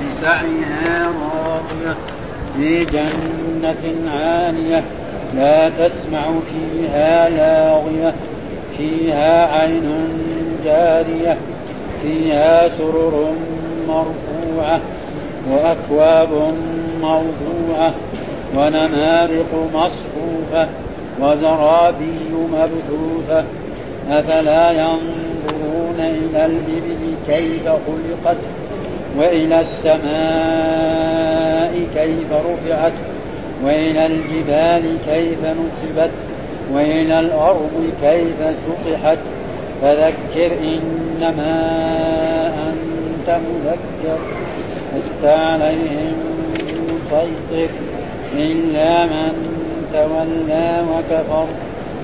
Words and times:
لسعيها 0.00 1.06
راضية 1.06 1.96
في 2.56 2.84
جنة 2.84 4.10
عالية 4.10 4.82
لا 5.34 5.68
تسمع 5.68 6.24
فيها 6.52 7.28
لاغية 7.28 8.14
فيها 8.76 9.46
عين 9.46 10.08
جارية 10.64 11.36
فيها 12.02 12.68
سرر 12.68 13.32
مرفوعة 13.88 14.80
وأكواب 15.50 16.54
موضوعة 17.02 17.94
ونمارق 18.56 19.70
مصفوفة 19.74 20.68
وزرابي 21.20 22.18
مبثوثة. 22.32 23.44
أفلا 24.10 24.70
ينظرون 24.70 25.96
إلى 25.98 26.46
الإبل 26.46 27.14
كيف 27.26 27.68
خلقت؟ 27.68 28.36
وإلى 29.18 29.60
السماء 29.60 30.92
كيف 31.94 32.32
رفعت 32.32 32.92
وإلى 33.64 34.06
الجبال 34.06 34.96
كيف 35.06 35.38
نصبت 35.44 36.10
وإلى 36.72 37.20
الأرض 37.20 37.90
كيف 38.02 38.36
سطحت. 38.66 39.18
فذكر 39.82 40.50
إنما 40.62 41.54
أنت 42.68 43.28
مذكر 43.30 44.18
لست 44.96 45.24
عليهم 45.24 46.14
مسيطر 46.88 47.70
إلا 48.34 49.06
من 49.06 49.32
تولى 49.92 50.84
وكفر. 50.92 51.46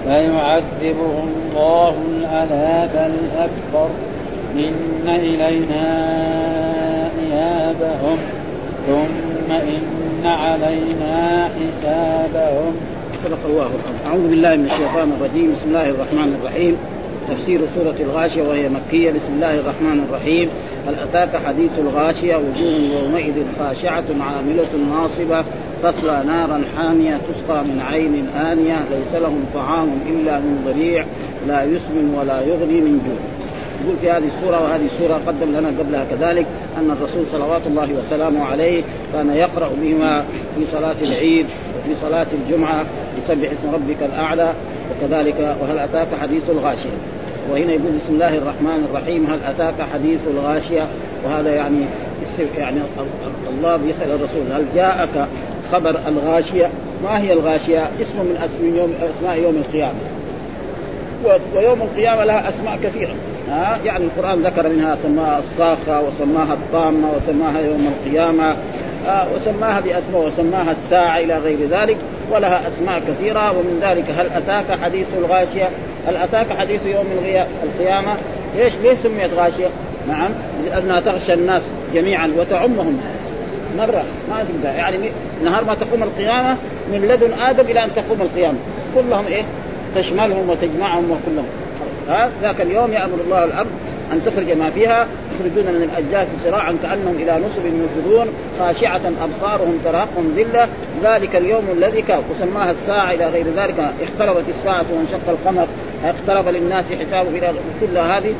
فيعذبه 0.04 1.12
الله 1.24 1.94
العذاب 2.20 2.94
الأكبر. 2.94 3.90
إن 4.54 5.08
إلينا 5.08 6.57
إيابهم 7.32 8.18
ثم 8.86 9.52
إن 9.52 10.26
علينا 10.26 11.48
حسابهم. 11.48 12.72
صدق 13.24 13.38
الله 13.46 13.66
العظيم. 13.66 14.06
أعوذ 14.06 14.28
بالله 14.28 14.56
من 14.56 14.64
الشيطان 14.64 15.12
الرجيم. 15.20 15.52
بسم 15.52 15.68
الله 15.68 15.90
الرحمن 15.90 16.40
الرحيم. 16.40 16.76
تفسير 17.28 17.60
سورة 17.74 17.94
الغاشية 18.00 18.42
وهي 18.42 18.68
مكية. 18.68 19.10
بسم 19.10 19.32
الله 19.34 19.54
الرحمن 19.54 20.04
الرحيم. 20.08 20.48
هل 20.88 20.94
أتاك 20.94 21.42
حديث 21.46 21.70
الغاشية؟ 21.78 22.36
وجوه 22.36 23.02
يومئذ 23.02 23.34
خاشعة 23.58 24.04
عاملة 24.20 24.72
ناصبة. 24.90 25.44
تصلى 25.82 26.22
نارا 26.26 26.64
حامية 26.76 27.16
تسقى 27.28 27.64
من 27.64 27.80
عين 27.80 28.28
آنية. 28.28 28.76
ليس 28.90 29.22
لهم 29.22 29.44
طعام 29.54 29.90
إلا 30.08 30.38
من 30.38 30.54
ضريع. 30.66 31.04
لا 31.48 31.64
يسمن 31.64 32.14
ولا 32.18 32.40
يغني 32.40 32.80
من 32.80 33.00
جوع. 33.06 33.37
يقول 33.84 33.96
في 33.96 34.10
هذه 34.10 34.30
السورة 34.36 34.62
وهذه 34.62 34.86
السورة 34.86 35.20
قدم 35.26 35.56
لنا 35.56 35.68
قبلها 35.68 36.04
كذلك 36.10 36.46
أن 36.78 36.90
الرسول 36.90 37.26
صلوات 37.32 37.62
الله 37.66 37.88
وسلامه 37.92 38.44
عليه 38.44 38.82
كان 39.12 39.30
يقرأ 39.30 39.70
بهما 39.82 40.24
في 40.56 40.66
صلاة 40.72 40.96
العيد 41.02 41.46
وفي 41.78 41.94
صلاة 41.94 42.26
الجمعة 42.32 42.84
يسبح 43.18 43.48
اسم 43.50 43.74
ربك 43.74 44.02
الأعلى 44.02 44.52
وكذلك 44.90 45.56
وهل 45.60 45.78
أتاك 45.78 46.08
حديث 46.20 46.42
الغاشية؟ 46.50 46.98
وهنا 47.50 47.72
يقول 47.72 47.92
بسم 48.04 48.14
الله 48.14 48.38
الرحمن 48.38 48.88
الرحيم 48.90 49.26
هل 49.26 49.38
أتاك 49.50 49.88
حديث 49.92 50.20
الغاشية؟ 50.30 50.86
وهذا 51.24 51.54
يعني 51.54 51.84
يعني 52.58 52.80
الله 53.50 53.76
بيسأل 53.76 54.10
الرسول 54.10 54.52
هل 54.52 54.64
جاءك 54.74 55.28
خبر 55.72 56.00
الغاشية؟ 56.08 56.70
ما 57.04 57.20
هي 57.20 57.32
الغاشية؟ 57.32 57.90
اسم 58.00 58.16
من 58.62 58.74
يوم 58.76 58.94
أسماء 59.10 59.42
يوم 59.42 59.56
القيامة. 59.56 59.98
ويوم 61.56 61.82
القيامة 61.82 62.24
لها 62.24 62.48
أسماء 62.48 62.78
كثيرة. 62.84 63.14
ها؟ 63.50 63.78
يعني 63.84 64.04
القرآن 64.04 64.42
ذكر 64.46 64.68
منها 64.68 64.96
سماها 65.02 65.38
الصاخة 65.38 66.02
وسماها 66.02 66.52
الطامة 66.54 67.08
وسماها 67.16 67.60
يوم 67.60 67.92
القيامة 67.92 68.56
آه 69.06 69.26
وسماها 69.34 69.80
بأسماء 69.80 70.26
وسماها 70.26 70.70
الساعة 70.72 71.16
إلى 71.16 71.38
غير 71.38 71.58
ذلك 71.58 71.96
ولها 72.32 72.68
أسماء 72.68 73.02
كثيرة 73.08 73.58
ومن 73.58 73.80
ذلك 73.82 74.04
هل 74.18 74.26
أتاك 74.26 74.80
حديث 74.80 75.06
الغاشية؟ 75.18 75.68
هل 76.06 76.16
أتاك 76.16 76.58
حديث 76.58 76.86
يوم 76.86 77.06
القيامة؟ 77.62 78.16
ليش 78.56 78.72
ليه 78.82 78.94
سميت 78.94 79.30
غاشية؟ 79.34 79.68
نعم 80.08 80.30
لأنها 80.66 81.00
تغشى 81.00 81.32
الناس 81.32 81.62
جميعا 81.94 82.32
وتعمهم 82.38 83.00
مرة 83.78 84.04
ما 84.30 84.44
تبدأ 84.44 84.72
يعني 84.72 84.98
نهار 85.44 85.64
ما 85.64 85.74
تقوم 85.74 86.02
القيامة 86.02 86.56
من 86.92 86.98
لدن 86.98 87.32
آدم 87.32 87.64
إلى 87.64 87.84
أن 87.84 87.90
تقوم 87.96 88.22
القيامة. 88.22 88.58
كلهم 88.94 89.26
إيه؟ 89.26 89.42
تشملهم 89.94 90.50
وتجمعهم 90.50 91.10
وكلهم. 91.10 91.46
ها 92.08 92.30
ذاك 92.42 92.60
اليوم 92.60 92.92
يأمر 92.92 93.18
الله 93.24 93.44
الأرض 93.44 93.70
أن 94.12 94.24
تخرج 94.24 94.52
ما 94.52 94.70
فيها 94.70 95.06
يخرجون 95.34 95.74
من 95.74 95.82
الاجداث 95.82 96.44
سراعا 96.44 96.76
كأنهم 96.82 97.14
إلى 97.14 97.32
نصب 97.32 97.66
يوفدون 97.66 98.26
خاشعة 98.58 99.00
أبصارهم 99.22 99.78
تراقهم 99.84 100.34
ذلة. 100.36 100.68
ذلك 101.02 101.36
اليوم 101.36 101.64
الذي 101.72 102.02
كان 102.02 102.22
وسماها 102.30 102.70
الساعة 102.70 103.10
إلى 103.10 103.26
غير 103.26 103.46
ذلك. 103.46 103.80
اقتربت 103.80 104.44
الساعة 104.48 104.84
وانشق 104.92 105.28
القمر. 105.28 105.66
اقترب 106.04 106.48
للناس 106.48 106.84
حسابه 106.84 107.28
إلى 107.28 107.52
كل 107.80 107.98
هذه. 107.98 108.34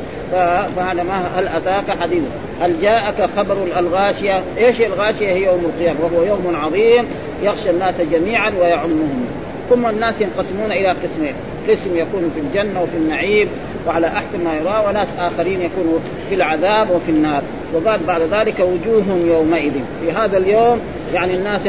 فهذا 0.75 1.03
ما 1.03 1.27
هل 1.35 1.47
أتاك 1.47 1.99
حديث؟ 1.99 2.23
هل 2.61 2.81
جاءك 2.81 3.29
خبر 3.37 3.57
الغاشية؟ 3.77 4.43
إيش 4.57 4.81
الغاشية؟ 4.81 5.27
هي 5.27 5.43
يوم 5.43 5.65
القيامة 5.65 5.99
وهو 6.03 6.23
يوم 6.23 6.55
عظيم 6.55 7.05
يغشى 7.43 7.69
الناس 7.69 8.01
جميعا 8.01 8.53
ويعمهم. 8.61 9.38
ثم 9.69 9.85
الناس 9.87 10.21
ينقسمون 10.21 10.71
إلى 10.71 10.89
قسمين. 10.89 11.33
قسم 11.69 11.97
يكون 11.97 12.31
في 12.35 12.39
الجنة 12.39 12.81
وفي 12.81 12.97
النعيم 12.97 13.49
وعلى 13.87 14.07
أحسن 14.07 14.43
ما 14.43 14.53
يرى 14.53 14.85
وناس 14.87 15.07
آخرين 15.19 15.61
يكونوا 15.61 15.99
في 16.29 16.35
العذاب 16.35 16.89
وفي 16.89 17.09
النار. 17.09 17.43
وقال 17.73 17.99
بعد 18.07 18.21
ذلك 18.21 18.59
وجوه 18.59 19.03
يومئذ. 19.27 19.71
في 20.01 20.11
هذا 20.11 20.37
اليوم 20.37 20.79
يعني 21.13 21.33
الناس 21.35 21.61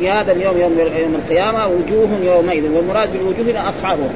في 0.00 0.10
هذا 0.10 0.32
اليوم 0.32 0.60
يوم 0.60 0.78
يوم 0.78 1.14
القيامة 1.14 1.68
وجوه 1.68 2.08
يومئذ. 2.24 2.72
والمراد 2.72 3.12
بالوجوه 3.12 3.50
هنا 3.50 3.68
أصحابه. 3.68 4.10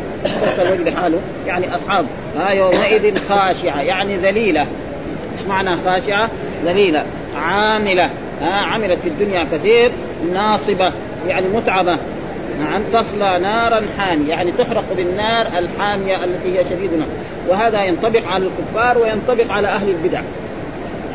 الوجه 0.59 0.91
لحاله 0.91 1.19
يعني 1.47 1.75
أصحاب. 1.75 2.07
ها 2.37 2.51
يومئذ 2.51 3.19
خاشعة 3.19 3.81
يعني 3.81 4.17
ذليلة. 4.17 4.61
إيش 4.61 5.47
معنى 5.49 5.77
خاشعة؟ 5.77 6.31
ذليلة. 6.65 7.05
عاملة. 7.37 8.11
ها 8.41 8.67
عملت 8.67 9.01
في 9.01 9.09
الدنيا 9.09 9.45
كثير 9.45 9.93
ناصبة 10.33 10.93
يعني 11.29 11.47
متعبة. 11.49 11.99
نعم 12.59 12.83
تصلى 12.93 13.39
نارا 13.39 13.83
حامية 13.99 14.29
يعني 14.29 14.53
تحرق 14.53 14.85
بالنار 14.97 15.47
الحامية 15.59 16.25
التي 16.25 16.59
هي 16.59 16.65
شديدة 16.65 17.05
وهذا 17.49 17.85
ينطبق 17.85 18.29
على 18.29 18.45
الكفار 18.47 18.99
وينطبق 18.99 19.53
على 19.53 19.69
أهل 19.69 19.89
البدع. 19.89 20.21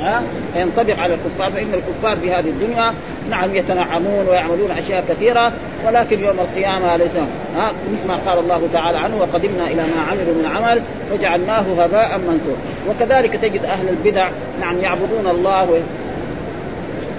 ها؟ 0.01 0.23
ينطبق 0.55 0.99
على 0.99 1.13
الكفار 1.13 1.51
فإن 1.51 1.73
الكفار 1.73 2.17
في 2.17 2.31
هذه 2.31 2.49
الدنيا 2.49 2.93
نعم 3.29 3.55
يتنعمون 3.55 4.27
ويعملون 4.27 4.71
أشياء 4.71 5.03
كثيرة 5.09 5.53
ولكن 5.87 6.19
يوم 6.19 6.39
القيامة 6.39 6.95
ليس 6.95 7.17
ها؟ 7.55 7.71
مثل 7.93 8.07
ما 8.07 8.15
قال 8.15 8.39
الله 8.39 8.67
تعالى 8.73 8.97
عنه 8.97 9.15
وقدمنا 9.21 9.67
إلى 9.67 9.81
ما 9.81 10.01
عملوا 10.01 10.35
من 10.35 10.45
عمل 10.45 10.81
فجعلناه 11.11 11.83
هباء 11.83 12.17
منثورا. 12.17 12.57
وكذلك 12.89 13.35
تجد 13.35 13.65
أهل 13.65 13.89
البدع 13.89 14.29
نعم 14.59 14.79
يعبدون 14.79 15.27
الله 15.27 15.81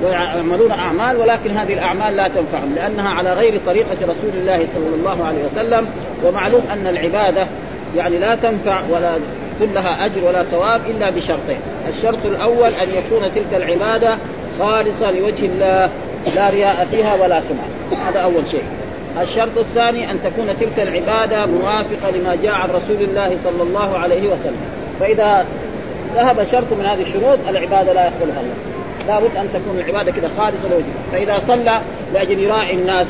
ويعملون 0.03 0.71
أعمال 0.71 1.17
ولكن 1.17 1.51
هذه 1.51 1.73
الأعمال 1.73 2.17
لا 2.17 2.29
تنفعهم 2.29 2.75
لأنها 2.75 3.09
على 3.09 3.33
غير 3.33 3.61
طريقة 3.67 3.97
رسول 4.03 4.31
الله 4.35 4.67
صلى 4.75 4.95
الله 4.95 5.25
عليه 5.25 5.45
وسلم 5.45 5.87
ومعلوم 6.25 6.63
أن 6.73 6.87
العبادة 6.87 7.47
يعني 7.97 8.19
لا 8.19 8.37
تنفع 8.43 8.83
ولا 8.91 9.17
يكون 9.57 9.75
لها 9.75 10.07
أجر 10.07 10.25
ولا 10.25 10.43
ثواب 10.43 10.81
إلا 10.91 11.11
بشرطين، 11.11 11.59
الشرط 11.89 12.27
الأول 12.27 12.69
أن 12.75 12.89
يكون 12.89 13.35
تلك 13.35 13.55
العبادة 13.55 14.19
خالصة 14.59 15.11
لوجه 15.11 15.47
الله 15.47 15.91
لا 16.35 16.51
رياء 16.51 16.85
فيها 16.85 17.15
ولا 17.15 17.41
سمعه، 17.41 18.09
هذا 18.09 18.21
أول 18.21 18.47
شيء. 18.51 18.65
الشرط 19.21 19.59
الثاني 19.59 20.11
أن 20.11 20.19
تكون 20.25 20.47
تلك 20.61 20.81
العبادة 20.81 21.47
موافقة 21.47 22.11
لما 22.17 22.37
جاء 22.43 22.53
عن 22.53 22.69
رسول 22.69 23.03
الله 23.03 23.37
صلى 23.45 23.62
الله 23.62 23.99
عليه 23.99 24.23
وسلم، 24.23 24.67
فإذا 25.01 25.47
ذهب 26.15 26.47
شرط 26.53 26.73
من 26.73 26.87
هذه 26.87 27.03
الشروط 27.03 27.39
العبادة 27.49 27.93
لا 27.93 28.05
يقبلها 28.05 28.41
الله. 28.41 28.72
لابد 29.09 29.37
أن 29.37 29.49
تكون 29.55 29.79
العبادة 29.79 30.12
كذا 30.12 30.29
خالصة 30.29 30.69
لوجهه 30.71 31.12
فإذا 31.12 31.38
صلى 31.38 31.81
لأجل 32.12 32.38
يراعي 32.38 32.75
الناس 32.75 33.06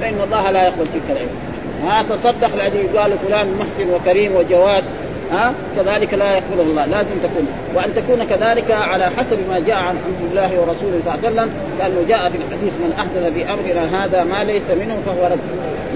فإن 0.00 0.20
الله 0.24 0.50
لا 0.50 0.64
يقبل 0.64 0.86
تلك 0.86 1.02
العبادة. 1.10 1.50
ها 1.84 2.02
تصدق 2.02 2.56
لأجل 2.56 2.76
يقال 2.76 3.18
فلان 3.18 3.56
محسن 3.58 3.94
وكريم 3.94 4.36
وجواد 4.36 4.84
ها 5.32 5.54
كذلك 5.76 6.14
لا 6.14 6.32
يقبله 6.32 6.62
الله. 6.62 6.84
لازم 6.86 7.10
تكون. 7.22 7.48
وأن 7.74 7.94
تكون 7.94 8.24
كذلك 8.24 8.70
على 8.70 9.10
حسب 9.10 9.38
ما 9.48 9.58
جاء 9.58 9.76
عن 9.76 9.96
عبد 9.96 10.30
الله 10.30 10.60
ورسوله 10.60 11.00
صلى 11.04 11.14
الله 11.14 11.26
عليه 11.26 11.28
وسلم 11.28 11.50
لأنه 11.78 12.08
جاء 12.08 12.28
في 12.30 12.36
الحديث 12.36 12.72
من 12.72 12.92
أحدث 12.98 13.32
في 13.34 13.52
أمرنا 13.52 14.04
هذا 14.04 14.24
ما 14.24 14.44
ليس 14.44 14.70
منه 14.70 14.96
فهو 15.06 15.26
رد. 15.26 15.38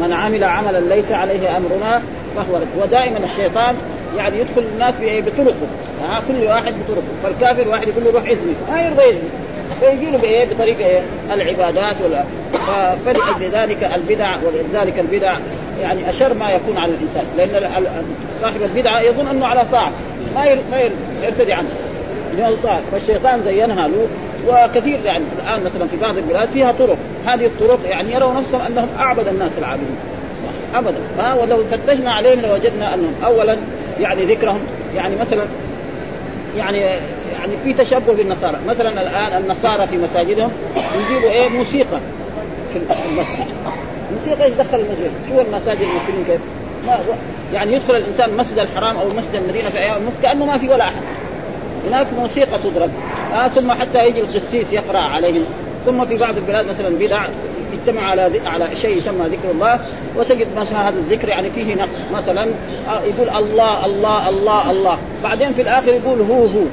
من 0.01 0.13
عمل 0.13 0.45
عملا 0.45 0.95
ليس 0.95 1.13
عليه 1.13 1.57
أمرنا 1.57 2.03
فهو 2.37 2.57
رد. 2.57 2.83
ودائما 2.83 3.19
الشيطان 3.19 3.77
يعني 4.17 4.39
يدخل 4.39 4.65
الناس 4.75 4.95
بطرقه. 5.01 5.67
ها 6.09 6.21
كل 6.29 6.47
واحد 6.47 6.75
بطرقه. 6.85 7.03
فالكافر 7.23 7.69
واحد 7.69 7.89
يقول 7.89 8.05
له 8.05 8.11
روح 8.11 8.23
ازني 8.23 8.55
ما 8.71 8.83
يرضى 8.83 9.03
يزني 9.03 9.29
فيجي 9.81 10.11
له 10.11 10.19
بإيه؟ 10.19 10.45
بطريقة 10.45 10.87
إيه؟ 10.87 11.03
العبادات 11.33 11.97
ولا 12.05 12.25
فلأجل 13.05 13.51
ذلك 13.53 13.85
البدع 13.95 14.37
ولذلك 14.37 14.99
البدع. 14.99 15.39
يعني 15.83 16.11
أشر 16.11 16.35
ما 16.35 16.51
يكون 16.51 16.79
على 16.79 16.93
الإنسان. 16.93 17.25
لأن 17.37 17.71
صاحب 18.41 18.63
البدعه 18.63 19.01
يظن 19.01 19.29
أنه 19.29 19.47
على 19.47 19.65
طاعة. 19.73 19.93
ما 20.35 20.55
ما 20.71 20.91
يرتدي 21.23 21.53
عنه. 21.53 21.69
طاعة. 22.63 22.81
فالشيطان 22.93 23.43
زينها 23.45 23.89
له. 23.89 24.09
وكثير 24.49 25.01
يعني 25.05 25.25
الآن 25.45 25.65
مثلا 25.65 25.87
في 25.89 25.97
بعض 25.97 26.17
البلاد 26.17 26.49
فيها 26.49 26.73
طرق. 26.73 26.97
هذه 27.27 27.47
الطرق 27.47 27.79
يعني 27.85 28.13
يروا 28.13 28.33
نفسهم 28.33 28.61
أنهم 28.61 28.89
أعبد 28.99 29.29
الناس 29.29 29.53
العابدين 29.59 29.97
ابدا. 30.75 30.99
ها؟ 31.19 31.35
ولو 31.35 31.65
فتشنا 31.65 32.13
عليهم 32.13 32.41
لوجدنا 32.41 32.95
أنهم 32.95 33.15
اولا 33.25 33.57
يعني 34.01 34.25
ذكرهم. 34.25 34.61
يعني 34.97 35.17
مثلا 35.17 35.45
يعني 36.57 36.99
يعني 37.45 37.57
في 37.65 37.85
تشبه 37.85 38.15
بالنصارى. 38.15 38.59
مثلا 38.67 38.89
الآن 38.89 39.43
النصارى 39.43 39.87
في 39.87 39.97
مساجدهم 39.97 40.51
يجيبوا 40.77 41.31
إيه؟ 41.31 41.49
موسيقى 41.49 42.01
في 42.73 42.79
المسجد. 43.09 43.47
الموسيقى 44.11 44.45
إيش 44.45 44.55
دخل 44.55 44.77
المسجد؟ 44.77 45.11
شو 45.29 45.41
المساجد 45.41 45.81
المسلمين 45.81 46.25
كيف؟ 46.27 46.41
ما 46.87 46.99
يعني 47.53 47.73
يدخل 47.73 47.97
الإنسان 47.97 48.31
المسجد 48.31 48.59
الحرام 48.59 48.97
أو 48.97 49.09
مسجد 49.09 49.35
المدينة 49.35 49.71
في 49.71 49.79
أيام 49.79 49.97
النص 49.97 50.13
كأنه 50.23 50.47
ما 50.47 50.59
في 50.59 50.69
ولا 50.69 50.85
أحد. 50.85 51.03
هناك 51.89 52.07
موسيقى 52.19 52.59
تضرب. 52.59 52.91
آه 53.35 53.49
ثم 53.49 53.73
حتى 53.73 53.99
يجي 53.99 54.21
القسيس 54.21 54.73
يقرأ 54.73 54.99
عليهم. 54.99 55.45
ثم 55.87 56.05
في 56.05 56.19
بعض 56.19 56.37
البلاد 56.37 56.67
مثلا 56.67 56.89
بدع 56.89 57.27
يجتمع 57.73 58.03
على 58.03 58.41
على 58.47 58.77
شيء 58.77 58.99
يسمى 58.99 59.27
ذكر 59.27 59.51
الله. 59.51 59.81
وتجد 60.17 60.47
مثلا 60.57 60.89
هذا 60.89 60.99
الذكر 60.99 61.29
يعني 61.29 61.51
فيه 61.51 61.75
نقص. 61.75 62.01
مثلا 62.13 62.49
آه، 62.89 63.01
يقول 63.01 63.29
الله 63.29 63.87
الله 63.87 64.29
الله 64.29 64.71
الله. 64.71 64.99
بعدين 65.23 65.53
في 65.53 65.63
الآخر 65.63 65.89
يقول 65.89 66.21
هو 66.21 66.47
هو. 66.47 66.65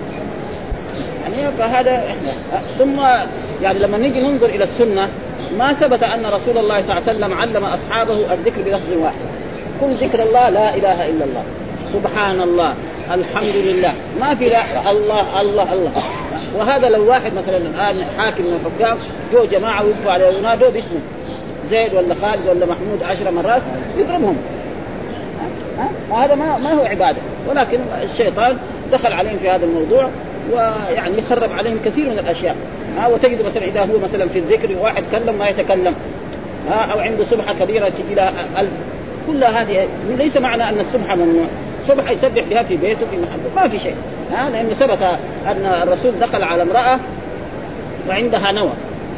يعني 1.34 1.58
فهذا 1.58 1.92
آه، 1.92 2.78
ثم 2.78 3.00
يعني 3.62 3.80
لما 3.80 3.98
نيجي 3.98 4.22
ننظر 4.22 4.46
إلى 4.46 4.64
السنة 4.64 5.10
ما 5.58 5.74
ثبت 5.74 6.04
أن 6.04 6.26
رسول 6.26 6.58
الله 6.58 6.82
صلى 6.82 6.98
الله 6.98 7.10
عليه 7.10 7.18
وسلم 7.18 7.34
علم 7.34 7.66
أصحابه 7.66 8.34
الذكر 8.34 8.62
بلفظ 8.62 8.94
واحد. 8.94 9.30
كل 9.82 10.08
ذكر 10.08 10.24
الله 10.24 10.50
لا 10.50 10.76
إله 10.76 11.10
إلا 11.10 11.26
الله. 11.26 11.46
سبحان 11.94 12.42
الله 12.42 12.74
الحمد 13.12 13.56
لله 13.56 13.94
ما 14.20 14.36
في 14.36 14.46
لا 14.46 14.92
الله 14.92 15.42
الله 15.42 15.74
الله. 15.74 16.04
وهذا 16.56 16.90
لو 16.90 17.10
واحد 17.10 17.34
مثلا 17.34 17.58
الآن 17.58 18.06
حاكم 18.18 18.44
من 18.44 18.54
الحكام 18.54 18.98
جو 19.34 19.46
جماعة 19.46 19.86
ويقفوا 19.86 20.12
عليه 20.12 20.26
ينادوا 20.26 20.70
باسمه. 20.70 21.00
زيد 21.70 21.94
ولا 21.94 22.16
خالد 22.16 22.48
ولا 22.48 22.66
محمود 22.66 23.04
عشر 23.04 23.32
مرات 23.32 23.62
يضربهم. 23.98 24.38
وهذا 26.10 26.36
ما 26.36 26.58
ما 26.58 26.74
هو 26.74 26.86
عبادة. 26.86 27.18
ولكن 27.50 27.80
الشيطان 28.04 28.58
دخل 28.92 29.14
عليهم 29.14 29.38
في 29.38 29.50
هذا 29.50 29.66
الموضوع. 29.66 30.10
ويعني 30.54 31.18
يخرب 31.18 31.52
عليهم 31.52 31.80
كثير 31.86 32.10
من 32.10 32.20
الأشياء. 32.20 32.56
ها 32.98 33.08
وتجد 33.08 33.46
مثلا 33.46 33.64
إذا 33.64 33.82
هو 33.82 34.00
مثلا 34.04 34.30
في 34.30 34.40
الذكر 34.40 34.70
واحد 34.82 35.04
كلم 35.12 35.36
ما 35.40 35.50
يتكلم. 35.50 35.96
ها 36.70 36.94
أو 36.94 37.00
عنده 37.00 37.26
سبحة 37.26 37.54
كبيرة 37.60 37.92
لها 38.16 38.34
ألف. 38.58 38.72
كل 39.28 39.44
هذه 39.44 39.88
ليس 40.18 40.38
معنى 40.38 40.70
أن 40.70 40.80
السبحة 40.80 41.16
ممنوع. 41.16 41.48
سبحة 41.88 42.12
يسبح 42.12 42.44
بها 42.50 42.64
في 42.64 42.78
بيته 42.78 43.06
في 43.12 43.18
محله. 43.18 43.56
ما 43.56 43.68
في 43.68 43.80
شيء. 43.80 43.96
ها 44.34 44.50
لأنه 44.50 44.74
ثبت 44.74 45.02
أن 45.48 45.66
الرسول 45.66 46.12
دخل 46.20 46.44
على 46.44 46.62
امرأة 46.64 47.00
وعندها 48.10 48.52
نوى. 48.52 48.74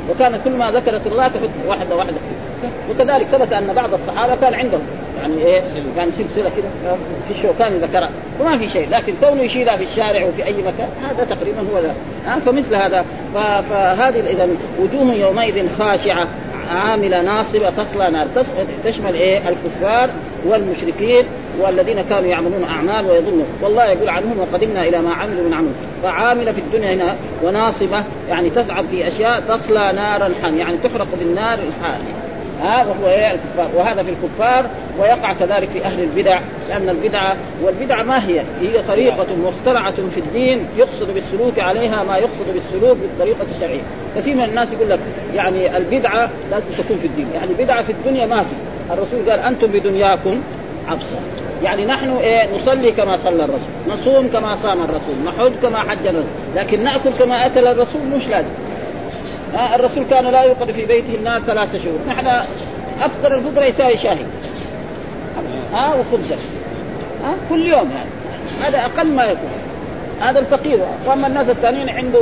وكان 0.09 0.39
كل 0.43 0.51
ما 0.51 0.71
ذكرت 0.71 1.07
الله 1.07 1.27
تحط 1.27 1.49
واحدة 1.67 1.95
واحدة 1.95 2.15
وكذلك 2.91 3.27
ثبت 3.27 3.53
أن 3.53 3.73
بعض 3.73 3.93
الصحابة 3.93 4.35
كان 4.35 4.53
عندهم. 4.53 4.81
يعني 5.23 5.45
إيه 5.45 5.61
كان 5.97 6.11
سلسلة 6.11 6.49
كده 6.49 6.95
في 7.27 7.31
الشوكان 7.31 7.73
ذكرها. 7.73 8.09
وما 8.41 8.57
في 8.57 8.69
شيء 8.69 8.89
لكن 8.89 9.13
كونه 9.21 9.41
يشيلها 9.41 9.75
في 9.75 9.83
الشارع 9.83 10.25
وفي 10.25 10.45
أي 10.45 10.53
مكان 10.53 10.87
هذا 11.03 11.23
تقريبا 11.23 11.59
هو 11.59 11.79
ذا. 11.79 11.95
فمثل 12.39 12.75
هذا. 12.75 13.05
فهذه 13.69 14.29
اذا 14.29 14.47
وجوه 14.79 15.13
يومئذ 15.13 15.69
خاشعة 15.77 16.27
عاملة 16.69 17.21
ناصبة 17.21 17.69
تصلى 17.69 18.11
نار. 18.11 18.27
تشمل 18.85 19.13
إيه؟ 19.13 19.49
الكفار 19.49 20.09
والمشركين 20.45 21.25
والذين 21.59 22.01
كانوا 22.01 22.29
يعملون 22.29 22.63
أعمال 22.63 23.05
ويظنون. 23.09 23.45
والله 23.61 23.83
يقول 23.83 24.09
عنهم 24.09 24.39
وقدمنا 24.39 24.81
إلى 24.81 25.01
ما 25.01 25.13
عملوا 25.13 25.43
من 25.43 25.53
عمل. 25.53 25.71
فعاملة 26.03 26.51
في 26.51 26.59
الدنيا 26.61 26.93
هنا 26.93 27.15
وناصبة 27.43 28.03
يعني 28.29 28.49
تتعب 28.49 28.85
في 28.85 29.07
أشياء 29.07 29.39
تصلى 29.39 29.93
نارا 29.95 30.29
حام 30.43 30.57
يعني 30.57 30.77
تحرق 30.77 31.07
بالنار 31.19 31.53
الحامية. 31.53 32.32
ها 32.61 32.85
وهو 32.85 33.09
إيه؟ 33.09 33.31
الكفار. 33.31 33.69
وهذا 33.75 34.03
في 34.03 34.09
الكفار 34.09 34.65
ويقع 34.99 35.33
كذلك 35.33 35.69
في 35.69 35.85
أهل 35.85 36.03
البدع 36.03 36.41
لأن 36.69 36.89
البدعه 36.89 37.37
والبدعه 37.63 38.03
ما 38.03 38.27
هي؟ 38.27 38.39
هي 38.61 38.81
طريقة 38.87 39.27
مخترعة 39.45 39.95
في 39.95 40.19
الدين 40.19 40.67
يقصد 40.77 41.13
بالسلوك 41.13 41.59
عليها 41.59 42.03
ما 42.03 42.17
يقصد 42.17 42.53
بالسلوك 42.53 42.97
بالطريقة 42.97 43.45
الشرعية، 43.55 43.81
كثير 44.15 44.35
من 44.35 44.43
الناس 44.43 44.73
يقول 44.73 44.89
لك 44.89 44.99
يعني 45.33 45.77
البدعة 45.77 46.29
لازم 46.51 46.65
تكون 46.77 46.97
في 46.97 47.07
الدين، 47.07 47.27
يعني 47.33 47.53
بدعة 47.53 47.83
في 47.83 47.91
الدنيا 47.91 48.25
ما 48.25 48.43
في، 48.43 48.53
الرسول 48.93 49.29
قال 49.29 49.39
أنتم 49.39 49.67
بدنياكم 49.67 50.41
عبسا 50.87 51.19
يعني 51.63 51.85
نحن 51.85 52.09
إيه؟ 52.09 52.55
نصلي 52.55 52.91
كما 52.91 53.17
صلى 53.17 53.45
الرسول 53.45 53.69
نصوم 53.89 54.27
كما 54.27 54.53
صام 54.53 54.81
الرسول 54.83 55.15
نحج 55.25 55.51
كما 55.61 55.79
حج 55.79 56.07
الرسول. 56.07 56.29
لكن 56.55 56.83
نأكل 56.83 57.09
كما 57.19 57.45
أكل 57.45 57.67
الرسول 57.67 58.01
مش 58.15 58.27
لازم. 58.27 58.49
ها 59.53 59.75
الرسول 59.75 60.03
كان 60.03 60.25
لا 60.25 60.41
يوقد 60.41 60.71
في 60.71 60.85
بيته 60.85 61.15
النار 61.15 61.39
ثلاثة 61.39 61.77
شهور. 61.77 61.99
نحن 62.07 62.27
أفطر 63.01 63.35
الفطره 63.35 63.63
يساوي 63.63 63.97
شاهي 63.97 64.25
ها 65.73 65.95
وخبزا 65.95 66.35
ها 67.23 67.35
كل 67.49 67.61
يوم 67.61 67.91
يعني. 67.91 68.09
هذا 68.63 68.85
أقل 68.85 69.07
ما 69.07 69.23
يكون. 69.23 69.49
هذا 70.21 70.39
الفقير. 70.39 70.79
وأما 71.05 71.27
الناس 71.27 71.49
الثانيين 71.49 71.89
عنده 71.89 72.19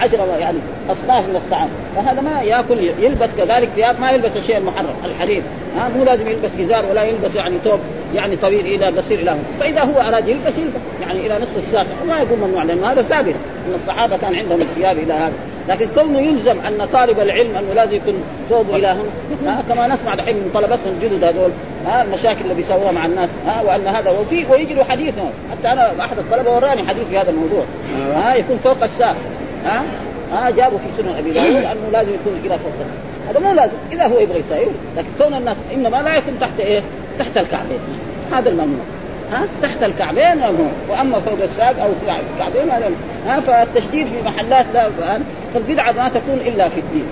عشرة 0.00 0.36
يعني 0.36 0.58
أصناف 0.90 1.28
من 1.28 1.36
الطعام. 1.36 1.68
فهذا 1.96 2.20
ما 2.20 2.42
يأكل 2.42 2.78
يلبس 2.98 3.28
كذلك 3.38 3.68
ثياب 3.68 4.00
ما 4.00 4.10
يلبس 4.10 4.36
الشيء 4.36 4.56
المحرم 4.56 4.94
الحرير. 5.04 5.42
ها 5.76 5.88
مو 5.88 6.04
لازم 6.04 6.28
يلبس 6.28 6.50
ازار 6.60 6.84
ولا 6.90 7.02
يلبس 7.02 7.34
يعني 7.34 7.58
ثوب 7.64 7.80
يعني 8.14 8.36
طويل 8.36 8.66
إلى 8.66 8.98
قصير 8.98 9.18
إلى 9.18 9.36
فإذا 9.60 9.84
هو 9.84 10.00
أراد 10.00 10.28
يلبس 10.28 10.58
يلبس. 10.58 10.80
يعني 11.00 11.26
إلى 11.26 11.38
نصف 11.38 11.56
الساق. 11.56 11.86
ما 12.08 12.20
يكون 12.20 12.38
ممنوع 12.38 12.62
لأنه 12.62 12.92
هذا 12.92 13.02
ثابت 13.02 13.34
إن 13.68 13.74
الصحابة 13.74 14.16
كان 14.16 14.34
عندهم 14.34 14.60
الثياب 14.60 14.98
إلى 14.98 15.12
هذا. 15.12 15.34
لكن 15.68 15.88
كونه 15.94 16.18
يلزم 16.18 16.58
أن 16.60 16.86
طالب 16.92 17.20
العلم 17.20 17.56
انه 17.56 17.72
لازم 17.74 17.94
يكون 17.94 18.14
ثوبه 18.50 18.76
إلى 18.76 18.96
هنا 19.42 19.62
كما 19.68 19.94
نسمع 19.94 20.14
دحين 20.14 20.36
من 20.36 20.50
طلبتنا 20.54 20.92
الجدد 20.92 21.24
هذول 21.24 21.50
ها 21.86 22.02
المشاكل 22.02 22.40
اللي 22.40 22.54
بيسووها 22.54 22.92
مع 22.92 23.06
الناس 23.06 23.30
ها 23.46 23.62
وأن 23.62 23.86
هذا 23.86 24.10
وفي 24.10 24.46
ويجي 24.50 24.74
له 24.74 24.84
حديث. 24.84 25.14
حتى 25.50 25.72
أنا 25.72 26.04
أحد 26.04 26.18
الطلبة 26.18 26.50
وراني 26.56 26.88
حديث 26.88 27.08
في 27.08 27.18
هذا 27.18 27.30
الموضوع 27.30 27.64
ها 28.14 28.34
يكون 28.34 28.56
فوق 28.56 28.82
الساق 28.82 29.16
ها 29.64 29.82
ها 30.32 30.50
جابوا 30.50 30.78
في 30.78 31.02
سنن 31.02 31.14
أبي 31.18 31.30
داود 31.30 31.64
أنه 31.64 31.90
لازم 31.92 32.10
يكون 32.14 32.40
كذا 32.44 32.56
فوق 32.56 32.72
الساق. 32.80 32.96
هذا 33.28 33.40
مو 33.40 33.52
لازم 33.52 33.74
إذا 33.92 34.06
هو 34.06 34.18
يبغى 34.18 34.38
يساوي 34.38 34.72
لكن 34.96 35.08
كون 35.18 35.34
الناس 35.34 35.56
إنما 35.74 35.96
لا 35.96 36.16
يكون 36.16 36.40
تحت 36.40 36.60
إيه؟ 36.60 36.82
تحت 37.18 37.36
الكعبين. 37.36 37.78
هذا 38.32 38.48
الممنوع 38.48 38.84
ها 39.32 39.42
تحت 39.62 39.82
الكعبين 39.82 40.36
ممنوع. 40.36 40.70
وأما 40.90 41.20
فوق 41.20 41.42
الساق 41.42 41.80
أو 41.82 41.88
الكعبين 42.02 42.70
هذا 42.70 42.90
ها 43.26 43.40
فالتشديد 43.40 44.06
في 44.06 44.22
محلات 44.24 44.66
لا 44.74 44.88
فالبدعه 45.56 45.92
ما 45.92 46.08
تكون 46.08 46.40
إلا 46.46 46.68
في 46.68 46.80
الدين. 46.80 47.06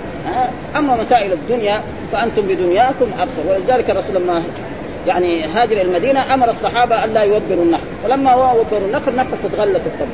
أما 0.77 0.96
مسائل 0.96 1.32
الدنيا 1.32 1.81
فأنتم 2.13 2.43
بدنياكم 2.43 3.06
ابصر 3.19 3.43
ولذلك 3.48 3.91
الرسول 3.91 4.22
لما 4.22 4.43
يعني 5.06 5.44
هاجر 5.44 5.81
المدينة 5.81 6.34
أمر 6.34 6.51
الصحابة 6.51 7.05
أن 7.05 7.13
لا 7.13 7.22
يوبروا 7.22 7.65
النخل. 7.65 7.86
فلما 8.05 8.34
وبروا 8.34 8.86
النخل 8.89 9.17
نقصت 9.17 9.55
غله 9.58 9.77
التمر 9.77 10.06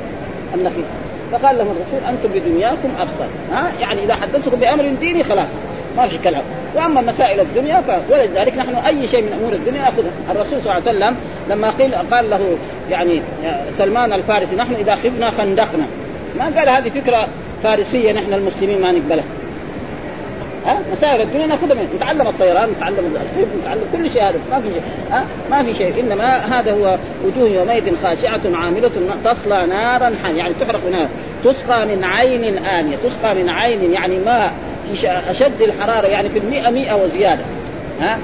النخيل. 0.54 0.84
فقال 1.32 1.58
لهم 1.58 1.66
الرسول 1.76 2.08
أنتم 2.08 2.28
بدنياكم 2.40 2.88
ابصر 2.98 3.26
ها؟ 3.52 3.72
يعني 3.80 4.04
إذا 4.04 4.14
حدثتكم 4.14 4.60
بأمر 4.60 4.94
ديني 5.00 5.24
خلاص 5.24 5.48
ما 5.96 6.06
في 6.06 6.18
كلام. 6.18 6.42
وأما 6.76 7.00
مسائل 7.00 7.40
الدنيا 7.40 7.80
ف... 7.80 8.12
ولذلك 8.12 8.56
نحن 8.56 8.74
أي 8.74 9.08
شيء 9.08 9.22
من 9.22 9.32
أمور 9.32 9.52
الدنيا 9.52 9.80
ناخذها 9.80 10.10
الرسول 10.30 10.62
صلى 10.62 10.78
الله 10.78 10.88
عليه 10.88 10.98
وسلم 10.98 11.16
لما 11.50 11.70
قيل 11.70 11.94
قال 11.94 12.30
له 12.30 12.56
يعني 12.90 13.22
سلمان 13.78 14.12
الفارسي 14.12 14.56
نحن 14.56 14.74
إذا 14.74 14.94
خفنا 14.94 15.30
خندقنا 15.30 15.86
ما 16.38 16.44
قال 16.44 16.68
هذه 16.68 16.88
فكرة 16.88 17.28
فارسية 17.62 18.12
نحن 18.12 18.32
المسلمين 18.34 18.80
ما 18.80 18.92
نقبلها. 18.92 19.24
ها؟ 20.66 20.78
مسائل 20.92 21.22
الدنيا 21.22 21.46
ناخذها 21.46 21.74
من 21.74 21.88
نتعلم 21.96 22.28
الطيران 22.28 22.70
نتعلم 22.70 22.98
الطب 22.98 23.60
نتعلم 23.60 23.82
كل 23.92 24.10
شيء 24.10 24.22
هذا. 24.22 24.38
ما 24.50 24.60
في 24.60 24.68
شيء. 24.72 24.82
ها؟ 25.10 25.24
ما 25.50 25.62
في 25.62 25.74
شيء. 25.74 26.00
إنما 26.00 26.36
هذا 26.36 26.72
هو 26.72 26.98
وجوه 27.24 27.48
يومئذ 27.48 27.96
خاشعة 28.02 28.40
عاملة 28.54 28.90
تصلى 29.24 29.66
نارا 29.66 30.16
حاميه 30.22 30.38
يعني 30.38 30.54
تحرق 30.60 30.90
نار. 30.90 31.08
تسقى 31.44 31.86
من 31.86 32.04
عين 32.04 32.58
آنية 32.58 32.96
تسقى 32.96 33.34
من 33.34 33.50
عين 33.50 33.92
يعني 33.92 34.18
ماء 34.18 34.52
في 34.92 35.08
أشد 35.08 35.62
الحرارة 35.62 36.06
يعني 36.06 36.28
في 36.28 36.38
المئة 36.38 36.70
مئة 36.70 36.94
وزيادة. 36.94 37.42
ها؟ 38.00 38.18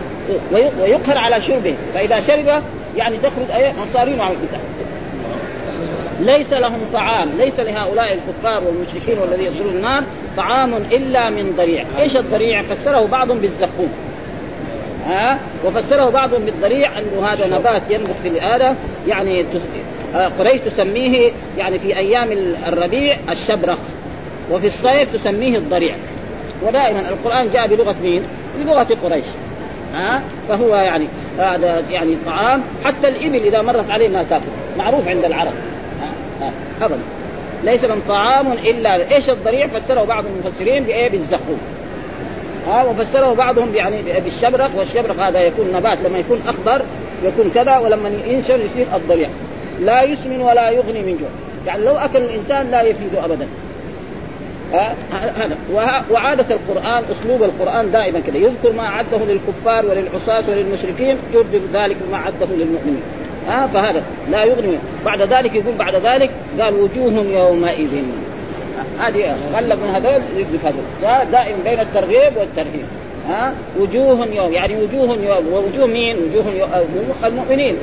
ويقهر 0.53 1.19
على 1.19 1.41
شربه. 1.41 1.75
فإذا 1.95 2.21
شرب 2.21 2.63
يعني 2.97 3.17
تخرج 3.17 3.75
مصارين 3.89 4.21
على 4.21 4.35
الكتاب 4.35 4.61
ليس 6.21 6.53
لهم 6.53 6.81
طعام. 6.93 7.29
ليس 7.39 7.61
لهؤلاء 7.61 8.15
الكفار 8.15 8.65
والمشركين 8.65 9.19
والذين 9.19 9.47
يدخلون 9.47 9.77
النار 9.77 10.05
طعام 10.37 10.75
إلا 10.75 11.31
من 11.31 11.55
ضريع، 11.57 11.85
إيش 11.99 12.17
الضريع؟ 12.17 12.63
فسره 12.63 13.07
بعضهم 13.07 13.39
بالزقوم. 13.39 13.93
ها؟ 15.07 15.39
وفسره 15.65 16.11
بعضهم 16.11 16.45
بالضريع 16.45 16.99
انه 16.99 17.27
هذا 17.27 17.47
نبات 17.47 17.91
ينبت 17.91 18.17
في 18.23 18.29
الآلة 18.29 18.77
يعني 19.07 19.45
آه، 20.15 20.27
قريش 20.39 20.61
تسميه 20.61 21.33
يعني 21.59 21.79
في 21.79 21.97
أيام 21.97 22.33
الربيع 22.67 23.17
الشبرق. 23.29 23.79
وفي 24.53 24.67
الصيف 24.67 25.13
تسميه 25.13 25.59
الضريع. 25.59 25.95
ودائما 26.63 27.01
القرآن 27.01 27.51
جاء 27.53 27.69
بلغة 27.69 27.97
مين؟ 28.03 28.23
بلغة 28.65 28.95
قريش. 29.03 29.25
ها؟ 29.95 30.23
فهو 30.49 30.75
يعني 30.75 31.07
هذا 31.39 31.83
يعني 31.91 32.17
طعام. 32.27 32.63
حتى 32.85 33.09
الإبل 33.09 33.47
إذا 33.47 33.63
مرت 33.63 33.91
عليه 33.91 34.09
ما 34.09 34.23
تأكل. 34.23 34.45
معروف 34.77 35.09
عند 35.09 35.25
العرب. 35.25 35.53
ابدا. 36.83 37.03
ليس 37.65 37.85
من 37.85 38.03
طعام 38.09 38.53
إلا 38.53 39.15
إيش 39.17 39.31
الضريع؟ 39.31 39.67
فسره 39.67 40.05
بعض 40.05 40.25
المفسرين 40.27 40.85
بايه 40.85 41.11
بالزقوم 41.11 41.59
ها 42.67 42.85
وفسره 42.85 43.35
بعضهم 43.35 43.75
يعني 43.75 43.97
بالشبرق 44.25 44.71
والشبرق 44.79 45.21
هذا 45.21 45.41
يكون 45.41 45.67
نبات 45.75 45.99
لما 46.01 46.19
يكون 46.19 46.41
أخضر 46.49 46.83
يكون 47.25 47.51
كذا 47.55 47.79
ولما 47.79 48.09
ينشر 48.09 48.59
يصير 48.61 48.87
الضريع. 48.95 49.29
لا 49.81 50.03
يسمن 50.03 50.41
ولا 50.41 50.71
يغني 50.71 51.03
من 51.03 51.19
جوع. 51.19 51.29
يعني 51.67 51.85
لو 51.85 51.97
أكل 51.97 52.19
الإنسان 52.19 52.71
لا 52.71 52.83
يفيد 52.83 53.15
ابدا. 53.15 53.47
هذا. 55.13 55.57
وعادة 56.11 56.55
القرآن 56.55 57.05
أسلوب 57.11 57.43
القرآن 57.43 57.91
دائما 57.91 58.21
كذا. 58.21 58.37
يذكر 58.37 58.73
ما 58.73 58.89
أعده 58.89 59.19
للكفار 59.19 59.87
وللعصاة 59.87 60.51
وللمشركين 60.51 61.19
يردد 61.35 61.63
ذلك 61.73 61.97
ما 62.11 62.17
أعده 62.17 62.47
للمؤمنين. 62.57 63.03
ها 63.49 63.67
فهذا 63.67 64.03
لا 64.31 64.45
يغني 64.45 64.79
بعد 65.05 65.23
ذلك 65.23 65.55
يقول 65.55 65.75
بعد 65.79 65.95
ذلك 65.95 66.31
قال 66.61 66.75
وجوه 66.75 67.25
يومئذ. 67.33 68.03
هذه 68.99 69.37
غلب 69.55 69.79
من 69.79 69.89
هذول 69.95 70.23
يقذف 70.37 70.67
هذول. 70.67 71.31
دائما 71.31 71.57
بين 71.65 71.81
الترغيب 71.81 72.37
والترهيب. 72.37 72.87
ها 73.29 73.55
وجوه 73.81 74.27
يوم 74.27 74.53
يعني 74.53 74.75
وجوه 74.77 75.17
يوم 75.17 75.53
ووجوه 75.53 75.87
مين؟ 75.87 76.17
وجوه 76.17 76.45
يوم 76.55 77.13
المؤمنين. 77.25 77.77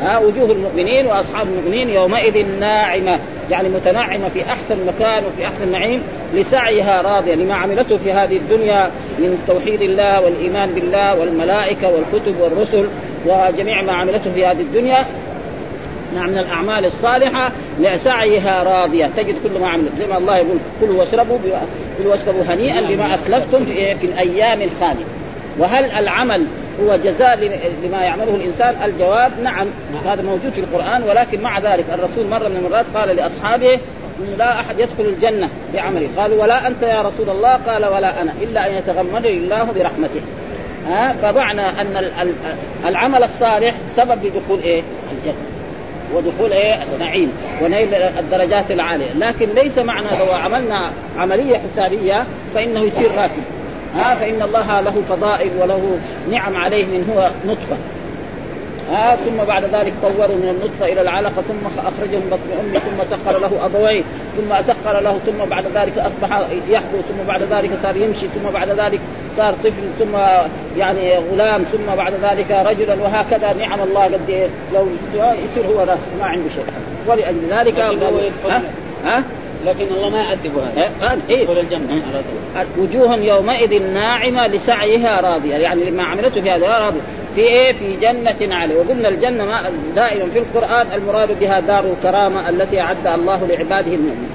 ها 0.00 0.18
وجوه 0.18 0.52
المؤمنين 0.52 1.06
وأصحاب 1.06 1.46
المؤمنين 1.46 1.88
يومئذ 1.88 2.46
ناعمة 2.60 3.18
يعني 3.50 3.68
متنعمه 3.68 4.28
في 4.28 4.42
أحسن 4.42 4.76
مكان 4.86 5.24
وفي 5.24 5.46
أحسن 5.46 5.72
نعيم. 5.72 6.02
لسعيها 6.34 7.02
راضية 7.02 7.34
لما 7.34 7.54
عملته 7.54 7.96
في 7.96 8.12
هذه 8.12 8.36
الدنيا 8.36 8.90
من 9.18 9.44
توحيد 9.46 9.82
الله 9.82 10.24
والإيمان 10.24 10.70
بالله 10.70 11.20
والملائكة 11.20 11.88
والكتب 11.88 12.40
والرسل. 12.40 12.86
وجميع 13.26 13.82
ما 13.82 13.92
عملته 13.92 14.32
في 14.32 14.46
هذه 14.46 14.60
الدنيا 14.60 15.06
نعم 16.14 16.30
من 16.30 16.38
الأعمال 16.38 16.84
الصالحة 16.84 17.52
لسعيها 17.80 18.62
راضية. 18.62 19.06
تجد 19.06 19.34
كل 19.44 19.60
ما 19.60 19.68
عملت. 19.68 19.92
زي 19.98 20.06
ما 20.06 20.18
الله 20.18 20.36
يقول 20.36 20.58
كلوا 20.80 21.00
واشربوا 21.00 21.38
كلوا 21.98 22.12
واشربوا 22.12 22.42
هنيئا 22.42 22.88
بما 22.88 23.14
أسلفتم 23.14 23.64
في, 23.64 23.94
في 23.94 24.06
الأيام 24.06 24.62
الخالية. 24.62 25.04
وهل 25.58 25.90
العمل 25.90 26.46
هو 26.82 26.96
جزاء 26.96 27.28
لما 27.84 28.02
يعمله 28.02 28.34
الإنسان؟ 28.34 28.82
الجواب 28.84 29.32
نعم 29.42 29.66
هذا 30.06 30.22
موجود 30.22 30.50
في 30.52 30.60
القرآن. 30.60 31.02
ولكن 31.02 31.42
مع 31.42 31.58
ذلك 31.58 31.84
الرسول 31.92 32.26
مرة 32.30 32.48
من 32.48 32.56
المرات 32.56 32.86
قال 32.94 33.16
لأصحابه 33.16 33.80
لا 34.38 34.60
أحد 34.60 34.78
يدخل 34.78 35.04
الجنة 35.04 35.48
بعمله. 35.74 36.08
قالوا 36.16 36.42
ولا 36.42 36.66
أنت 36.66 36.82
يا 36.82 37.00
رسول 37.00 37.28
الله؟ 37.28 37.54
قال 37.54 37.86
ولا 37.86 38.22
أنا 38.22 38.32
إلا 38.42 38.66
أن 38.66 38.74
يتغمدني 38.74 39.36
الله 39.36 39.64
برحمته. 39.64 40.20
ها 40.88 41.12
فمعنى 41.12 41.60
أن 41.60 42.10
العمل 42.86 43.22
الصالح 43.22 43.74
سبب 43.96 44.24
لدخول 44.24 44.60
إيه؟ 44.62 44.82
الجنة 45.12 45.44
ودخول 46.14 46.52
إيه؟ 46.52 46.78
النعيم 46.94 47.32
ونيل 47.62 47.94
الدرجات 47.94 48.70
العالية، 48.70 49.12
لكن 49.12 49.48
ليس 49.48 49.78
معنى 49.78 50.08
لو 50.18 50.32
عملنا 50.34 50.90
عملية 51.18 51.58
حسابية 51.58 52.26
فإنه 52.54 52.84
يصير 52.84 53.14
راسب، 53.16 53.42
ها 53.94 54.14
فإن 54.14 54.42
الله 54.42 54.80
له 54.80 55.02
فضائل 55.08 55.50
وله 55.60 55.98
نعم 56.30 56.56
عليه 56.56 56.84
من 56.84 57.10
هو 57.14 57.30
نطفة 57.52 57.76
ها 58.90 59.16
ثم 59.16 59.44
بعد 59.46 59.64
ذلك 59.64 59.92
طوروا 60.02 60.36
من 60.36 60.48
النطفة 60.48 60.92
إلى 60.92 61.00
العلقة 61.00 61.42
ثم 61.42 61.78
اخرجه 61.78 62.16
من 62.16 62.30
بطن 62.30 62.60
امه 62.60 62.78
ثم 62.78 63.16
سخر 63.16 63.38
له 63.38 63.66
أبويه 63.66 64.02
ثم 64.36 64.72
سخر 64.72 65.00
له 65.00 65.18
ثم 65.18 65.50
بعد 65.50 65.64
ذلك 65.74 65.98
أصبح 65.98 66.40
يحبو 66.68 66.96
ثم 67.08 67.26
بعد 67.26 67.42
ذلك 67.42 67.70
صار 67.82 67.96
يمشي 67.96 68.26
ثم 68.28 68.50
بعد 68.52 68.68
ذلك 68.68 69.00
صار 69.36 69.54
طفل 69.64 69.88
ثم 69.98 70.16
يعني 70.76 71.16
غلام 71.16 71.62
ثم 71.62 71.96
بعد 71.96 72.12
ذلك 72.22 72.50
رجلا 72.50 72.94
وهكذا 72.94 73.52
نعم 73.52 73.80
الله 73.80 74.04
قد 74.04 74.20
إيه 74.28 74.48
لو 74.74 74.86
يصير 75.14 75.66
هو 75.66 75.80
راس 75.80 75.98
ما 76.20 76.24
عنده 76.24 76.48
شيء 76.48 76.64
ولأجل 77.06 77.40
ذلك 77.50 77.78
ها؟ 78.48 78.62
ها؟ 79.04 79.24
لكن 79.66 79.84
الله 79.84 80.08
ما 80.08 80.18
يعذبه 80.18 80.62
هذا 80.76 81.20
إيه؟ 81.30 81.40
يدخل 81.40 81.58
الجنة 81.58 82.02
وجوه 82.78 83.18
يومئذ 83.18 83.82
ناعمة 83.82 84.46
لسعيها 84.46 85.20
راضية 85.20 85.54
يعني 85.54 85.84
لما 85.84 86.02
عملته 86.02 86.40
في 86.40 86.50
هذا 86.50 86.66
راضيه 86.66 87.00
في 87.38 87.44
إيه؟ 87.44 87.72
في 87.72 87.96
جنة 87.96 88.54
عالية 88.54 88.76
وقلنا 88.76 89.08
الجنة 89.08 89.44
ما 89.44 89.70
دائما 89.96 90.30
في 90.30 90.38
القرآن 90.38 90.86
المراد 90.94 91.38
بها 91.40 91.60
دار 91.60 91.84
الكرامة 91.84 92.48
التي 92.48 92.80
أعدها 92.80 93.14
الله 93.14 93.46
لعباده 93.46 93.94
المؤمنين. 93.94 94.28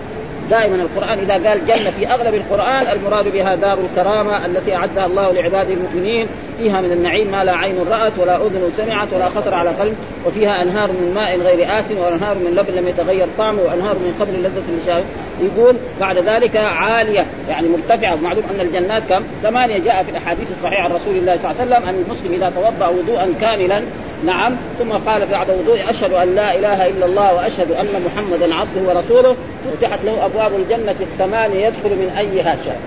دائما 0.50 0.76
القرآن 0.76 1.20
إذا 1.20 1.50
قال 1.50 1.66
جنة 1.66 1.92
في 1.92 2.08
أغلب 2.08 2.36
القرآن 2.36 2.88
المراد 2.88 3.34
بها 3.34 3.56
دار 3.56 3.78
الكرامة 3.80 4.46
التي 4.46 4.76
أعدها 4.76 5.06
الله 5.06 5.32
لعباده 5.32 5.74
المؤمنين 5.74 6.28
فيها 6.64 6.82
من 6.82 6.92
النعيم 6.92 7.32
ما 7.32 7.44
لا 7.44 7.56
عين 7.56 7.76
رأت 7.90 8.20
ولا 8.20 8.36
أذن 8.36 8.72
سمعت 8.78 9.14
ولا 9.14 9.30
خطر 9.30 9.54
على 9.54 9.70
قلب 9.70 9.96
وفيها 10.26 10.62
أنهار 10.62 10.92
من 10.92 11.14
ماء 11.16 11.38
غير 11.38 11.80
آسن 11.80 11.98
وأنهار 11.98 12.36
من 12.36 12.52
لبن 12.56 12.74
لم 12.74 12.88
يتغير 12.88 13.28
طعمه 13.38 13.62
وأنهار 13.62 13.96
من 13.96 14.16
خمر 14.20 14.32
لذة 14.32 14.72
للشارب. 14.72 15.04
يقول 15.42 15.76
بعد 16.00 16.18
ذلك 16.18 16.58
عالية 16.58 17.26
يعني 17.50 17.68
مرتفعة. 17.68 18.16
معلوم 18.16 18.44
أن 18.56 18.62
الجنات 18.62 19.04
كم؟ 19.10 19.24
ثمانية. 19.44 19.78
جاء 19.78 20.04
في 20.04 20.12
الأحاديث 20.12 20.52
الصحيحة 20.52 20.84
عن 20.84 20.92
رسول 20.92 21.16
الله 21.16 21.38
صلى 21.38 21.52
الله 21.52 21.62
عليه 21.62 21.72
وسلم 21.72 21.90
أن 21.90 22.04
المسلم 22.06 22.34
إذا 22.34 22.50
توضأ 22.50 22.88
وضوءا 22.88 23.34
كاملا 23.42 23.84
نعم 24.26 24.56
ثم 24.80 24.92
قال 24.92 25.26
بعد 25.26 25.50
وضوء 25.50 25.90
أشهد 25.90 26.14
أن 26.14 26.36
لا 26.36 26.56
إله 26.56 26.88
إلا 26.88 27.06
الله 27.06 27.36
وأشهد 27.36 27.72
أن 27.72 28.02
محمدا 28.06 28.56
عبده 28.56 28.82
ورسوله 28.88 29.36
فتحت 29.72 30.06
له 30.06 30.26
أبواب 30.26 30.52
الجنة 30.56 30.96
الثمانية 31.02 31.68
يدخل 31.68 31.90
من 31.90 32.14
أيها 32.18 32.56
شاء 32.66 32.80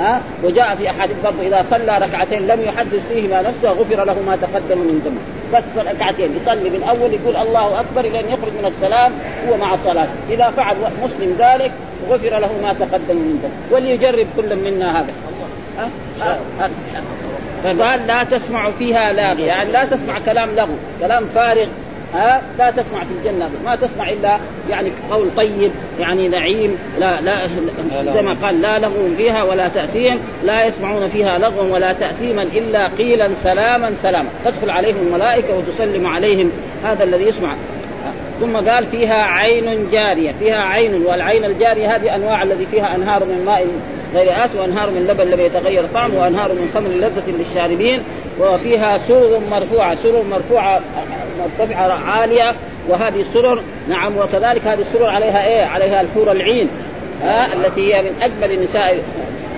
ها؟ 0.00 0.20
وجاء 0.44 0.76
في 0.76 0.90
أحاديث 0.90 1.16
برضه 1.24 1.42
إذا 1.42 1.64
صلى 1.70 1.98
ركعتين 1.98 2.46
لم 2.46 2.60
يحدث 2.60 3.08
فيهما 3.08 3.42
نفسه 3.42 3.70
غفر 3.70 4.04
له 4.04 4.16
ما 4.26 4.36
تقدم 4.36 4.78
من 4.78 5.02
ذنبه 5.04 5.20
بس 5.58 5.86
ركعتين 5.86 6.36
يصلي 6.36 6.70
من 6.70 6.82
اول 6.82 7.14
يقول 7.14 7.36
الله 7.36 7.80
أكبر 7.80 8.00
إلى 8.00 8.20
أن 8.20 8.28
يخرج 8.28 8.52
من 8.62 8.72
السلام 8.76 9.12
هو 9.48 9.56
مع 9.56 9.76
صلاته 9.76 10.12
إذا 10.30 10.50
فعل 10.50 10.76
مسلم 11.04 11.36
ذلك 11.38 11.72
غفر 12.10 12.38
له 12.38 12.50
ما 12.62 12.72
تقدم 12.72 13.16
من 13.16 13.40
ذنبه 13.42 13.76
وليجرب 13.76 14.26
كل 14.36 14.56
منا 14.56 15.00
هذا؟ 15.00 15.12
فقال 17.64 18.06
لا 18.06 18.24
تسمع 18.24 18.70
فيها 18.70 19.12
لاغية. 19.12 19.46
يعني 19.46 19.72
لا 19.72 19.84
تسمع 19.84 20.18
كلام 20.18 20.50
لغو 20.56 20.74
كلام 21.00 21.24
فارغ. 21.34 21.66
ها؟ 22.14 22.42
لا 22.58 22.70
تسمع 22.70 23.04
في 23.04 23.10
الجنة 23.18 23.50
ما 23.64 23.76
تسمع 23.76 24.10
إلا 24.10 24.38
يعني 24.70 24.90
قول 25.10 25.26
طيب 25.36 25.70
يعني 26.00 26.28
نعيم 26.28 26.78
لا 26.98 27.20
لا 27.20 27.48
زي 28.14 28.22
ما 28.22 28.36
قال 28.42 28.60
لا 28.60 28.78
لغو 28.78 29.14
فيها 29.16 29.42
ولا 29.42 29.68
تأثيم 29.68 30.20
لا 30.44 30.64
يسمعون 30.66 31.08
فيها 31.08 31.38
لغوا 31.38 31.74
ولا 31.74 31.92
تأثيما 31.92 32.42
إلا 32.42 32.88
قيلا 32.98 33.34
سلاما 33.34 33.94
سلاما. 33.94 34.28
تدخل 34.44 34.70
عليهم 34.70 34.96
الملائكة 35.06 35.58
وتسلم 35.58 36.06
عليهم 36.06 36.50
هذا 36.84 37.04
الذي 37.04 37.24
يسمع. 37.24 37.54
ثم 38.40 38.56
قال 38.56 38.86
فيها 38.86 39.22
عين 39.22 39.90
جارية 39.92 40.32
فيها 40.32 40.58
عين 40.58 41.06
والعين 41.06 41.44
الجارية 41.44 41.96
هذه 41.96 42.14
أنواع 42.14 42.42
الذي 42.42 42.66
فيها 42.66 42.94
أنهار 42.94 43.24
من 43.24 43.44
ماء 43.46 43.66
غير 44.14 44.44
آس 44.44 44.56
وأنهار 44.56 44.90
من 44.90 45.06
لبن 45.06 45.24
لم 45.24 45.40
يتغير 45.40 45.84
طعمه 45.94 46.20
وأنهار 46.20 46.52
من 46.52 46.70
خمر 46.74 46.88
لذة 46.88 47.38
للشاربين. 47.38 48.02
وفيها 48.40 48.98
سرر 48.98 49.40
مرفوعة 49.50 49.94
سرر 49.94 50.22
مرفوعة 50.22 50.80
مرتفعة 51.38 51.92
عالية 51.92 52.54
وهذه 52.88 53.20
السرر 53.20 53.62
نعم 53.88 54.16
وكذلك 54.16 54.66
هذه 54.66 54.80
السرر 54.80 55.06
عليها 55.06 55.46
إيه؟ 55.46 55.64
عليها 55.64 56.00
الحور 56.00 56.32
العين 56.32 56.68
ها 57.22 57.52
التي 57.54 57.94
هي 57.94 58.02
من 58.02 58.22
أجمل 58.22 58.52
النساء 58.52 58.98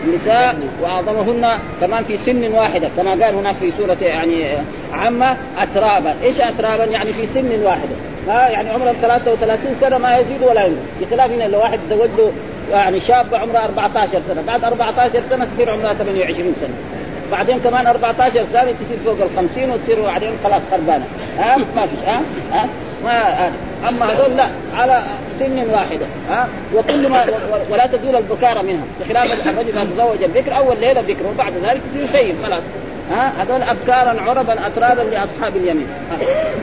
النساء 0.04 0.56
وأعظمهن 0.82 1.58
كمان 1.80 2.04
في 2.04 2.18
سن 2.18 2.52
واحدة 2.52 2.88
كما 2.96 3.10
قال 3.10 3.34
هناك 3.34 3.56
في 3.56 3.70
سورة 3.70 3.96
يعني 4.00 4.56
عامة 4.92 5.36
اترابا، 5.58 6.14
إيش 6.22 6.40
اترابا؟ 6.40 6.84
يعني 6.84 7.12
في 7.12 7.26
سن 7.26 7.62
واحدة، 7.62 7.94
ها 8.28 8.48
يعني 8.48 8.70
عمرهم 8.70 8.94
33 9.02 9.76
سنة 9.80 9.98
ما 9.98 10.16
يزيد 10.16 10.42
ولا 10.42 10.64
ينقص، 10.64 10.80
بخلاف 11.00 11.32
إن 11.32 11.50
لو 11.50 11.58
واحد 11.58 11.78
تزوج 11.90 12.08
له 12.18 12.32
يعني 12.72 13.00
شاب 13.00 13.34
عمره 13.34 13.64
14 13.64 14.20
سنة، 14.28 14.42
بعد 14.46 14.64
14 14.64 15.22
سنة 15.30 15.46
تصير 15.54 15.70
عمرها 15.70 15.94
28 15.94 16.54
سنة. 16.60 16.99
بعدين 17.30 17.60
كمان 17.60 17.86
14 17.86 18.44
سنه 18.52 18.62
تصير 18.72 18.98
فوق 19.04 19.16
ال 19.22 19.48
50 19.48 19.70
وتصير 19.70 20.02
بعدين 20.02 20.32
خلاص 20.44 20.62
خربانة، 20.70 21.04
ها؟ 21.38 21.56
ما 21.76 21.86
فيش 21.86 21.98
ها؟ 22.06 22.20
ها؟ 22.52 22.68
ما 23.04 23.50
أما 23.88 24.12
هذول 24.12 24.36
لا 24.36 24.50
على 24.74 25.02
سن 25.38 25.70
واحدة 25.70 26.06
ها؟ 26.28 26.48
وكل 26.74 27.08
ما 27.08 27.24
ولا 27.70 27.86
تزول 27.86 28.16
البكارة 28.16 28.62
منها 28.62 28.84
بخلاف 29.00 29.46
الرجل 29.46 29.68
اذا 29.68 29.84
تزوج 29.84 30.22
البكر 30.22 30.56
أول 30.56 30.80
ليلة 30.80 31.00
بكر 31.00 31.26
وبعد 31.26 31.52
ذلك 31.52 31.80
تصير 31.92 32.20
شيء 32.20 32.34
خلاص. 32.44 32.62
ها؟ 33.10 33.32
هذول 33.42 33.62
أبكارا 33.62 34.20
عربا 34.20 34.66
أترابا 34.66 35.02
لأصحاب 35.02 35.56
اليمين. 35.56 35.86
ها, 36.10 36.16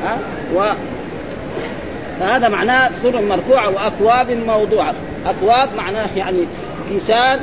ها 0.09 0.17
و 0.55 0.75
فهذا 2.19 2.47
معناه 2.47 2.89
سر 3.03 3.21
مرفوعة 3.21 3.69
وأكواب 3.69 4.31
موضوعة. 4.31 4.93
أكواب 5.25 5.69
معناه 5.77 6.07
يعني 6.15 6.45
كيسان 6.89 7.39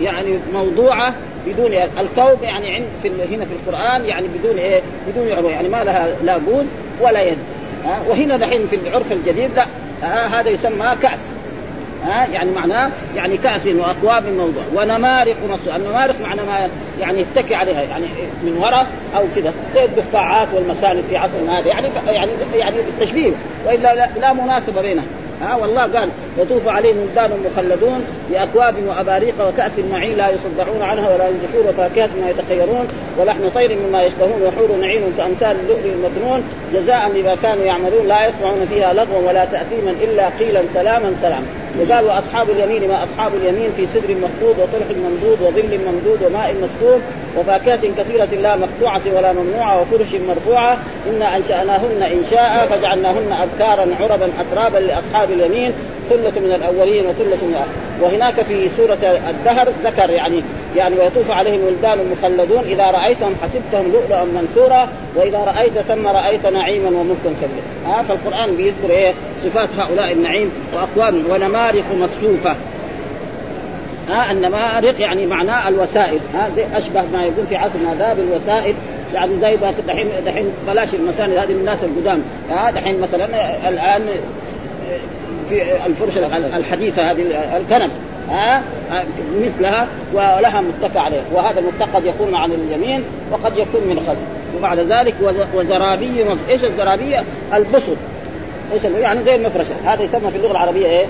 يعني 0.00 0.38
موضوعة 0.52 1.14
بدون 1.46 1.72
الكوب 1.74 2.42
يعني 2.42 2.74
عند 2.74 2.84
في 3.02 3.08
هنا 3.08 3.44
في 3.44 3.52
القرآن 3.52 4.04
يعني 4.04 4.26
بدون 4.38 4.58
إيه؟ 4.58 4.80
بدون 5.08 5.32
عروة 5.32 5.50
يعني 5.50 5.68
ما 5.68 5.84
لها 5.84 6.08
لا 6.22 6.38
بوز 6.38 6.64
ولا 7.00 7.22
يد. 7.22 7.38
ها؟ 7.84 8.02
وهنا 8.08 8.36
دحين 8.36 8.66
في 8.66 8.76
العرف 8.76 9.12
الجديد 9.12 9.50
لا 9.56 9.66
ها 10.02 10.40
هذا 10.40 10.50
يسمى 10.50 10.96
كأس. 11.02 11.20
ها؟ 12.04 12.26
يعني 12.26 12.50
معناه 12.50 12.90
يعني 13.14 13.36
كأس 13.36 13.66
وأكواب 13.66 14.24
موضوع. 14.26 14.62
ونمارق 14.74 15.36
نص 15.50 15.74
النمارق 15.76 16.20
معنى 16.20 16.42
ما 16.42 16.68
يعني 17.00 17.20
يتكي 17.20 17.54
عليها 17.54 17.82
يعني 17.82 18.06
من 18.42 18.56
وراء 18.58 18.86
أو 19.16 19.24
كذا 19.36 19.52
زي 19.74 19.84
الدفاعات 19.84 20.48
والمسالك 20.54 21.04
في 21.04 21.16
عصرنا 21.16 21.58
هذا 21.58 21.68
يعني 21.68 21.88
يعني 22.06 22.30
يعني 22.54 22.76
التشبيه 22.76 23.32
وإلا 23.66 23.94
لا, 23.94 24.08
لا 24.20 24.32
مناسبة 24.32 24.82
بينها 24.82 25.04
ها 25.42 25.56
والله 25.56 25.82
قال 25.82 26.08
يطوف 26.38 26.68
عليهم 26.68 26.96
ولدان 26.98 27.30
مخلدون 27.52 28.04
بأكواب 28.30 28.74
وأباريق 28.86 29.34
وكأس 29.48 29.72
معين 29.92 30.16
لا 30.16 30.28
يصدعون 30.30 30.82
عنها 30.82 31.14
ولا 31.14 31.28
ينزفون 31.28 31.68
وفاكهة 31.68 32.10
ما 32.20 32.30
يتخيرون 32.30 32.88
ولحم 33.18 33.48
طير 33.54 33.78
مما 33.78 34.02
يشتهون 34.02 34.42
وحور 34.42 34.76
نعيم 34.80 35.14
كأمثال 35.18 35.56
اللؤلؤ 35.60 35.94
المكنون 35.94 36.42
جزاء 36.74 37.12
بما 37.14 37.36
كانوا 37.42 37.64
يعملون 37.64 38.06
لا 38.08 38.26
يسمعون 38.28 38.66
فيها 38.70 38.94
لغوا 38.94 39.28
ولا 39.28 39.44
تأثيما 39.44 39.90
إلا 40.02 40.28
قيلا 40.28 40.62
سلاما 40.74 41.14
سلاما 41.22 41.46
وقال 41.80 42.04
واصحاب 42.04 42.50
اليمين 42.50 42.88
ما 42.88 43.04
أصحاب 43.04 43.34
اليمين 43.34 43.70
في 43.76 43.86
سدر 43.86 44.14
مخضود 44.14 44.58
وطلح 44.58 44.86
ممدود 44.96 45.42
وظل 45.42 45.78
ممدود 45.86 46.22
وماء 46.26 46.54
مسكوب 46.54 47.00
وفاكهة 47.38 47.80
كثيرة 47.98 48.40
لا 48.42 48.56
مقطوعة 48.56 49.02
ولا 49.16 49.32
ممنوعة 49.32 49.80
وفرش 49.80 50.14
مرفوعة. 50.28 50.78
أنا 51.16 51.36
أنشأناهن 51.36 52.02
انشاء 52.02 52.66
فجعلناهن 52.70 53.32
أبكارا 53.32 53.86
عربا 54.00 54.30
أترابا 54.40 54.78
لأصحاب 54.78 55.30
اليمين. 55.30 55.72
ثلة 56.10 56.40
من 56.40 56.52
الأولين 56.52 57.06
وثلة 57.06 57.36
من 57.42 57.56
وهناك 58.02 58.34
في 58.34 58.68
سورة 58.76 58.98
الدهر 59.30 59.68
ذكر 59.84 60.10
يعني 60.10 60.42
يعني 60.76 60.98
ويطوف 60.98 61.30
عليهم 61.30 61.60
ولدان 61.64 61.98
مخلدون 62.12 62.64
إذا 62.64 62.84
رأيتهم 62.84 63.34
حسبتهم 63.42 63.92
لؤلؤا 63.92 64.24
منثورا 64.24 64.88
وإذا 65.16 65.38
رأيت 65.38 65.78
ثم 65.78 66.06
رأيت 66.06 66.46
نعيما 66.46 66.88
وملكا 66.88 67.32
كبيرا. 67.42 67.96
آه 67.98 68.02
فالقرآن 68.02 68.56
بيذكر 68.56 68.90
إيه؟ 68.90 69.14
صفات 69.42 69.68
هؤلاء 69.78 70.12
النعيم 70.12 70.50
وأقوام 70.74 71.24
ونمارق 71.30 71.84
مصفوفة. 72.00 72.56
ها 74.08 74.30
النمارق 74.30 75.00
يعني 75.00 75.26
معناه 75.26 75.68
الوسائد 75.68 76.20
ها 76.34 76.50
أشبه 76.72 77.02
ما 77.12 77.24
يكون 77.24 77.46
في 77.46 77.56
عصرنا 77.56 77.94
ذا 77.94 78.14
بالوسائد 78.14 78.74
يعني 79.14 79.40
زي 79.40 79.56
دحين 79.86 80.08
دحين 80.26 80.46
بلاش 80.66 80.94
المساند 80.94 81.32
هذه 81.32 81.52
الناس 81.52 81.78
القدام. 81.84 82.22
ها 82.50 82.70
دحين 82.70 83.00
مثلا 83.00 83.24
الآن 83.68 84.02
في 85.48 85.86
الفرش 85.86 86.18
الحديثة 86.54 87.10
هذه 87.10 87.22
الكنب. 87.56 87.90
ها؟ 88.30 88.62
مثلها 89.40 89.86
ولها 90.12 90.60
متكى 90.60 90.98
عليه. 90.98 91.22
وهذا 91.32 91.60
المتكى 91.60 91.90
قد 91.94 92.04
يكون 92.04 92.34
عن 92.34 92.50
اليمين 92.52 93.04
وقد 93.32 93.58
يكون 93.58 93.80
من 93.88 93.96
خلف 94.06 94.18
وبعد 94.58 94.78
ذلك 94.78 95.14
وزرابي 95.54 96.24
إيش 96.48 96.64
الزرابية؟ 96.64 97.24
البسط 97.54 97.96
إيش 98.72 98.84
يعني 98.84 99.24
زي 99.24 99.34
المفرشه 99.34 99.74
هذا 99.84 100.02
يسمى 100.02 100.30
في 100.30 100.36
اللغة 100.36 100.50
العربية 100.50 100.86
إيه؟ 100.86 101.06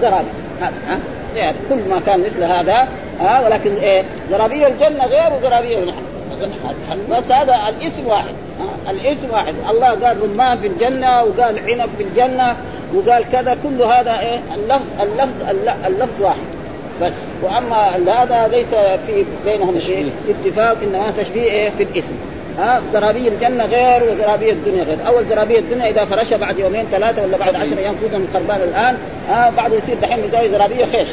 زرابي. 0.00 0.26
ها 0.60 0.98
يعني 1.36 1.56
كل 1.68 1.90
ما 1.90 2.00
كان 2.06 2.20
مثل 2.20 2.42
هذا 2.44 2.88
ها 3.20 3.44
ولكن 3.44 3.74
إيه؟ 3.74 4.04
زرابي 4.30 4.66
الجنة 4.66 5.06
غير 5.06 5.32
وزرابي 5.38 5.92
بس 7.10 7.30
هذا 7.30 7.56
الاسم 7.68 8.06
واحد. 8.06 8.34
الاسم 8.90 9.30
واحد. 9.32 9.54
الله 9.70 9.88
قال 9.88 10.16
رمان 10.22 10.56
في 10.56 10.66
الجنة 10.66 11.22
وقال 11.22 11.58
عنب 11.58 11.88
في 11.98 12.02
الجنة. 12.02 12.56
وقال 12.94 13.24
كذا 13.32 13.56
كل 13.62 13.82
هذا 13.82 14.20
إيه؟ 14.20 14.40
اللفظ 14.54 14.86
اللفظ 15.00 15.66
اللفظ 15.86 16.22
واحد. 16.22 16.46
بس. 17.02 17.12
وأما 17.42 17.96
هذا 18.22 18.48
ليس 18.48 18.68
في 19.06 19.24
بينهم 19.44 19.80
شيء. 19.80 20.10
اتفاق 20.28 20.78
إنما 20.82 21.10
تشبيه 21.10 21.42
إيه؟ 21.42 21.70
في 21.70 21.82
الاسم. 21.82 22.14
ها؟ 22.58 22.82
زرابي 22.92 23.28
الجنة 23.28 23.64
غير 23.66 24.02
وزرابي 24.02 24.50
الدنيا 24.50 24.84
غير، 24.84 24.98
أول 25.06 25.26
زرابي 25.26 25.58
الدنيا 25.58 25.90
إذا 25.90 26.04
فرشها 26.04 26.36
بعد 26.36 26.58
يومين 26.58 26.84
ثلاثة 26.92 27.22
ولا 27.22 27.36
بعد 27.36 27.54
عشر 27.54 27.78
أيام 27.78 27.94
خصوصا 27.96 28.16
من 28.18 28.28
قربان 28.34 28.60
الآن 28.68 28.96
ها؟ 29.28 29.50
بعد 29.50 29.72
يصير 29.72 29.96
دحين 30.02 30.24
يسوي 30.24 30.50
زرابيه 30.50 30.84
خيش 30.84 31.08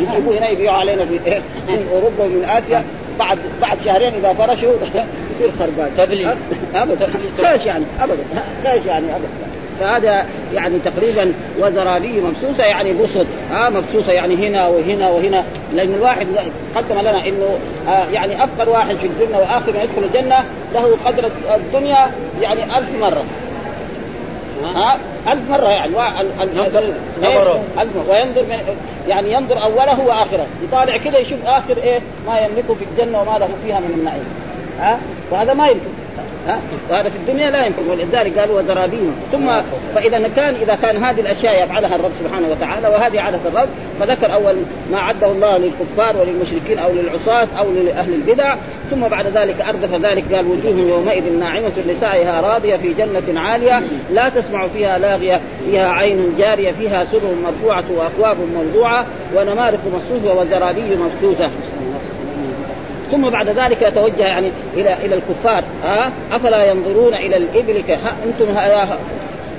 يجيبوه 0.00 0.38
هنا 0.38 0.48
يبيعوا 0.50 0.76
علينا 0.76 1.04
في 1.04 1.42
من 1.68 1.88
أوروبا 1.92 2.24
ومن 2.24 2.44
آسيا. 2.44 2.84
بعد 3.18 3.38
بعد 3.60 3.80
شهرين 3.80 4.14
إذا 4.14 4.32
فرشوا 4.32 4.72
يصير 5.34 5.50
خربان. 5.58 5.90
تبلي 5.98 6.36
ابدا. 6.74 7.08
خيش 7.42 7.66
يعني 7.66 7.84
ابدا. 8.00 8.22
خيش 8.64 8.86
يعني 8.86 9.06
ابدا. 9.06 9.28
فهذا 9.80 10.26
يعني 10.54 10.78
تقريبا 10.78 11.32
وزرابي 11.60 12.20
مبسوسه 12.20 12.64
يعني 12.64 12.92
بسط 12.92 13.26
ها 13.50 13.70
مبسوسه 13.70 14.12
يعني 14.12 14.34
هنا 14.34 14.66
وهنا 14.66 15.10
وهنا. 15.10 15.44
لأن 15.74 15.94
الواحد 15.94 16.26
قدم 16.76 17.00
لنا 17.00 17.26
إنه 17.26 17.58
آه 17.88 18.04
يعني 18.12 18.44
افقر 18.44 18.70
واحد 18.70 18.96
في 18.96 19.06
الجنه 19.06 19.38
وآخر 19.38 19.72
من 19.72 19.80
يدخل 19.80 20.04
الجنة 20.04 20.44
له 20.74 20.96
قدر 21.04 21.30
الدنيا 21.54 22.10
يعني 22.40 22.78
ألف 22.78 23.00
مرة. 23.00 23.24
ها 24.64 24.98
ألف 25.28 25.50
مرة 25.50 25.68
يعني. 25.68 25.92
نظر 26.56 26.84
نظره. 27.18 27.62
ألف 27.78 27.96
مرة. 27.96 28.10
وينظر 28.10 28.42
من 28.42 28.58
يعني 29.08 29.32
ينظر 29.32 29.62
أوله 29.62 30.00
وآخره. 30.06 30.46
يطالع 30.64 30.96
كده 30.96 31.18
يشوف 31.18 31.38
آخر 31.46 31.76
إيه 31.82 32.00
ما 32.26 32.38
يملكه 32.38 32.74
في 32.74 32.84
الجنة 32.92 33.20
وما 33.20 33.38
له 33.38 33.48
فيها 33.64 33.80
من 33.80 33.94
النعيم. 33.98 34.24
ها 34.80 34.98
وهذا 35.30 35.54
ما 35.54 35.66
يمكن. 35.66 36.07
ها؟ 36.46 36.60
وهذا 36.90 37.08
في 37.08 37.16
الدنيا 37.16 37.50
لا 37.50 37.66
يمكن 37.66 37.90
ولذلك 37.90 38.38
قالوا 38.38 38.60
وزرابين 38.60 39.12
ثم 39.32 39.46
فإذا 39.94 40.28
كان 40.36 40.54
إذا 40.54 40.74
كان 40.74 41.04
هذه 41.04 41.20
الأشياء 41.20 41.64
يفعلها 41.64 41.96
الرب 41.96 42.12
سبحانه 42.24 42.48
وتعالى 42.48 42.88
وهذه 42.88 43.20
عادة 43.20 43.40
الرب 43.46 43.68
فذكر 44.00 44.32
أول 44.34 44.56
ما 44.92 44.98
عده 44.98 45.26
الله 45.26 45.58
للكفار 45.58 46.16
وللمشركين 46.16 46.78
أو 46.78 46.92
للعصاة 46.92 47.48
أو 47.58 47.72
لأهل 47.72 48.14
البدع. 48.14 48.56
ثم 48.90 49.00
بعد 49.00 49.26
ذلك 49.26 49.60
أردف 49.60 49.94
ذلك 49.94 50.24
قال 50.32 50.46
وجوه 50.46 50.78
يومئذ 50.88 51.38
ناعمة 51.38 51.72
لسعيها 51.86 52.40
راضية 52.40 52.76
في 52.76 52.94
جنة 52.94 53.40
عالية 53.40 53.82
لا 54.10 54.28
تسمع 54.28 54.68
فيها 54.68 54.98
لاغية 54.98 55.40
فيها 55.64 55.88
عين 55.88 56.34
جارية 56.38 56.72
فيها 56.72 57.04
سرر 57.04 57.34
مرفوعة 57.44 57.84
وأكواب 57.90 58.36
موضوعة 58.54 59.06
ونمارق 59.36 59.80
مصفوفة 59.94 60.40
وزرابي 60.40 60.96
مبثوثه 60.96 61.50
ثم 63.10 63.28
بعد 63.28 63.48
ذلك 63.48 63.82
يتوجه 63.82 64.26
يعني 64.26 64.50
إلى 64.74 64.94
إلى 64.94 65.14
الكفار. 65.14 65.64
ها؟ 65.84 66.12
أفلا 66.32 66.64
ينظرون 66.64 67.14
إلى 67.14 67.36
الإبل 67.36 67.84
أنتم 68.26 68.56
يا 68.56 68.88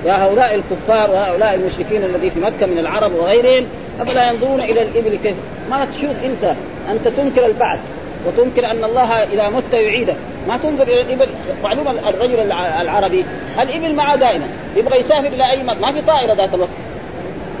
يا 0.04 0.24
هؤلاء 0.24 0.54
الكفار 0.54 1.10
وهؤلاء 1.10 1.54
المشركين 1.54 2.04
الذي 2.04 2.30
في 2.30 2.40
مكة 2.40 2.66
من 2.66 2.78
العرب 2.78 3.12
وغيرهم 3.12 3.66
أفلا 4.00 4.32
ينظرون 4.32 4.60
إلى 4.60 4.82
الإبل 4.82 5.18
كيف 5.22 5.36
ما 5.70 5.84
تشوف 5.84 6.24
أنت. 6.24 6.54
أنت 6.90 7.08
تنكر 7.08 7.46
البعث 7.46 7.78
وتنكر 8.26 8.70
أن 8.70 8.84
الله 8.84 9.12
إذا 9.12 9.48
مت 9.48 9.72
يعيدك 9.72 10.16
ما 10.48 10.56
تنظر 10.56 10.82
إلى 10.82 11.00
الإبل. 11.00 11.28
معلوم 11.62 11.88
الرجل 11.88 12.52
العربي 12.80 13.24
الإبل 13.60 13.94
معه 13.94 14.16
دائما. 14.16 14.46
يبغى 14.76 15.00
يسافر 15.00 15.26
إلى 15.26 15.50
أي 15.50 15.62
مكان. 15.64 15.80
ما 15.80 15.92
في 15.92 16.02
طائرة 16.06 16.34
ذات 16.34 16.54
الوقت. 16.54 16.70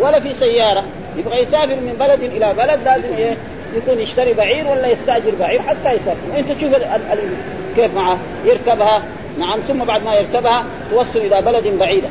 ولا 0.00 0.20
في 0.20 0.34
سيارة. 0.34 0.84
يبغى 1.16 1.42
يسافر 1.42 1.74
من 1.74 1.96
بلد 2.00 2.22
إلى 2.22 2.54
بلد 2.58 2.80
لازم 2.84 3.16
إيه؟ 3.16 3.36
يكون 3.76 4.00
يشتري 4.00 4.32
بعير 4.32 4.66
ولا 4.66 4.86
يستأجر 4.86 5.32
بعير 5.40 5.62
حتى 5.62 5.92
يسافر. 5.92 6.34
وانت 6.34 6.52
تشوف 6.52 6.74
كيف 7.76 7.94
معه؟ 7.94 8.18
يركبها. 8.44 9.02
نعم 9.38 9.60
ثم 9.68 9.84
بعد 9.84 10.04
ما 10.04 10.14
يركبها 10.14 10.64
توصل 10.90 11.18
إلى 11.18 11.42
بلد 11.42 11.78
بعيدة. 11.78 12.08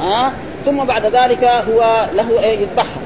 ها؟ 0.00 0.32
ثم 0.64 0.84
بعد 0.84 1.06
ذلك 1.06 1.44
هو 1.44 2.06
له 2.14 2.40
إيه؟ 2.44 2.58
يذبحها. 2.58 3.00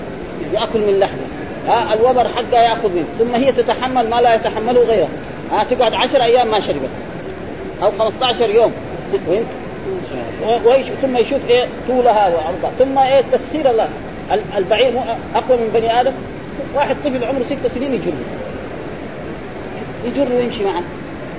يأكل 0.52 0.78
من 0.78 0.98
لحمه. 0.98 1.26
ها؟ 1.68 1.94
الوبر 1.94 2.28
حقها 2.28 2.62
يأخذ 2.62 2.88
منه. 2.88 3.06
ثم 3.18 3.34
هي 3.34 3.52
تتحمل 3.52 4.10
ما 4.10 4.20
لا 4.20 4.34
يتحمله 4.34 4.80
غيره. 4.80 5.08
ها؟ 5.52 5.64
تقعد 5.64 5.94
عشر 5.94 6.22
أيام 6.22 6.50
ما 6.50 6.60
شربت. 6.60 6.90
أو 7.82 7.90
15 7.90 8.50
يوم. 8.50 8.72
ويش 10.64 10.86
ثم 11.02 11.16
يشوف 11.16 11.50
إيه؟ 11.50 11.66
طولها 11.88 12.28
وعرضها. 12.28 12.70
ثم 12.78 12.98
إيه؟ 12.98 13.22
تسخير 13.32 13.70
الله. 13.70 13.88
البعير 14.56 14.92
أقوى 15.34 15.56
من 15.58 15.70
بني 15.74 16.00
آدم؟ 16.00 16.12
واحد 16.74 16.96
طفل 17.04 17.24
عمره 17.24 17.42
ست 17.50 17.74
سنين 17.74 17.94
يجر. 17.94 18.12
يجر 20.04 20.32
ويمشي 20.34 20.64
معه. 20.64 20.82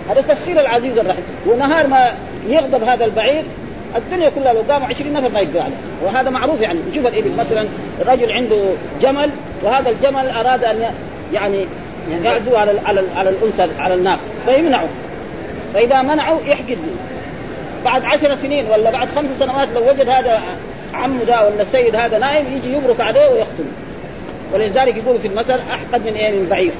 هذا 0.10 0.22
تسخير 0.22 0.60
العزيز 0.60 0.98
الرحيم. 0.98 1.24
ونهار 1.48 1.88
ما 1.88 2.14
يغضب 2.48 2.84
هذا 2.84 3.06
البعير 3.06 3.44
الدنيا 3.96 4.30
كلها 4.30 4.54
لو 4.54 4.62
قاموا 4.70 4.88
20 4.88 5.14
نفر 5.14 5.30
ما 5.30 5.40
يقدروا 5.40 5.64
عليه. 5.64 5.76
وهذا 6.04 6.30
معروف 6.30 6.62
يعني. 6.62 6.80
نشوف 6.92 7.06
الإبل 7.06 7.32
مثلا 7.38 7.68
الرجل 8.02 8.32
عنده 8.32 8.64
جمل 9.02 9.32
وهذا 9.64 9.90
الجمل 9.90 10.30
أراد 10.30 10.64
أن 10.64 10.94
يعني 11.34 11.66
يعدو 12.24 12.56
على 12.56 12.80
على 12.86 13.04
على 13.16 13.30
الأنثى 13.30 13.82
على 13.82 13.94
الناقه 13.94 14.20
فيمنعه 14.46 14.88
فإذا 15.74 16.02
منعوا 16.02 16.40
يحقد. 16.46 16.78
بعد 17.86 18.06
عشر 18.06 18.36
سنين 18.36 18.66
ولا 18.66 18.92
بعد 18.92 19.08
خمس 19.16 19.30
سنوات 19.40 19.68
لو 19.76 19.90
وجد 19.90 20.10
هذا 20.10 20.42
عمه 20.94 21.24
ده 21.24 21.46
ولا 21.46 21.62
السيد 21.62 21.96
هذا 21.96 22.18
نايم 22.18 22.46
يجي 22.58 22.74
يبرك 22.78 23.00
عليه 23.00 23.28
ويقتله. 23.28 23.72
ولذلك 24.54 24.98
يقولوا 24.98 25.20
في 25.20 25.28
المثل 25.28 25.60
أحقد 25.72 26.06
من 26.06 26.14
إيه؟ 26.14 26.32
من 26.32 26.48
بعير 26.50 26.72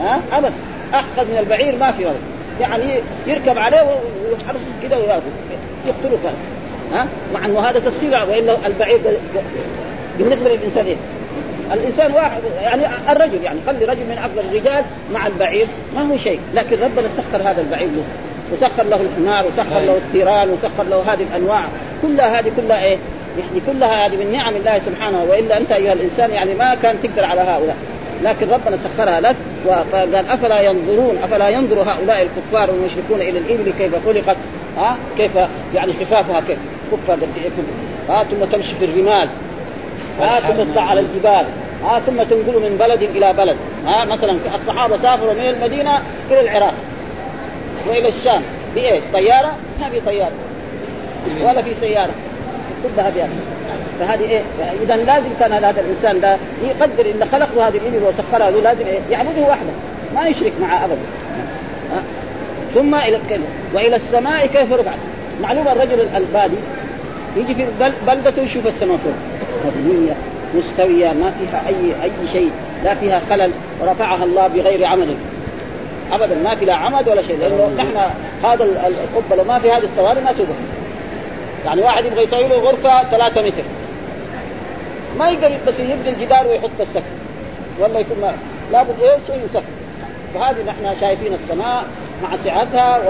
ها؟ 0.00 0.20
ابدا 0.32 0.52
أحقد 0.94 1.30
من 1.30 1.38
البعير 1.38 1.76
ما 1.76 1.92
في 1.92 2.06
ولد 2.06 2.20
يعني 2.60 3.00
يركب 3.26 3.58
عليه 3.58 3.82
ويحرص 3.82 4.60
كده 4.82 4.98
وياخذ 4.98 5.22
يقتله 5.86 6.18
كذا 6.22 6.34
ها؟ 6.92 7.08
مع 7.34 7.46
إنه 7.46 7.60
هذا 7.60 7.78
تسخير 7.78 8.14
وإلا 8.28 8.66
البعير 8.66 9.00
بالنسبة 10.18 10.48
للإنسان 10.50 10.86
إيه؟ 10.86 10.96
الإنسان 11.72 12.12
واحد 12.12 12.42
يعني 12.62 12.82
الرجل 13.12 13.44
يعني 13.44 13.58
خلي 13.66 13.84
رجل 13.84 14.00
من 14.00 14.18
اقرب 14.18 14.38
الرجال 14.38 14.84
مع 15.12 15.26
البعير 15.26 15.66
ما 15.94 16.02
هو 16.02 16.16
شيء. 16.16 16.40
لكن 16.54 16.76
ربنا 16.82 17.08
سخر 17.16 17.50
هذا 17.50 17.60
البعير 17.60 17.88
له. 17.88 18.02
وسخر 18.52 18.82
له 18.82 19.00
الحمار 19.00 19.46
وسخر 19.46 19.78
له 19.78 19.96
الثيران 19.96 20.50
وسخر 20.50 20.82
له 20.90 21.12
هذه 21.12 21.22
الأنواع. 21.22 21.64
كلها 22.02 22.40
هذه 22.40 22.52
كلها 22.56 22.84
إيه؟ 22.84 22.98
يعني 23.38 23.60
كلها 23.66 24.06
هذه 24.06 24.16
من 24.16 24.32
نعم 24.32 24.56
الله 24.56 24.78
سبحانه 24.78 25.24
وإلا 25.30 25.58
أنت 25.58 25.72
أيها 25.72 25.92
الإنسان 25.92 26.30
يعني 26.30 26.54
ما 26.54 26.74
كان 26.74 26.96
تقدر 27.02 27.24
على 27.24 27.40
هؤلاء. 27.40 27.76
لكن 28.22 28.48
ربنا 28.48 28.76
سخرها 28.76 29.20
لك 29.20 29.36
فقال 29.66 30.14
أفلا 30.14 30.60
ينظرون 30.60 31.18
أفلا 31.22 31.48
ينظر 31.48 31.82
هؤلاء 31.82 32.22
الكفار 32.22 32.70
والمشركون 32.70 33.20
إلى 33.20 33.38
الإبل 33.38 33.72
كيف 33.78 34.06
خلقت؟ 34.06 34.36
ها؟ 34.78 34.96
كيف 35.16 35.36
يعني 35.74 35.92
خفافها 35.92 36.40
كيف؟ 36.40 36.58
كفها 36.92 37.14
قد 37.14 37.28
ها؟ 38.08 38.24
ثم 38.24 38.44
تمشي 38.44 38.74
في 38.74 38.84
الرمال. 38.84 39.28
ها؟ 40.20 40.40
ثم 40.40 40.70
تطلع 40.70 40.82
على 40.82 41.00
الجبال. 41.00 41.46
ها؟ 41.84 42.00
ثم 42.06 42.22
تنقل 42.22 42.70
من 42.70 42.76
بلد 42.80 43.02
إلى 43.02 43.32
بلد. 43.32 43.56
ها؟ 43.86 44.04
مثلا 44.04 44.36
الصحابة 44.54 44.96
سافروا 44.96 45.34
من 45.34 45.48
المدينة 45.48 46.02
إلى 46.30 46.40
العراق 46.40 46.74
وإلى 47.88 48.08
الشام. 48.08 48.42
بإيه؟ 48.74 49.00
طيارة؟ 49.12 49.54
ما 49.80 49.88
في 49.88 50.00
طيارة. 50.00 50.32
ولا 51.42 51.62
في 51.62 51.74
سيارة. 51.80 52.10
كلها 52.82 53.10
بها 53.10 53.28
فهذه 54.00 54.30
إيه؟ 54.30 54.40
إذا 54.82 54.96
لازم 54.96 55.28
كان 55.40 55.52
هذا 55.52 55.80
الإنسان 55.80 56.20
ده 56.20 56.36
يقدر 56.64 57.10
ان 57.10 57.28
خلق 57.28 57.54
له 57.56 57.68
هذه 57.68 57.76
الإبل 57.76 58.06
وسخرها 58.06 58.50
له 58.50 58.60
لازم 58.60 58.86
إيه؟ 58.86 58.98
يعبده 59.10 59.42
وحده. 59.42 59.70
ما 60.14 60.26
يشرك 60.26 60.52
معه 60.60 60.84
ابدا. 60.84 60.98
ثم 62.74 62.94
إلى 62.94 63.16
الكلمة. 63.16 63.46
وإلى 63.74 63.96
السماء 63.96 64.46
كيف 64.46 64.72
رفعت؟ 64.72 64.98
معلوم 65.42 65.68
الرجل 65.68 66.08
البادي 66.16 66.56
يجي 67.36 67.54
في 67.54 67.64
بلدته 68.06 68.42
يشوف 68.42 68.66
السماء 68.66 68.96
فوق. 68.96 69.12
مبنية 69.66 70.12
مستوية 70.54 71.12
ما 71.12 71.30
فيها 71.30 71.68
اي 71.68 72.02
أي 72.02 72.26
شيء. 72.32 72.50
لا 72.84 72.94
فيها 72.94 73.20
خلل. 73.30 73.50
ورفعها 73.80 74.24
الله 74.24 74.46
بغير 74.46 74.86
عمل. 74.86 75.14
ابدا. 76.12 76.34
ما 76.44 76.54
في 76.54 76.64
لا 76.64 76.74
عمد 76.74 77.08
ولا 77.08 77.22
شيء. 77.22 77.38
لأنه 77.38 77.70
نحن 77.76 77.96
هذا 78.44 78.64
القبه 78.64 79.36
لو 79.36 79.44
ما 79.44 79.58
في 79.58 79.70
هذه 79.70 79.84
الصواري 79.84 80.20
ما 80.20 80.32
تبقى 80.32 80.54
يعني 81.64 81.82
واحد 81.82 82.04
يبغى 82.04 82.22
يسوي 82.22 82.48
له 82.48 82.56
غرفة 82.56 83.02
ثلاثة 83.02 83.42
متر. 83.42 83.62
ما 85.18 85.30
يقدر 85.30 85.58
بس 85.66 85.74
يبني 85.78 86.08
الجدار 86.08 86.46
ويحط 86.46 86.80
السقف. 86.80 87.02
ولا 87.80 87.98
يكون 87.98 88.20
ما 88.20 88.32
لابد 88.72 89.00
إيه 89.00 89.18
شيء 89.26 89.44
يسقف 89.50 89.64
فهذه 90.34 90.62
نحن 90.66 91.00
شايفين 91.00 91.34
السماء 91.34 91.84
مع 92.22 92.36
سعتها 92.36 93.00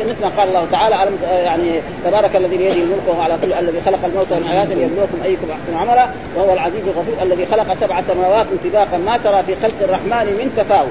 مثل 0.00 0.22
ما 0.22 0.28
قال 0.28 0.48
الله 0.48 0.66
تعالى 0.72 0.96
يعني 1.22 1.80
تبارك 2.04 2.36
الذي 2.36 2.56
بيده 2.56 2.72
الملك 2.72 3.02
وهو 3.08 3.22
على 3.22 3.38
كل 3.42 3.52
الذي 3.52 3.80
خلق 3.80 4.04
الموت 4.04 4.32
والحياة 4.32 4.64
ليبلوكم 4.64 5.18
أيكم 5.24 5.50
أحسن 5.50 5.76
عملا 5.76 6.06
وهو 6.36 6.52
العزيز 6.52 6.82
الغفور 6.82 7.14
الذي 7.22 7.46
خلق 7.46 7.74
سبع 7.74 8.02
سماوات 8.02 8.46
طباقا 8.64 8.96
ما 8.98 9.16
ترى 9.16 9.42
في 9.42 9.54
خلق 9.62 9.74
الرحمن 9.82 10.26
من 10.26 10.52
تفاوت. 10.56 10.88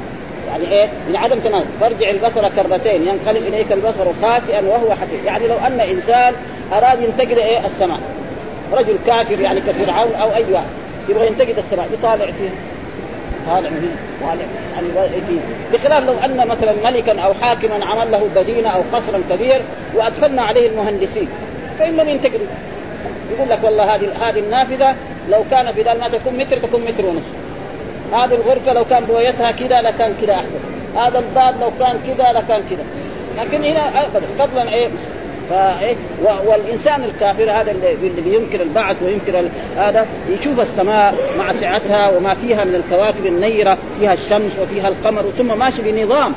يعني 0.56 0.72
إيه؟ 0.72 0.90
من 1.10 1.18
عدم 1.18 1.40
تناسب، 1.40 1.68
فارجع 1.82 2.10
البصر 2.10 2.50
كرتين 2.50 3.08
ينقلب 3.08 3.48
إليك 3.48 3.72
البصر 3.72 4.06
خاسئا 4.22 4.62
وهو 4.62 4.92
حسير، 4.92 5.24
يعني 5.26 5.48
لو 5.48 5.56
أن 5.68 5.80
إنسان 5.80 6.34
أراد 6.74 7.02
ينتقد 7.02 7.38
إيه؟ 7.38 7.66
السماء. 7.66 8.00
رجل 8.74 8.96
كافر 9.06 9.40
يعني 9.40 9.62
كفرعون 9.62 10.16
أو 10.16 10.36
أي 10.36 10.44
واحد. 10.52 10.66
يبغى 11.10 11.28
ينتقد 11.28 11.58
السماء. 11.58 11.90
يطالع 11.94 12.26
فيها. 12.26 12.52
طالع 13.48 13.70
من 13.70 13.78
هنا 13.78 14.28
طالع. 14.30 14.46
يعني 14.76 15.40
بخلاف 15.74 16.04
لو 16.04 16.14
أن 16.14 16.48
مثلا 16.48 16.74
ملكا 16.84 17.20
أو 17.20 17.34
حاكما 17.34 17.86
عمل 17.86 18.12
له 18.12 18.30
مدينه 18.36 18.70
أو 18.70 18.82
قصرا 18.94 19.22
كبير 19.30 19.62
وأدخلنا 19.96 20.42
عليه 20.42 20.70
المهندسين. 20.70 21.28
فانهم 21.80 22.10
ينتقدوا. 22.10 22.48
يقول 23.36 23.50
لك 23.50 23.60
والله 23.64 23.96
هذه 23.96 24.30
هذه 24.30 24.40
النافذة 24.40 24.96
لو 25.30 25.44
كان 25.52 25.74
في 25.74 25.84
ما 25.84 26.08
تكون 26.08 26.38
متر 26.38 26.58
تكون 26.58 26.82
متر 26.82 27.06
ونصف 27.06 27.45
هذه 28.12 28.36
الغرفة 28.36 28.74
لو 28.74 28.86
كان 28.86 29.04
بويتها 29.04 29.52
كذا 29.52 29.82
لكان 29.82 30.14
كذا 30.22 30.34
أحسن. 30.34 30.60
هذا 30.96 31.20
الباب 31.20 31.62
لو 31.62 31.72
كان 31.80 32.00
كذا 32.08 32.26
لكان 32.40 32.62
كذا. 32.70 32.86
لكن 33.38 33.64
هنا 33.64 34.06
ابدا 34.06 34.26
فضلا 34.40 34.74
إيه؟ 34.74 34.90
فايه 35.50 35.96
والإنسان 36.46 37.04
الكافر 37.04 37.52
هذا 37.52 37.72
اللي 37.72 38.22
بينكر 38.22 38.62
البعث 38.62 39.04
وينكر 39.04 39.50
هذا 39.78 40.06
يشوف 40.30 40.60
السماء 40.60 41.16
مع 41.38 41.54
سعتها 41.54 42.18
وما 42.18 42.34
فيها 42.34 42.64
من 42.64 42.76
الكواكب 42.76 43.26
النيرة 43.26 43.78
فيها 44.00 44.14
الشمس 44.14 44.52
وفيها 44.62 44.88
القمر 44.88 45.22
ثم 45.38 45.60
ماشي 45.60 45.82
بنظام. 45.82 46.34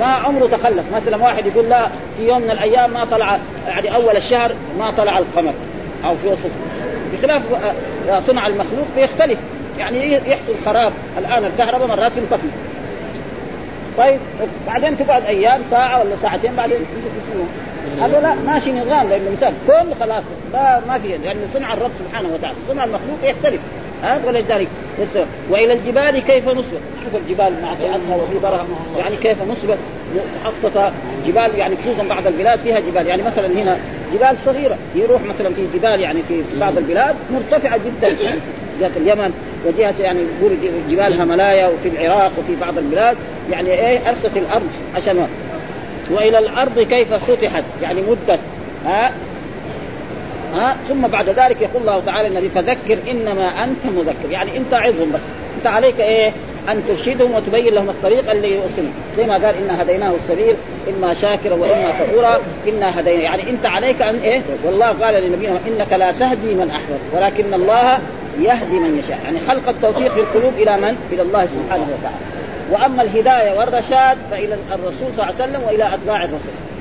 ما 0.00 0.06
عمره 0.06 0.46
تخلف. 0.46 0.84
مثلا 0.94 1.16
واحد 1.16 1.46
يقول 1.46 1.68
لا 1.68 1.88
في 2.18 2.28
يوم 2.28 2.42
من 2.42 2.50
الأيام 2.50 2.92
ما 2.92 3.04
طلع 3.04 3.38
يعني 3.68 3.94
أول 3.94 4.16
الشهر 4.16 4.52
ما 4.78 4.90
طلع 4.90 5.18
القمر 5.18 5.52
أو 6.04 6.14
في 6.14 6.28
وسط. 6.28 6.50
بخلاف 7.12 7.42
صنع 8.26 8.46
المخلوق 8.46 8.86
بيختلف. 8.96 9.38
يعني 9.78 10.14
يحصل 10.14 10.52
خراب 10.64 10.92
الآن 11.18 11.44
الكهرباء 11.44 11.88
مرات 11.88 12.12
تنطفي 12.12 12.48
طيب 13.98 14.18
بعدين 14.66 14.98
تقعد 14.98 15.24
أيام 15.24 15.60
ساعة 15.70 16.00
ولا 16.00 16.16
ساعتين 16.22 16.56
بعدين 16.56 16.76
هذا 18.00 18.20
لا 18.20 18.34
ماشي 18.52 18.72
نظام 18.72 19.08
لأنه 19.08 19.30
مثال 19.30 19.52
كل 19.66 19.94
خلاص 20.00 20.24
ما 20.52 20.82
ما 20.88 20.98
في 20.98 21.08
لأن 21.08 21.36
صنع 21.54 21.72
الرب 21.72 21.90
سبحانه 21.98 22.28
وتعالى 22.34 22.56
صنع 22.68 22.84
المخلوق 22.84 23.18
يختلف. 23.22 23.60
ها 24.02 24.20
ولذلك 24.26 24.68
وإلى 25.50 25.72
الجبال 25.72 26.18
كيف 26.18 26.48
نصبت؟ 26.48 26.80
شوف 27.04 27.22
الجبال 27.22 27.62
مع 27.62 27.74
سعتها 27.74 28.16
وفي 28.16 28.38
برها 28.42 28.66
يعني 28.98 29.16
كيف 29.16 29.42
نصبت؟ 29.42 29.78
مخططه 30.44 30.92
جبال 31.26 31.58
يعني 31.58 31.76
خصوصا 31.76 32.08
بعض 32.08 32.26
البلاد 32.26 32.58
فيها 32.58 32.80
جبال. 32.80 33.06
يعني 33.06 33.22
مثلا 33.22 33.46
هنا 33.46 33.78
جبال 34.14 34.38
صغيرة 34.38 34.76
يروح 34.94 35.22
مثلا 35.22 35.54
في 35.54 35.66
جبال 35.74 36.00
يعني 36.00 36.22
في 36.28 36.42
بعض 36.60 36.78
البلاد 36.78 37.14
مرتفعة 37.30 37.76
جدا. 37.76 38.16
جهة 38.82 38.90
اليمن 38.96 39.32
وجهة 39.66 39.94
يعني 40.00 40.20
جبال 40.90 41.20
هملايا 41.22 41.66
وفي 41.66 41.88
العراق 41.88 42.32
وفي 42.38 42.56
بعض 42.60 42.78
البلاد. 42.78 43.16
يعني 43.50 43.70
إيه؟ 43.70 44.08
ارست 44.08 44.36
الأرض 44.36 44.68
عشان 44.96 45.26
وإلى 46.10 46.38
الأرض 46.38 46.80
كيف 46.80 47.22
سطحت؟ 47.22 47.64
يعني 47.82 48.00
مدت 48.00 48.40
ها؟ 48.86 49.12
ها؟ 50.52 50.76
ثم 50.88 51.06
بعد 51.06 51.28
ذلك 51.28 51.62
يقول 51.62 51.82
الله 51.82 52.02
تعالى 52.06 52.28
النبي 52.28 52.48
فذكر 52.48 52.98
إنما 53.10 53.64
أنت 53.64 53.86
مذكر. 53.96 54.30
يعني 54.30 54.56
أنت 54.56 54.74
عظهم 54.74 55.12
بس. 55.12 55.20
أنت 55.58 55.66
عليك 55.66 56.00
إيه؟ 56.00 56.32
أن 56.68 56.82
ترشدهم 56.88 57.34
وتبين 57.34 57.74
لهم 57.74 57.88
الطريق 57.90 58.30
اللي 58.30 58.48
يوصلهم 58.48 58.92
زي 59.16 59.26
ما 59.26 59.34
قال 59.34 59.54
انا 59.56 59.82
هديناه 59.82 60.14
السبيل 60.14 60.56
إما 60.88 61.14
شاكرا 61.14 61.54
وإما 61.54 61.90
كفورا 62.00 62.40
إنا 62.68 63.00
هدينا 63.00 63.22
يعني 63.22 63.50
أنت 63.50 63.66
عليك 63.66 64.02
أن 64.02 64.16
إيه؟ 64.16 64.42
والله 64.64 64.86
قال 64.86 65.24
لنبينا 65.24 65.58
إنك 65.66 65.92
لا 65.92 66.12
تهدي 66.12 66.54
من 66.54 66.70
أحببت. 66.70 67.00
ولكن 67.14 67.54
الله 67.54 67.98
يهدي 68.40 68.78
من 68.78 68.98
يشاء. 68.98 69.18
يعني 69.24 69.40
خلق 69.40 69.68
التوفيق 69.68 70.12
في 70.12 70.20
القلوب 70.20 70.52
إلى 70.58 70.76
من؟ 70.76 70.96
إلى 71.12 71.22
الله 71.22 71.46
سبحانه 71.46 71.86
وتعالى. 71.98 72.16
وأما 72.70 73.02
الهداية 73.02 73.58
والرشاد 73.58 74.18
فإلى 74.30 74.56
الرسول 74.72 75.08
صلى 75.16 75.30
الله 75.30 75.34
عليه 75.40 75.44
وسلم 75.44 75.62
وإلى 75.66 75.94
أتباع 75.94 76.24
الرسول. 76.24 76.71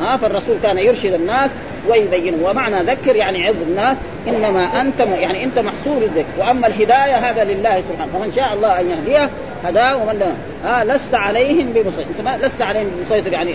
ها 0.00 0.16
فالرسول 0.16 0.56
كان 0.62 0.78
يرشد 0.78 1.12
الناس 1.12 1.50
ويبينهم. 1.88 2.42
ومعنى 2.42 2.82
ذكر 2.82 3.16
يعني 3.16 3.46
عظ 3.46 3.56
الناس 3.68 3.96
إنما 4.28 4.80
أنت 4.80 5.00
يعني 5.00 5.44
أنت 5.44 5.58
محصور 5.58 6.02
الذكر. 6.02 6.26
وأما 6.38 6.66
الهداية 6.66 7.16
هذا 7.16 7.44
لله 7.44 7.80
سبحانه. 7.80 8.12
فمن 8.12 8.32
شاء 8.36 8.54
الله 8.54 8.80
أن 8.80 8.90
يهديه 8.90 9.30
هداه 9.64 10.02
ومن 10.02 10.22
ها 10.64 10.84
لست 10.84 11.14
عليهم 11.14 11.72
بمسيطر. 11.72 12.06
أنت 12.10 12.20
ما 12.24 12.46
لست 12.46 12.62
عليهم 12.62 12.90
بمسيطر 12.98 13.32
يعني 13.32 13.52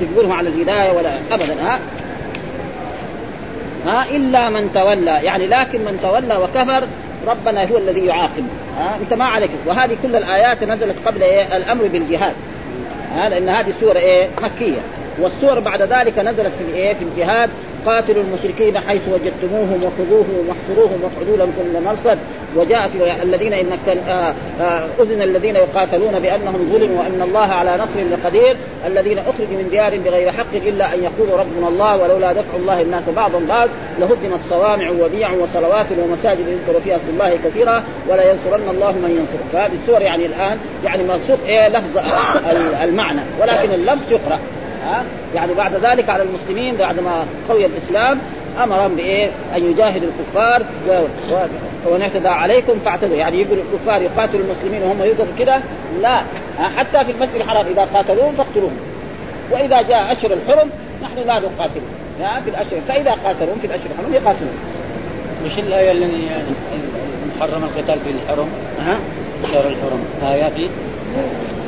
تجبرهم 0.00 0.32
على 0.32 0.48
الهداية 0.48 0.92
ولا 0.92 1.10
ابدا. 1.32 1.54
ها. 1.62 1.78
ها 3.86 4.06
إلا 4.10 4.48
من 4.48 4.72
تولى. 4.74 5.20
يعني 5.22 5.46
لكن 5.46 5.78
من 5.78 5.98
تولى 6.02 6.36
وكفر 6.36 6.86
ربنا 7.26 7.70
هو 7.70 7.78
الذي 7.78 8.06
يعاقب. 8.06 8.44
ها 8.78 8.96
أنت 9.02 9.14
ما 9.14 9.24
عليك. 9.24 9.50
وهذه 9.66 9.96
كل 10.02 10.16
الآيات 10.16 10.64
نزلت 10.64 10.96
قبل 11.06 11.22
إيه؟ 11.22 11.56
الأمر 11.56 11.86
بالجهاد. 11.86 12.34
ها 13.14 13.28
لأن 13.28 13.48
هذه 13.48 13.68
السوره 13.68 13.98
إيه؟ 13.98 14.28
مكية. 14.42 14.80
والسور 15.22 15.60
بعد 15.60 15.82
ذلك 15.82 16.18
نزلت 16.18 16.52
في 16.58 16.64
الايه 16.68 16.94
في 16.94 17.04
الجهاد. 17.04 17.50
قاتلوا 17.86 18.22
المشركين 18.22 18.78
حيث 18.80 19.02
وجدتموهم 19.08 19.84
وخذوهم 19.84 20.48
واحصروهم 20.48 21.00
واقعدوا 21.02 21.36
لهم 21.36 21.52
كل 21.58 21.84
مرصد. 21.84 22.18
وجاء 22.56 22.88
في 22.88 23.22
الذين 23.22 23.52
إن 23.52 23.66
آه، 24.08 24.34
آه، 24.60 24.86
أذن 25.00 25.22
الذين 25.22 25.56
يقاتلون 25.56 26.18
بأنهم 26.18 26.70
ظلموا 26.72 26.98
وأن 27.00 27.22
الله 27.22 27.46
على 27.52 27.74
نصر 27.74 28.00
لقدير. 28.10 28.56
الذين 28.86 29.18
أخرجوا 29.18 29.56
من 29.58 29.68
ديار 29.70 29.98
بغير 29.98 30.32
حق 30.32 30.54
إلا 30.54 30.94
أن 30.94 31.02
يقولوا 31.02 31.38
ربنا 31.38 31.68
الله 31.68 32.02
ولولا 32.02 32.32
دفع 32.32 32.56
الله 32.56 32.82
الناس 32.82 33.08
بعضا 33.16 33.40
بعض 33.48 33.68
لهدمت 33.98 34.40
صوامع 34.50 34.90
وبيع 34.90 35.30
وصلوات 35.32 35.86
ومساجد 35.98 36.48
يذكر 36.48 36.80
فيها 36.80 36.96
اسم 36.96 37.08
الله 37.12 37.38
كثيرا 37.44 37.84
ولا 38.08 38.30
ينصرن 38.30 38.68
الله 38.70 38.92
من 38.92 39.10
ينصره. 39.10 39.46
فهذه 39.52 39.72
السور 39.72 40.02
يعني 40.02 40.26
الآن 40.26 40.58
يعني 40.84 41.02
منصوب 41.02 41.38
إيه؟ 41.44 41.68
لفظ 41.68 41.98
المعنى. 42.82 43.20
ولكن 43.40 43.74
اللفظ 43.74 44.12
يقرأ. 44.12 44.38
ها؟ 44.84 45.04
يعني 45.34 45.54
بعد 45.54 45.74
ذلك 45.74 46.08
على 46.08 46.22
المسلمين 46.22 46.76
بعد 46.76 47.00
ما 47.00 47.24
قوي 47.48 47.66
الإسلام 47.66 48.18
أمرهم 48.62 48.94
بإيه؟ 48.94 49.30
أن 49.56 49.70
يجاهدوا 49.70 50.08
الكفار. 50.08 50.66
ومن 51.86 52.02
اعتدى 52.02 52.28
عليكم 52.28 52.78
فاعتدوا. 52.84 53.16
يعني 53.16 53.40
يقول 53.40 53.58
الكفار 53.58 54.02
يقاتلوا 54.02 54.44
المسلمين 54.44 54.82
وهم 54.82 55.02
يوقفوا 55.02 55.38
كده؟ 55.38 55.60
لا. 56.02 56.20
حتى 56.58 57.04
في 57.04 57.12
المسجد 57.12 57.34
الحرام 57.34 57.66
إذا 57.66 57.84
قاتلوهم 57.94 58.32
فاقتلوهم. 58.32 58.76
وإذا 59.50 59.82
جاء 59.82 60.12
أشهر 60.12 60.32
الحرم 60.32 60.70
نحن 61.02 61.26
لا 61.26 61.34
نقاتلهم 61.34 61.90
في 62.44 62.50
الأشهر. 62.50 62.80
فإذا 62.88 63.10
قاتلوهم 63.10 63.58
في 63.60 63.66
الأشهر 63.66 63.86
الحرم 63.98 64.14
يقاتلون. 64.14 64.54
مش 65.44 65.58
الآية 65.58 65.92
التي 65.92 66.28
محرم 67.36 67.64
القتال 67.64 67.98
في 68.04 68.10
الحرم؟ 68.10 68.48
ها؟ 68.86 68.98
شهر 69.52 69.66
الحرم. 69.66 70.04
آياتي؟ 70.22 70.68
في 70.68 71.59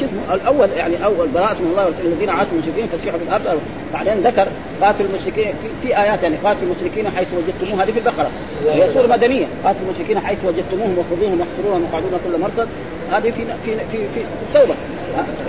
شوف 0.00 0.10
الأول 0.32 0.68
يعني 0.76 1.04
أول 1.04 1.28
براءة 1.28 1.54
من 1.54 1.70
الله 1.70 1.88
الذين 2.04 2.30
عاتوا 2.30 2.52
المشركين 2.52 2.86
فسيحوا 2.86 3.18
في 3.18 3.24
الأرض. 3.24 3.60
بعدين 3.92 4.20
ذكر 4.20 4.48
قاتل 4.80 5.04
المشركين 5.04 5.52
في, 5.62 5.68
في 5.82 6.00
آيات 6.02 6.22
يعني 6.22 6.36
قاتل 6.36 6.62
المشركين 6.62 7.10
حيث 7.10 7.28
وجدتموهم 7.36 7.80
هذه 7.80 7.90
في 7.90 7.98
البقرة. 7.98 8.30
هي 8.66 8.92
سورة 8.94 9.06
مدنية. 9.06 9.46
قاتل 9.64 9.78
المشركين 9.88 10.18
حيث 10.20 10.38
وجدتموهم 10.44 10.98
وخذوهم 10.98 11.40
واحصروهم 11.40 11.84
وقعدونا 11.84 12.18
كل 12.24 12.40
مرصد. 12.40 12.68
هذه 13.12 13.30
في 13.30 13.44
في 13.64 13.74
في 13.92 13.98
في 14.14 14.20
التوبة. 14.48 14.74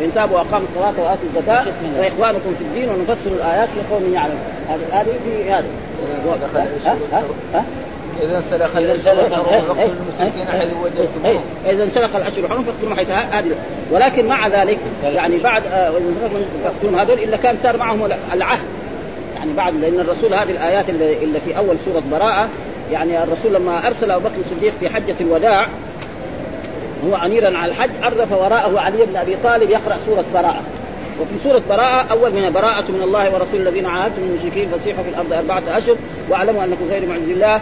إن 0.03 0.13
تابوا 0.15 0.35
وأقاموا 0.35 0.67
الصلاة 0.69 1.05
وآتوا 1.05 1.25
الزكاة 1.35 1.65
فإخوانكم 1.97 2.55
في 2.59 2.61
الدين 2.61 2.89
ونفسر 2.89 3.31
الآيات 3.31 3.69
لقوم 3.77 4.13
يعلم 4.13 4.39
هذه 4.69 5.01
هذه 5.01 5.13
في 5.25 5.51
هذا. 5.51 5.65
ها؟ 6.85 7.23
ها؟ 7.53 7.65
إذا 8.21 8.43
سلخ 8.49 8.77
الاشهر 8.77 9.29
فاقتلوا 9.29 9.75
المشركين 9.75 10.45
حيث 10.45 10.69
وجدتموهم. 10.83 11.41
إذا 11.65 11.83
انسلخ 11.83 12.15
الاشهر 12.15 12.45
الحرم 12.45 12.63
فاقتلوا 12.63 12.95
حيث 12.95 13.09
هذه 13.09 13.55
ولكن 13.91 14.27
مع 14.27 14.47
ذلك 14.47 14.79
يعني 15.03 15.37
بعد 15.37 15.63
فاقتلوا 16.63 17.01
هذول 17.01 17.19
إلا 17.19 17.37
كان 17.37 17.57
صار 17.63 17.77
معهم 17.77 18.05
العهد. 18.33 18.65
يعني 19.35 19.53
بعد 19.53 19.75
لأن 19.75 19.99
الرسول 19.99 20.33
هذه 20.33 20.51
الآيات 20.51 20.89
اللي, 20.89 21.23
اللي 21.23 21.39
في 21.39 21.57
أول 21.57 21.75
سورة 21.85 22.03
براءة 22.11 22.49
يعني 22.91 23.23
الرسول 23.23 23.53
لما 23.53 23.87
أرسل 23.87 24.11
أبو 24.11 24.27
بكر 24.27 24.39
الصديق 24.39 24.73
في 24.79 24.89
حجة 24.89 25.15
الوداع 25.21 25.67
هو 27.07 27.15
أميرا 27.15 27.57
على 27.57 27.71
الحج 27.71 27.89
عرف 28.03 28.31
وراءه 28.31 28.79
علي 28.79 29.05
بن 29.05 29.15
أبي 29.15 29.35
طالب 29.43 29.69
يقرأ 29.69 29.97
سورة 30.05 30.25
براءة. 30.33 30.61
وفي 31.21 31.43
سورة 31.43 31.61
براءة 31.69 32.11
أول 32.11 32.31
من 32.33 32.51
براءة 32.51 32.91
من 32.91 33.01
الله 33.03 33.33
ورسول 33.33 33.61
الذين 33.67 33.85
عاهدتم 33.85 34.21
من 34.21 34.29
المشركين 34.29 34.69
فسيحوا 34.69 35.03
في 35.03 35.09
الأرض 35.09 35.33
أربعة 35.33 35.77
أشهر 35.77 35.95
واعلموا 36.29 36.63
أنكم 36.63 36.85
غير 36.89 37.05
معجز 37.05 37.29
الله. 37.29 37.61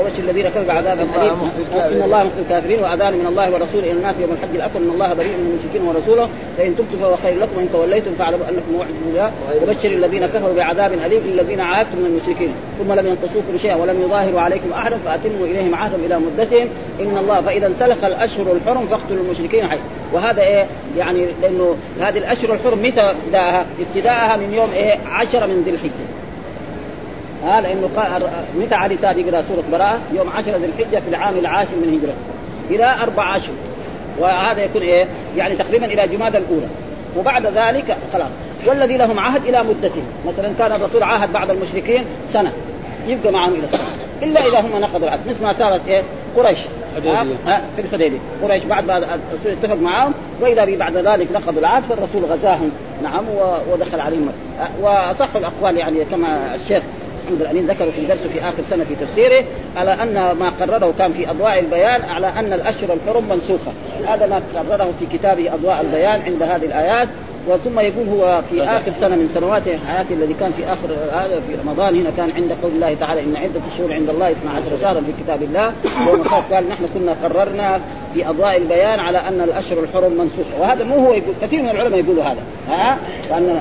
وبشر 0.00 0.18
الذين 0.18 0.48
كفروا 0.48 0.64
بعذاب 0.64 0.98
أليم. 0.98 1.34
إن 1.72 2.02
الله 2.02 2.24
مخزي 2.24 2.42
الكافرين 2.42 2.82
وأذان 2.82 3.12
من 3.12 3.26
الله 3.26 3.52
ورسوله 3.52 3.84
إلى 3.84 3.92
الناس 3.92 4.16
يوم 4.20 4.32
الحج 4.32 4.54
الأكبر. 4.54 4.80
إن 4.80 4.90
الله 4.90 5.14
بريء 5.14 5.32
من 5.32 5.50
المشركين 5.52 5.88
ورسوله. 5.88 6.28
فإن 6.58 6.76
تبتم 6.76 6.98
فهو 7.00 7.16
خير 7.16 7.38
لكم 7.40 7.56
وإن 7.56 7.68
توليتم 7.72 8.10
فاعلموا 8.18 8.48
أنكم 8.48 8.72
موعد 8.72 8.88
الله 9.06 9.30
وبشر 9.62 9.88
الذين 9.88 10.26
كفروا 10.26 10.54
بعذاب 10.54 10.92
أليم 10.92 11.22
الذين 11.24 11.60
عاهدتم 11.60 11.98
من 11.98 12.06
المشركين. 12.06 12.52
ثم 12.78 12.92
لم 12.92 13.06
ينقصوكم 13.06 13.58
شيئا 13.58 13.76
ولم 13.76 14.02
يظاهروا 14.02 14.40
عليكم 14.40 14.72
أحدا 14.72 14.98
فأتموا 15.04 15.46
إليهم 15.46 15.74
عهدهم 15.74 16.00
إلى 16.04 16.18
مدتهم. 16.18 16.68
إن 17.00 17.18
الله 17.18 17.40
فإذا 17.40 17.66
انسلخ 17.66 18.04
الأشهر 18.04 18.52
الحرم 18.52 18.86
فاقتلوا 18.86 19.24
المشركين 19.24 19.66
حي. 19.66 19.78
وهذا 20.12 20.42
إيه؟ 20.42 20.66
يعني 20.98 21.26
لأنه 21.42 21.76
هذه 22.00 22.18
الأشهر 22.18 22.52
الحرم 22.52 22.78
متى 22.82 23.00
ابتداءها؟ 23.00 23.66
ابتداءها 23.80 24.36
من 24.36 24.54
يوم 24.54 24.70
إيه؟ 24.76 24.98
10 25.06 25.46
من 25.46 25.62
ذي 25.64 25.70
الحجة. 25.70 26.25
ها 27.46 27.60
لأنه 27.60 27.88
متى 28.58 28.74
علي 28.74 28.96
تالي 28.96 29.20
يقرأ 29.20 29.42
سورة 29.42 29.64
براءة؟ 29.72 30.00
يوم 30.12 30.28
10 30.36 30.56
ذي 30.56 30.66
الحجة 30.66 31.00
في 31.00 31.08
العام 31.08 31.38
العاشر 31.38 31.70
من 31.84 31.98
هجرته 31.98 32.14
إلى 32.70 33.02
أربع 33.02 33.36
اشهر 33.36 33.54
وهذا 34.18 34.62
يكون 34.62 34.82
إيه؟ 34.82 35.06
يعني 35.36 35.56
تقريبا 35.56 35.86
إلى 35.86 36.08
جماد 36.08 36.36
الأولى. 36.36 36.66
وبعد 37.16 37.46
ذلك 37.46 37.96
خلاص. 38.12 38.28
والذي 38.66 38.96
لهم 38.96 39.18
عهد 39.18 39.46
إلى 39.46 39.62
مدته 39.64 40.02
مثلا 40.26 40.52
كان 40.58 40.72
الرسول 40.72 41.02
عاهد 41.02 41.32
بعض 41.32 41.50
المشركين 41.50 42.04
سنة. 42.32 42.52
يبقى 43.06 43.32
معهم 43.32 43.54
إلى 43.54 43.64
السنة. 43.64 43.88
إلا 44.22 44.46
إذا 44.46 44.60
هم 44.60 44.80
نقضوا 44.80 45.06
العهد. 45.06 45.20
مثل 45.28 45.42
ما 45.42 45.52
صارت 45.52 45.80
إيه؟ 45.88 46.02
قريش. 46.36 46.58
ها؟ 47.46 47.60
في 47.76 47.82
الحديبية. 47.82 48.18
قريش 48.42 48.64
بعد 48.64 48.86
ما 48.86 48.96
الرسول 48.96 49.52
اتفق 49.62 49.80
معهم. 49.80 50.12
وإذا 50.40 50.76
بعد 50.76 50.96
ذلك 50.96 51.32
نقضوا 51.32 51.60
العهد 51.60 51.82
فالرسول 51.82 52.24
غزاهم. 52.24 52.70
نعم 53.02 53.24
ودخل 53.72 54.00
عليهم. 54.00 54.28
وأصح 54.82 55.28
الأقوال 55.36 55.76
يعني 55.76 56.04
كما 56.04 56.54
الشيخ 56.54 56.82
محمد 57.26 57.40
الأمين 57.40 57.66
ذكر 57.66 57.90
في 57.90 58.06
درسه 58.06 58.28
في 58.28 58.40
آخر 58.40 58.62
سنة 58.70 58.84
في 58.84 58.94
تفسيره 58.94 59.44
على 59.76 60.02
أن 60.02 60.14
ما 60.14 60.50
قرره 60.60 60.94
كان 60.98 61.12
في 61.12 61.30
أضواء 61.30 61.58
البيان 61.58 62.02
على 62.02 62.26
أن 62.26 62.52
الأشهر 62.52 62.92
الحرم 62.92 63.28
منسوخة. 63.28 63.72
هذا 64.08 64.26
ما 64.26 64.42
قرره 64.56 64.92
في 65.00 65.18
كتابه 65.18 65.54
أضواء 65.54 65.80
البيان 65.80 66.22
عند 66.22 66.42
هذه 66.42 66.64
الآيات. 66.64 67.08
وثم 67.48 67.80
يقول 67.80 68.08
هو 68.08 68.42
في 68.50 68.62
آخر 68.62 68.92
سنة 69.00 69.16
من 69.16 69.30
سنوات 69.34 69.62
حياته 69.62 70.14
الذي 70.14 70.34
كان 70.40 70.52
في 70.56 70.64
آخر 70.64 70.92
هذا 71.12 71.40
في 71.48 71.54
رمضان 71.64 71.94
هنا 71.94 72.10
كان 72.16 72.30
عند 72.36 72.52
قول 72.62 72.72
الله 72.72 72.94
تعالى 72.94 73.20
إن 73.20 73.36
عدة 73.36 73.60
الشهور 73.72 73.92
عند 73.92 74.10
الله 74.10 74.30
12 74.30 74.64
شهرا 74.82 75.00
في 75.00 75.12
كتاب 75.24 75.42
الله. 75.42 75.72
قال 76.50 76.68
نحن 76.68 76.88
كنا 76.94 77.16
قررنا 77.24 77.80
في 78.14 78.28
أضواء 78.28 78.56
البيان 78.56 79.00
على 79.00 79.18
أن 79.18 79.40
الأشهر 79.40 79.78
الحرم 79.78 80.12
منسوخة. 80.12 80.60
وهذا 80.60 80.84
مو 80.84 81.06
هو 81.06 81.12
يقول 81.12 81.34
كثير 81.42 81.62
من 81.62 81.68
العلماء 81.68 82.00
يقولوا 82.00 82.24
هذا. 82.24 82.40
ها؟ 82.68 82.98
لأن 83.30 83.60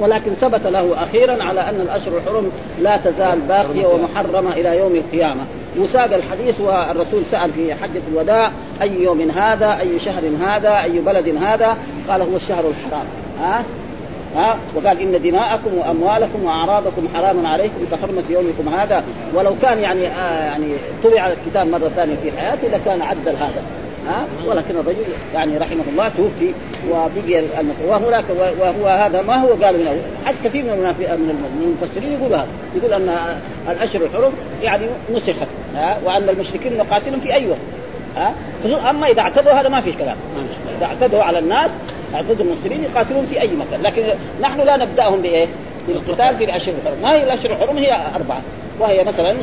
ولكن 0.00 0.30
ثبت 0.40 0.66
له 0.66 1.02
أخيرا 1.02 1.44
على 1.44 1.60
أن 1.60 1.80
الأشهر 1.80 2.16
الحرم 2.16 2.52
لا 2.80 2.96
تزال 2.96 3.40
باقية 3.40 3.86
ومحرمة 3.86 4.52
إلى 4.52 4.78
يوم 4.78 4.94
القيامة. 4.94 5.40
وساق 5.78 6.14
الحديث 6.14 6.60
والرسول 6.60 7.22
سأل 7.30 7.52
في 7.52 7.74
حجة 7.74 8.02
الوداع 8.12 8.50
أي 8.82 9.02
يوم 9.02 9.30
هذا 9.30 9.80
أي 9.80 9.98
شهر 9.98 10.22
هذا 10.46 10.82
أي 10.82 10.98
بلد 10.98 11.36
هذا؟ 11.42 11.76
قال 12.08 12.22
هو 12.22 12.36
الشهر 12.36 12.64
الحرام. 12.68 13.06
ها؟ 13.40 13.64
ها؟ 14.36 14.58
وقال 14.74 15.00
إن 15.00 15.22
دماءكم 15.22 15.78
وأموالكم 15.78 16.44
وأعراضكم 16.44 17.08
حرام 17.14 17.46
عليكم 17.46 17.86
كحرمة 17.92 18.22
يومكم 18.30 18.68
هذا. 18.68 19.04
ولو 19.34 19.52
كان 19.62 19.78
يعني 19.78 20.06
آه 20.06 20.44
يعني 20.44 20.66
طبع 21.04 21.28
الكتاب 21.28 21.66
مرة 21.66 21.88
ثانية 21.96 22.16
في 22.22 22.32
حياته 22.32 22.68
لكان 22.68 23.02
عدل 23.02 23.36
هذا. 23.36 23.62
ها؟ 24.08 24.26
ولكن 24.46 24.76
الرجل 24.76 25.04
يعني 25.34 25.58
رحمه 25.58 25.84
الله 25.88 26.08
توفي 26.08 26.52
وبقي 26.90 27.42
وهناك 27.86 28.24
وهو 28.60 28.86
هذا 28.86 29.22
ما 29.22 29.36
هو 29.36 29.48
قال 29.48 29.74
من 29.78 30.02
حتى 30.24 30.36
كثير 30.44 30.64
من 30.64 30.76
من 30.76 31.76
المفسرين 31.80 32.12
يقول 32.12 32.34
هذا. 32.34 32.46
يقول 32.76 32.92
أن 32.92 33.40
الأشهر 33.70 34.02
الحرم 34.02 34.32
يعني 34.62 34.86
نسخت 35.14 35.48
ها؟ 35.74 35.98
وأن 36.04 36.28
المشركين 36.28 36.76
نقاتلهم 36.78 37.20
في 37.20 37.34
أي 37.34 37.46
وقت 37.46 37.58
ها؟ 38.16 38.34
أما 38.90 39.06
إذا 39.06 39.20
اعتدوا 39.20 39.52
هذا 39.52 39.68
ما 39.68 39.80
فيش 39.80 39.94
كلام. 39.94 40.16
إذا 40.78 40.86
اعتدوا 40.86 41.22
على 41.22 41.38
الناس 41.38 41.70
اعتدوا 42.14 42.44
المسلمين 42.44 42.84
يقاتلون 42.84 43.26
في 43.26 43.40
أي 43.40 43.48
مكان. 43.48 43.82
لكن 43.82 44.02
نحن 44.40 44.60
لا 44.60 44.76
نبدأهم 44.76 45.22
بإيه؟ 45.22 45.46
بالقتال 45.88 46.36
في 46.36 46.44
الاشهر 46.44 46.74
الحرم 46.74 47.02
ما 47.02 47.14
هي 47.14 47.22
الاشهر 47.22 47.52
الحرم 47.52 47.78
هي 47.78 47.92
أربعة. 48.16 48.42
وهي 48.80 49.04
مثلا 49.04 49.36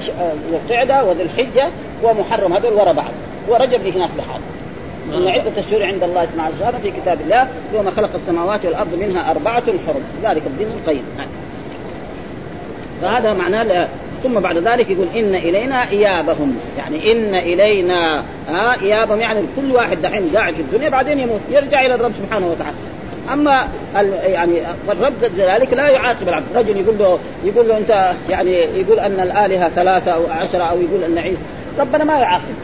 القعدة 0.49 1.03
وذي 1.03 1.23
الحجه 1.23 1.69
ومحرم 2.03 2.53
هذول 2.53 2.73
ورا 2.73 2.91
بعض. 2.91 3.11
ورجب 3.49 3.87
هناك 3.95 4.09
لحال 4.17 4.41
إن 5.13 5.27
عدة 5.27 5.51
الشهور 5.57 5.85
عند 5.85 6.03
الله 6.03 6.23
12 6.23 6.53
شهرا 6.59 6.77
في 6.77 6.91
كتاب 6.91 7.21
الله 7.21 7.47
يوم 7.73 7.89
خلق 7.89 8.09
السماوات 8.15 8.65
والأرض 8.65 8.95
منها 8.95 9.31
أربعة 9.31 9.63
حرم. 9.87 10.03
ذلك 10.23 10.41
الدين 10.47 10.67
القيم. 10.67 11.03
فهذا 13.01 13.33
معناه 13.33 13.87
ثم 14.23 14.39
بعد 14.39 14.57
ذلك 14.57 14.89
يقول 14.89 15.07
إن 15.15 15.35
إلينا 15.35 15.89
إيابهم. 15.89 16.57
يعني 16.77 17.11
إن 17.11 17.35
إلينا 17.35 18.23
ها 18.49 18.81
إيابهم. 18.81 19.19
يعني 19.19 19.39
كل 19.55 19.71
واحد 19.71 20.01
دحين 20.01 20.37
قاعد 20.37 20.53
في 20.53 20.61
الدنيا 20.61 20.89
بعدين 20.89 21.19
يموت 21.19 21.41
يرجع 21.51 21.81
إلى 21.81 21.95
الرب 21.95 22.11
سبحانه 22.23 22.47
وتعالى. 22.47 22.75
أما 23.33 23.67
يعني 24.23 24.61
الرب 24.89 25.13
ذلك 25.37 25.73
لا 25.73 25.87
يعاقب 25.87 26.29
العبد. 26.29 26.45
رجل 26.55 26.77
يقول 26.77 26.97
له 26.97 27.19
يقول 27.43 27.67
له 27.67 27.77
أنت 27.77 28.13
يعني 28.29 28.51
يقول 28.51 28.99
أن 28.99 29.19
الآلهة 29.19 29.69
ثلاثة 29.69 30.11
أو 30.11 30.21
عشرة 30.29 30.63
أو 30.63 30.81
يقول 30.81 31.03
أن 31.03 31.17
عيسى. 31.17 31.37
ربنا 31.79 32.03
ما 32.03 32.19
يعاقب. 32.19 32.55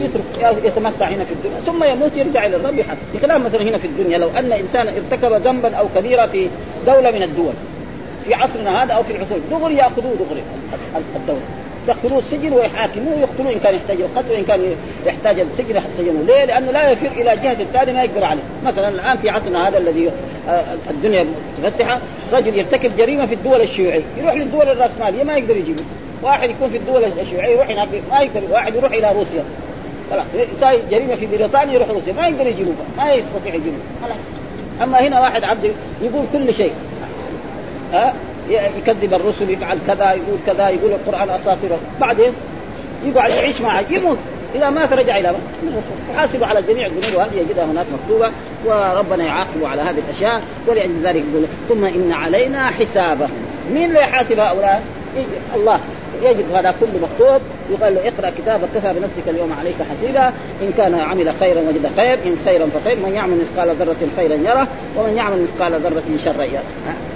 يترك 0.00 0.64
يتمتع 0.64 1.08
هنا 1.08 1.24
في 1.24 1.32
الدنيا. 1.32 1.60
ثم 1.66 1.84
يموت 1.84 2.16
يرجع 2.16 2.46
إلى 2.46 2.56
الرب 2.56 2.78
يحاسب 2.78 3.00
بخلاف 3.14 3.44
مثلا 3.44 3.62
هنا 3.62 3.78
في 3.78 3.86
الدنيا 3.86 4.18
لو 4.18 4.28
أن 4.38 4.52
إنسان 4.52 4.88
ارتكب 4.88 5.32
ذنبا 5.32 5.74
أو 5.74 5.86
كبيره 5.94 6.26
في 6.26 6.48
دولة 6.86 7.10
من 7.10 7.22
الدول 7.22 7.52
في 8.24 8.34
عصرنا 8.34 8.82
هذا 8.82 8.92
أو 8.92 9.02
في 9.02 9.16
العصور 9.16 9.38
دغري 9.50 9.76
يأخذوه 9.76 10.14
دغري. 10.14 10.42
الدولة. 11.16 11.40
يدخلوه 11.88 12.18
السجن 12.18 12.52
ويحاكموه 12.52 13.14
ويقتلوه 13.16 13.52
إن 13.52 13.58
كان 13.58 13.74
يحتاج 13.74 14.00
القتل 14.00 14.30
وإن 14.30 14.44
كان 14.44 14.74
يحتاج 15.06 15.40
السجن 15.40 15.76
يسجنوه، 15.76 16.22
ليه؟ 16.22 16.44
لأنه 16.44 16.70
لا 16.70 16.90
يفر 16.90 17.06
إلى 17.06 17.36
جهة 17.42 17.62
الثاني 17.62 17.92
ما 17.92 18.02
يقدر 18.02 18.24
عليه، 18.24 18.42
مثلا 18.64 18.88
الآن 18.88 19.16
في 19.16 19.30
عصرنا 19.30 19.68
هذا 19.68 19.78
الذي 19.78 20.10
الدنيا 20.90 21.26
متفتحة 21.58 22.00
رجل 22.32 22.58
يرتكب 22.58 22.96
جريمة 22.96 23.26
في 23.26 23.34
الدول 23.34 23.60
الشيوعية، 23.60 24.02
يروح 24.18 24.34
للدول 24.34 24.68
الرأسمالية 24.68 25.24
ما 25.24 25.36
يقدر 25.36 25.56
يجيبه، 25.56 25.82
واحد 26.22 26.50
يكون 26.50 26.70
في 26.70 26.76
الدول 26.76 27.04
الشيوعية 27.20 27.54
يروح 27.54 27.70
هناك 27.70 27.88
ما 28.10 28.20
يقدر، 28.20 28.40
واحد 28.50 28.74
يروح 28.74 28.92
إلى 28.92 29.12
روسيا. 29.12 29.44
خلاص 30.10 30.24
يساوي 30.56 30.78
جريمة 30.90 31.14
في 31.14 31.26
بريطانيا 31.26 31.74
يروح 31.74 31.88
روسيا. 31.90 32.12
ما 32.12 32.26
يقدر 32.28 32.46
يجيبوه 32.46 32.74
ما 32.96 33.12
يستطيع 33.12 33.54
يجيبوه 33.54 33.80
خلاص. 34.02 34.16
أما 34.82 35.00
هنا 35.00 35.20
واحد 35.20 35.44
عبد 35.44 35.72
يقول 36.02 36.24
كل 36.32 36.54
شيء. 36.54 36.72
ها؟ 37.92 38.14
يكذب 38.50 39.14
الرسل 39.14 39.50
يفعل 39.50 39.78
كذا 39.86 40.12
يقول 40.12 40.38
كذا 40.46 40.68
يقول 40.68 40.92
القرآن 40.92 41.30
اساطير 41.30 41.70
بعدين 42.00 42.32
يقعد 43.04 43.30
يعيش 43.30 43.60
معه 43.60 43.84
يموت. 43.90 44.18
إذا 44.54 44.70
مات 44.70 44.92
رجع 44.92 45.18
إلى 45.18 45.34
يحاسب 46.10 46.44
على 46.44 46.62
جميع 46.62 46.86
الذنوب 46.86 47.14
وهذه 47.14 47.36
يجدها 47.36 47.64
هناك 47.64 47.86
مكتوبة 48.02 48.30
وربنا 48.66 49.24
يعاقب 49.24 49.64
على 49.64 49.82
هذه 49.82 49.98
الأشياء 49.98 50.42
ولأجل 50.66 51.06
ذلك 51.06 51.24
يقول 51.32 51.46
ثم 51.68 51.84
إن 51.84 52.12
علينا 52.12 52.70
حسابهم. 52.70 53.30
مين 53.72 53.84
اللي 53.84 54.00
يحاسب 54.00 54.38
هؤلاء؟ 54.38 54.82
الله. 55.54 55.80
يجد 56.22 56.44
هذا 56.54 56.74
كله 56.80 57.08
مكتوب 57.08 57.40
يقال 57.70 57.94
له 57.94 58.00
اقرأ 58.00 58.32
كتابك 58.38 58.68
كفى 58.74 58.92
بنفسك 58.92 59.28
اليوم 59.28 59.52
عليك 59.60 59.74
حسيبا. 59.74 60.32
إن 60.62 60.72
كان 60.76 60.94
عمل 60.94 61.32
خيرا 61.40 61.60
وجد 61.60 61.90
خير 61.96 62.14
إن 62.14 62.36
خيرا 62.44 62.66
فخير. 62.66 62.96
من 62.96 63.14
يعمل 63.14 63.36
مثقال 63.36 63.76
ذرة 63.76 63.96
خيرا 64.16 64.34
يره 64.34 64.68
ومن 64.96 65.16
يعمل 65.16 65.42
مثقال 65.42 65.80
ذرة 65.80 66.02
شرا 66.24 66.42
يره. 66.42 66.62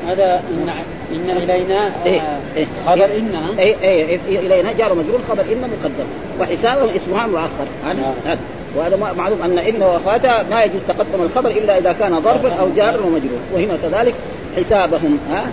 هذا 0.07 0.43
ان 0.51 0.71
إن 1.15 1.31
إلينا 1.31 1.93
إيه 2.07 2.39
إيه 2.57 2.67
خبر 2.87 3.05
إن 3.05 3.35
إيه 3.59 3.75
إيه 3.83 4.19
إيه 4.29 4.39
إلينا 4.39 4.73
جار 4.73 4.95
مجرور 4.95 5.21
خبر 5.29 5.43
إن 5.43 5.61
مقدم. 5.61 6.07
وحسابهم 6.41 6.89
اسمها 6.97 7.27
مؤخر 7.27 7.67
هذا 7.87 8.39
وهذا 8.77 8.97
معلوم 9.17 9.43
أن 9.43 9.59
إن 9.59 9.83
واخواتها 9.83 10.45
ما 10.51 10.63
يجوز 10.63 10.81
تقدم 10.89 11.23
الخبر 11.23 11.51
إلا 11.51 11.79
إذا 11.79 11.93
كان 11.93 12.21
ظرفا 12.21 12.55
أو 12.55 12.69
جار 12.77 13.01
ومجرور. 13.07 13.41
وهنا 13.55 13.77
كذلك 13.83 14.15
حسابهم 14.57 15.19
ها؟ 15.31 15.45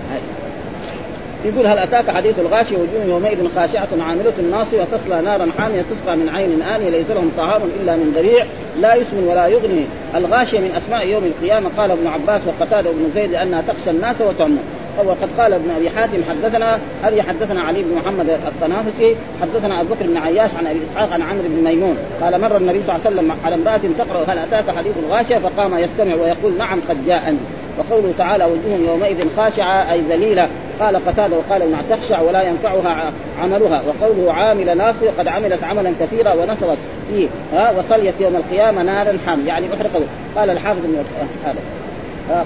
يقول 1.46 1.68
هل 1.68 1.78
أتاك 1.78 2.12
حديث 2.12 2.40
الغاشي 2.40 2.76
وجوه 2.76 3.04
يومئذ 3.08 3.48
خاشعة 3.56 3.88
عاملة 4.02 4.34
ناصبه 4.52 4.86
تصلى 4.86 5.22
نارا 5.22 5.48
حامية 5.58 5.82
تسقى 5.82 6.18
من 6.18 6.30
عين 6.30 6.62
آنية 6.62 6.90
ليس 6.90 7.12
لهم 7.12 7.32
طعام 7.38 7.62
إلا 7.82 7.96
من 7.96 8.12
ذريع 8.16 8.46
لا 8.80 8.96
يسمن 8.96 9.24
ولا 9.28 9.48
يغني. 9.48 9.86
الغاشيه 10.16 10.60
من 10.60 10.72
أسماء 10.76 11.08
يوم 11.08 11.24
القيامة 11.24 11.70
قال 11.78 11.92
ابن 11.92 12.08
عباس 12.08 12.42
وقتادة 12.48 12.90
وابن 12.90 13.12
زيد 13.16 13.32
لانها 13.32 13.62
تخشى 13.62 13.90
الناس 13.90 14.22
وتعم 14.22 14.58
وقد 15.06 15.30
قال 15.38 15.54
ابن 15.54 15.70
أبي 15.72 15.90
حاتم 15.90 16.24
حدثنا 16.30 16.80
أبي 17.04 17.22
حدثنا 17.22 17.62
علي 17.62 17.84
بن 17.84 17.96
محمد 17.96 18.30
الطنافسي 18.30 19.16
حدثنا 19.42 19.82
أبو 19.82 19.94
بكر 19.94 20.08
بن 20.08 20.18
عياش 20.18 20.56
عن 20.56 20.68
أبي 20.68 20.80
إسحاق 20.92 21.14
عن 21.14 21.22
عمرو 21.22 21.44
بن 21.48 21.64
ميمون. 21.64 21.98
قال 22.22 22.42
مر 22.42 22.58
النبي 22.58 22.84
صلى 22.84 22.96
الله 22.96 23.08
عليه 23.08 23.18
وسلم 23.18 23.32
على 23.46 23.56
امرأة 23.56 23.82
تقرأ 23.98 24.34
هل 24.34 24.38
أتاك 24.38 24.78
حديث 24.78 24.94
الغاشية؟ 24.98 25.36
فقام 25.36 25.78
يستمع 25.78 26.16
ويقول 26.16 26.58
نعم 26.58 26.80
قد 26.90 27.06
جاءني. 27.06 27.38
وقوله 27.78 28.14
تعالى 28.18 28.46
وجوه 28.46 28.90
يومئذ 28.92 29.36
خاشعة 29.38 29.92
أي 29.92 30.02
ذليلة. 30.02 30.50
قال 30.80 30.96
قتادة 30.96 31.38
وقال 31.38 31.62
ابن 31.62 31.76
تخشع 31.90 32.22
ولا 32.22 32.42
ينفعها 32.42 33.12
عملها. 33.44 33.82
وقوله 33.82 34.34
عامل 34.34 34.78
ناصر 34.78 35.08
قد 35.20 35.28
عملت 35.28 35.64
عملا 35.64 35.94
كثيرا 36.00 36.34
ونصبت 36.34 36.78
فيه 37.10 37.28
ها 37.54 37.72
وصليت 37.72 38.16
يوم 38.20 38.36
القيامة 38.36 38.84
نارا 38.84 39.18
حام 39.26 39.48
يعني 39.48 39.66
احرقت 39.74 40.04
قال 40.36 40.50
الحافظ 40.50 40.80
من 40.80 41.06
هذا. 41.46 41.60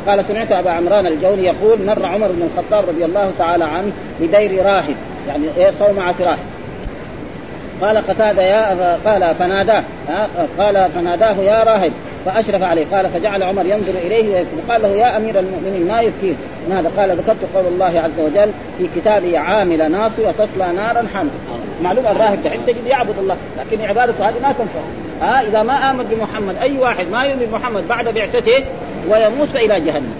قال 0.08 0.26
سمعت 0.26 0.52
أبا 0.52 0.72
عمران 0.72 1.08
الجوني 1.08 1.44
يقول 1.44 1.86
مر 1.86 2.06
عمر 2.06 2.28
بن 2.28 2.50
الخطاب 2.52 2.90
رضي 2.90 3.06
الله 3.06 3.32
تعالى 3.38 3.64
عنه 3.64 3.92
بدير 4.22 4.66
راهب. 4.66 4.96
يعني 5.28 5.44
إيه 5.58 5.72
صومعه 5.72 6.16
راهب 6.20 6.38
قال 7.82 7.98
قتادة 7.98 8.42
يا 8.42 8.98
قال 9.06 9.36
فناداه. 9.36 9.84
قال 10.60 10.90
فناداه 10.90 11.36
يا 11.36 11.64
راهب. 11.64 11.94
فأشرف 12.26 12.64
عليه. 12.64 12.86
قال 12.92 13.10
فجعل 13.10 13.44
عمر 13.44 13.66
ينظر 13.66 13.94
إليه 13.96 14.46
وقال 14.68 14.82
له 14.82 14.90
يا 14.90 15.18
أمير 15.18 15.40
المؤمنين 15.40 15.88
ما 15.88 16.02
يبكيك 16.02 16.36
هذا. 16.72 16.92
قال 16.98 17.18
ذكرت 17.18 17.56
قول 17.56 17.66
الله 17.68 18.00
عز 18.00 18.20
وجل 18.20 18.52
في 18.78 18.88
كتابه 18.96 19.40
عامل 19.40 19.92
ناصي 19.92 20.22
وتصلى 20.22 20.74
نارا 20.76 21.08
حامية 21.14 21.30
معلوم 21.84 22.08
الراهب 22.08 22.44
دحين 22.44 22.60
تجد 22.68 22.88
يعبد 22.88 23.20
الله. 23.20 23.38
لكن 23.60 23.86
عبادته 23.86 24.30
هذه 24.30 24.36
ما 24.42 24.52
تنفع. 24.52 24.80
ها 25.22 25.48
إذا 25.48 25.64
ما 25.64 25.92
آمن 25.92 26.04
بمحمد 26.04 26.56
أي 26.62 26.78
واحد 26.78 27.08
ما 27.12 27.26
يؤمن 27.26 27.46
بمحمد 27.46 27.88
بعد 27.88 28.08
بعثته 28.08 28.66
ويموت 29.10 29.48
فإلى 29.48 29.80
جهنم. 29.80 30.14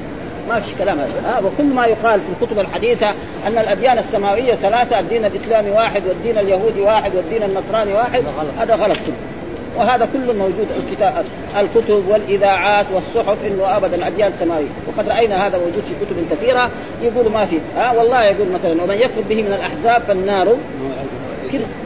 ما 0.50 0.60
فيش 0.60 0.74
كلام 0.74 1.00
هذا. 1.00 1.22
ها 1.26 1.40
وكل 1.40 1.64
ما 1.64 1.86
يقال 1.86 2.20
في 2.20 2.44
الكتب 2.44 2.60
الحديثة 2.60 3.10
أن 3.48 3.58
الأديان 3.58 3.98
السماوية 3.98 4.56
ثلاثة 4.56 5.00
الدين 5.00 5.26
الإسلامي 5.26 5.72
واحد 5.72 6.02
والدين 6.08 6.38
اليهودي 6.38 6.82
واحد 6.82 7.16
والدين 7.16 7.44
النصراني 7.44 7.94
واحد 7.94 8.24
هذا 8.60 8.76
غلط. 8.76 8.98
كله 8.98 9.35
وهذا 9.78 10.08
كله 10.14 10.34
موجود 10.34 10.68
الكتاب. 10.78 11.26
الكتب 11.58 12.04
والإذاعات 12.10 12.86
والصحف 12.94 13.38
إنه 13.48 13.78
ابدا 13.78 13.96
الأديان 13.96 14.28
السماوية. 14.28 14.68
وقد 14.88 15.10
رأينا 15.10 15.48
هذا 15.48 15.58
موجود 15.58 15.84
في 15.88 16.06
كتب 16.06 16.38
كثيرة. 16.38 16.72
يقول 17.02 17.32
ما 17.32 17.46
في. 17.46 17.58
ها 17.78 17.92
والله 17.92 18.24
يقول 18.24 18.48
مثلا 18.52 18.84
ومن 18.84 18.96
يكفر 18.96 19.22
به 19.30 19.42
من 19.42 19.54
الأحزاب 19.54 20.02
فالنار. 20.02 20.58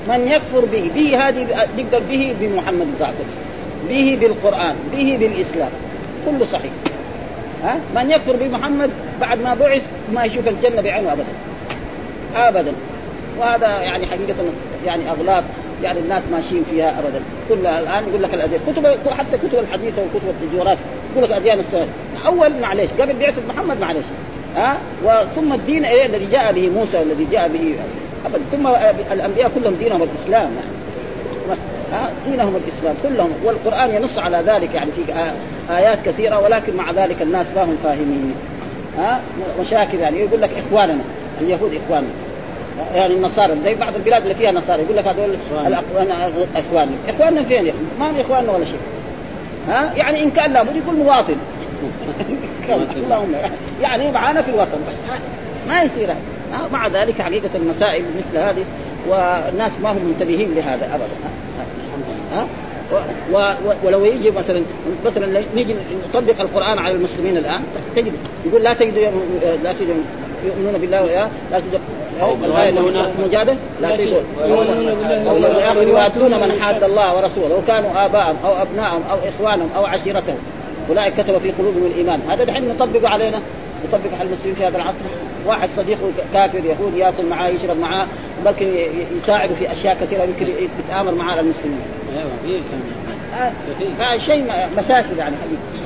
من 0.07 0.27
يكفر 0.27 0.65
به. 0.65 0.91
به 0.95 1.27
هذه 1.27 1.47
نقدر 1.77 1.99
به 2.09 2.35
بمحمد 2.41 2.87
صلى 2.99 3.07
الله 3.07 3.07
عليه 3.07 3.15
وسلم. 3.15 3.49
به 3.89 4.17
بالقرآن. 4.21 4.75
به 4.91 5.17
بالإسلام. 5.19 5.71
كله 6.25 6.45
صحيح. 6.45 6.71
ها؟ 7.63 7.79
من 7.95 8.11
يكفر 8.11 8.35
بمحمد 8.35 8.89
بعد 9.21 9.41
ما 9.41 9.53
بعث 9.53 9.81
ما 10.13 10.25
يشوف 10.25 10.47
الجنة 10.47 10.81
بعينه 10.81 11.13
ابدا. 11.13 11.25
ابدا. 12.35 12.73
وهذا 13.39 13.67
يعني 13.67 14.05
حقيقة 14.05 14.35
يعني 14.85 15.01
أغلاط. 15.09 15.43
يعني 15.83 15.99
الناس 15.99 16.23
ماشيين 16.31 16.63
فيها 16.71 16.99
ابدا. 16.99 17.21
كلها 17.49 17.79
الآن 17.79 18.03
يقول 18.09 18.23
لك 18.23 18.33
الاديان 18.33 18.61
كتب 18.67 19.11
حتى 19.11 19.37
كتب 19.37 19.59
الحديثة 19.59 20.01
وكتب 20.01 20.29
التجارات. 20.29 20.77
يقول 21.15 21.29
لك 21.29 21.37
اديان 21.37 21.59
السنة 21.59 21.87
أول 22.25 22.51
معلش 22.61 22.89
قبل 22.99 23.13
بعثة 23.13 23.41
محمد 23.49 23.79
معلش 23.81 24.05
ها؟ 24.55 24.77
وثم 25.03 25.53
الدين 25.53 25.85
إيه 25.85 26.05
الذي 26.05 26.25
جاء 26.25 26.53
به 26.53 26.69
موسى 26.69 26.97
والذي 26.97 27.27
جاء 27.31 27.47
به 27.47 27.75
ابدا. 28.25 28.43
ثم 28.51 28.67
الأنبياء 29.13 29.51
كلهم 29.55 29.73
دينهم 29.73 30.03
الإسلام. 30.03 30.51
يعني 30.51 31.59
ها؟ 31.91 32.11
دينهم 32.29 32.55
الإسلام 32.55 32.95
كلهم. 33.03 33.31
والقرآن 33.43 33.95
ينص 33.95 34.17
على 34.17 34.37
ذلك 34.37 34.75
يعني 34.75 34.91
في 34.91 35.13
آيات 35.69 35.99
كثيرة 36.05 36.39
ولكن 36.39 36.75
مع 36.75 36.91
ذلك 36.91 37.21
الناس 37.21 37.45
ما 37.55 37.63
هم 37.63 37.77
فاهمين. 37.83 38.33
ها؟ 38.97 39.21
مشاكل 39.61 39.97
يعني. 39.97 40.19
يقول 40.19 40.41
لك 40.41 40.49
إخواننا 40.67 41.03
اليهود 41.41 41.79
إخواننا. 41.85 42.09
يعني 42.93 43.13
النصارى 43.13 43.53
زي 43.63 43.75
بعض 43.75 43.95
البلاد 43.95 44.21
اللي 44.21 44.35
فيها 44.35 44.51
نصارى 44.51 44.81
يقول 44.81 44.97
لك 44.97 45.07
هذول 45.07 45.35
اخواننا 46.55 46.95
إخواننا 47.07 47.43
فين 47.43 47.65
يا 47.65 47.73
ما 47.99 48.09
هم 48.09 48.19
إخواننا 48.19 48.51
ولا 48.51 48.65
شيء. 48.65 48.79
ها؟ 49.69 49.93
يعني 49.95 50.23
إن 50.23 50.31
كان 50.31 50.53
لابد 50.53 50.75
يكون 50.75 50.95
مواطن. 50.95 51.35
اللهم 53.03 53.35
يعني 53.81 54.11
معانا 54.11 54.41
في 54.41 54.49
الوطن. 54.51 54.77
بس 54.87 55.11
ما 55.67 55.81
يصير. 55.83 56.09
هذا 56.51 56.69
مع 56.73 56.87
ذلك 56.87 57.21
حقيقة 57.21 57.49
المسائل 57.55 58.03
مثل 58.17 58.37
هذه 58.37 58.63
والناس 59.07 59.71
ما 59.83 59.91
هم 59.91 60.05
منتبهين 60.05 60.55
لهذا 60.55 60.85
ابدا. 60.95 61.07
ها؟ 62.31 62.45
و 63.33 63.35
و 63.35 63.73
ولو 63.83 64.05
يجي 64.05 64.31
مثلا 64.31 64.61
مثلا 65.05 65.43
نيجي 65.55 65.75
نطبق 66.09 66.41
القرآن 66.41 66.79
على 66.79 66.95
المسلمين 66.95 67.37
الآن 67.37 67.63
تجد 67.95 68.11
يقول 68.45 68.63
لا 68.63 68.73
تجد 68.73 68.97
لا 69.63 69.73
تجد 69.73 70.03
يؤمنون 70.45 70.81
بالله 70.81 71.29
لا 71.51 71.59
تجد 71.59 71.78
مجادل 73.25 73.57
لا 73.81 73.95
تجد 73.95 74.23
يواتون 75.87 76.31
من 76.41 76.61
حاد 76.61 76.83
الله 76.83 77.15
ورسوله 77.15 77.47
لو 77.49 77.61
كانوا 77.67 78.05
آباءهم 78.05 78.35
أو 78.45 78.61
ابنائهم 78.61 79.01
أو 79.11 79.17
إخوانهم 79.29 79.69
أو 79.75 79.85
عشيرتهم. 79.85 80.37
أولئك 80.89 81.13
كتب 81.13 81.37
في 81.37 81.51
قلوبهم 81.51 81.85
الإيمان. 81.85 82.21
هذا 82.29 82.43
دحين 82.43 82.69
نطبقه 82.69 83.09
علينا 83.09 83.41
نطبق 83.87 84.19
على 84.19 84.29
المسلمين 84.29 84.55
في 84.55 84.65
هذا 84.65 84.77
العصر. 84.77 84.97
واحد 85.47 85.69
صديقه 85.77 86.11
كافر 86.33 86.65
يهودي 86.65 86.99
يأكل 86.99 87.25
معاه 87.25 87.47
يشرب 87.47 87.77
معاه 87.79 88.05
بلكن 88.45 88.67
يساعده 89.17 89.55
في 89.55 89.71
أشياء 89.71 89.97
كثيرة 90.01 90.23
يمكن 90.23 90.47
يتآمر 90.89 91.11
معاه 91.11 91.39
المسلمين. 91.39 91.81
أيوه 93.99 94.17
شيء 94.17 94.43
مشاكل 94.77 95.17
يعني. 95.17 95.35
حقيقة 95.35 95.78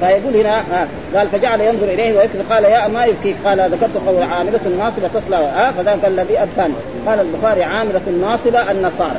فيقول 0.00 0.36
هنا 0.36 0.60
آه 0.60 0.86
قال 1.16 1.28
فجعل 1.28 1.60
ينظر 1.60 1.86
إليه 1.86 2.18
ويكذب 2.18 2.44
قال 2.50 2.64
يا 2.64 2.88
ما 2.88 3.04
يبكيك 3.04 3.36
قال 3.44 3.70
ذكرت 3.70 3.96
قول 4.06 4.22
عاملة 4.22 4.60
ناصبة 4.78 5.08
تصلى 5.08 5.36
آه 5.36 5.70
فذاك 5.70 6.04
الذي 6.04 6.38
ابكاني 6.42 6.74
قال 7.06 7.20
البخاري 7.20 7.64
عاملة 7.64 8.00
ناصبة 8.20 8.70
النصارى. 8.70 9.18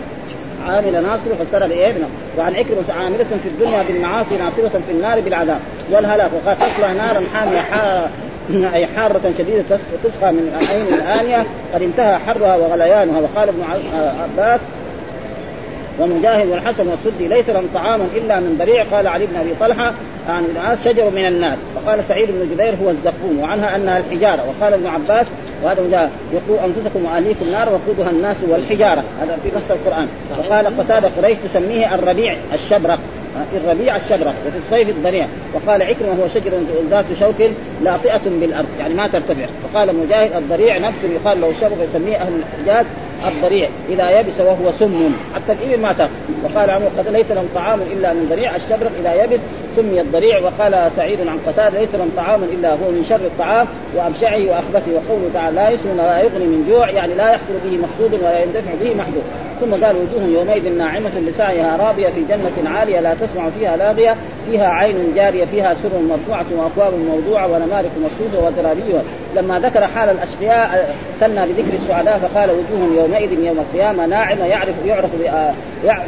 عاملة 0.68 1.00
ناصبة 1.02 1.36
فسر 1.44 1.68
بايه 1.68 1.94
وعن 2.38 2.56
عكرمة 2.56 2.84
عاملة 3.00 3.24
في 3.44 3.50
الدنيا 3.50 3.84
بالمعاصي 3.84 4.38
ناصبة 4.38 4.80
في 4.88 4.92
النار 4.92 5.20
بالعذاب. 5.20 5.60
والهلاك 5.92 6.32
وقال 6.34 6.58
تصلى 6.58 6.94
نارا 6.94 7.22
حامية 7.34 7.60
أي 8.74 8.88
حارة 8.88 9.34
شديدة 9.38 9.64
تسقى 10.04 10.32
من 10.32 10.68
عين 10.70 10.94
الآنية. 10.94 11.46
قد 11.74 11.82
انتهى 11.82 12.18
حرها 12.18 12.56
وغليانها. 12.56 13.20
وقال 13.20 13.50
ابن 13.50 13.64
عباس 14.22 14.60
ومجاهد 16.00 16.48
والحسن 16.48 16.88
والسدي 16.88 17.28
ليس 17.28 17.50
لهم 17.50 17.68
طعام 17.74 18.02
إلا 18.16 18.40
من 18.40 18.56
ضريع 18.60 18.84
قال 18.84 19.08
علي 19.08 19.26
بن 19.26 19.36
أبي 19.36 19.50
طلحة 19.60 19.94
عن 20.30 20.44
ابن 20.44 20.58
عاص 20.58 20.86
شجر 20.86 21.10
من 21.10 21.26
النار. 21.26 21.58
وقال 21.76 22.04
سعيد 22.04 22.30
بن 22.32 22.50
جبير 22.54 22.74
هو 22.84 22.90
الزقوم 22.90 23.40
وعنها 23.42 23.76
أنها 23.76 23.98
الحجارة. 23.98 24.46
وقال 24.50 24.74
ابن 24.74 24.88
عباس 24.88 25.28
وهذا 25.64 25.82
مجاهد 25.82 26.10
يقول 26.34 26.60
أنفسكم 26.60 27.06
وأهليكم 27.06 27.46
نار 27.52 27.70
وقودها 27.70 28.10
الناس 28.10 28.38
والحجارة. 28.50 29.04
هذا 29.22 29.38
في 29.44 29.50
نص 29.58 29.72
القرآن. 29.72 30.08
وقال 30.40 30.78
قتادة 30.78 31.10
قريش 31.18 31.38
تسميه 31.50 31.96
الربيع 31.96 32.36
الشبرق 32.54 33.00
في 33.52 33.58
الربيع 33.58 33.96
الشبرة 33.96 34.34
وفي 34.48 34.58
الصيف 34.58 34.90
الضريع 34.90 35.26
وقال 35.54 35.84
عكرمة 35.84 36.24
هو 36.24 36.28
شجر 36.28 36.52
ذات 36.90 37.06
شوك 37.20 37.52
لاطئة 37.82 38.22
بالأرض 38.40 38.68
يعني 38.80 38.94
ما 38.94 39.08
ترتفع. 39.08 39.46
وقال 39.64 39.96
مجاهد 39.96 40.36
الضريع 40.36 40.78
نفس 40.78 40.98
يقال 41.04 41.42
له 41.42 41.54
شبر 41.62 41.76
يسميه 41.90 42.16
أهل 42.18 42.34
الحجاز 42.34 42.86
الضريع 43.28 43.70
إذا 43.90 44.20
يبس 44.20 44.40
وهو 44.40 44.72
سم. 44.80 45.12
حتى 45.36 45.52
الإبل 45.52 45.82
ما 45.82 45.94
تاكل 45.94 46.12
وقال 46.44 46.70
عمرو 46.70 46.90
قد 46.98 47.08
ليس 47.08 47.32
لهم 47.32 47.48
طعام 47.56 47.80
إلا 47.82 48.14
من 48.14 48.28
ضريع 48.30 48.56
الشبرق 48.56 48.92
إذا 49.00 49.24
يبس 49.24 49.40
سمي 49.76 50.02
الضريع. 50.02 50.40
وقال 50.40 50.92
سعيد 50.96 51.20
عن 51.28 51.40
قتاده 51.48 51.80
ليس 51.80 51.96
لهم 51.96 52.12
طعام 52.18 52.44
إلا 52.44 52.72
هو 52.72 52.92
من 52.92 53.06
شر 53.10 53.16
الطعام 53.16 53.68
وأبشعه 53.96 54.50
وأخبثه. 54.50 54.92
وقوله 54.92 55.30
تعالى 55.34 55.56
لا 55.56 55.70
يسمن 55.70 56.00
ولا 56.00 56.20
يغني 56.20 56.46
من 56.46 56.66
جوع 56.70 56.90
يعني 56.90 57.14
لا 57.14 57.32
يحصل 57.32 57.54
به 57.66 57.78
مقصود 57.78 58.20
ولا 58.22 58.44
يندفع 58.44 58.72
به 58.82 58.96
محدود 58.96 59.24
ثم 59.62 59.86
قال 59.86 59.96
وجوه 59.96 60.24
يومئذ 60.24 60.78
ناعمة 60.78 61.20
لسعيها 61.28 61.78
راضية 61.78 62.08
في 62.08 62.22
جنة 62.30 62.70
عالية 62.70 63.00
لا 63.00 63.14
تسمع 63.14 63.50
فيها 63.60 63.78
لاغية 63.78 64.16
فيها 64.50 64.68
عين 64.68 65.14
جارية 65.16 65.46
فيها 65.46 65.74
سر 65.84 66.00
مرفوعة 66.10 66.46
وأكواب 66.52 66.94
موضوعة 67.00 67.48
ونمارق 67.48 67.92
مصفوفة 68.04 68.48
وزرابي. 68.48 69.04
لما 69.36 69.60
ذكر 69.60 69.88
حال 69.88 70.10
الأشقياء 70.10 70.96
ثنى 71.20 71.46
بذكر 71.46 71.74
السعداء 71.74 72.18
فقال 72.18 72.50
وجوه 72.50 73.04
يومئذ 73.04 73.32
يوم 73.32 73.60
القيامة 73.60 74.06
ناعمة 74.06 74.46
يعرف 74.46 74.76
يعرف 74.86 75.12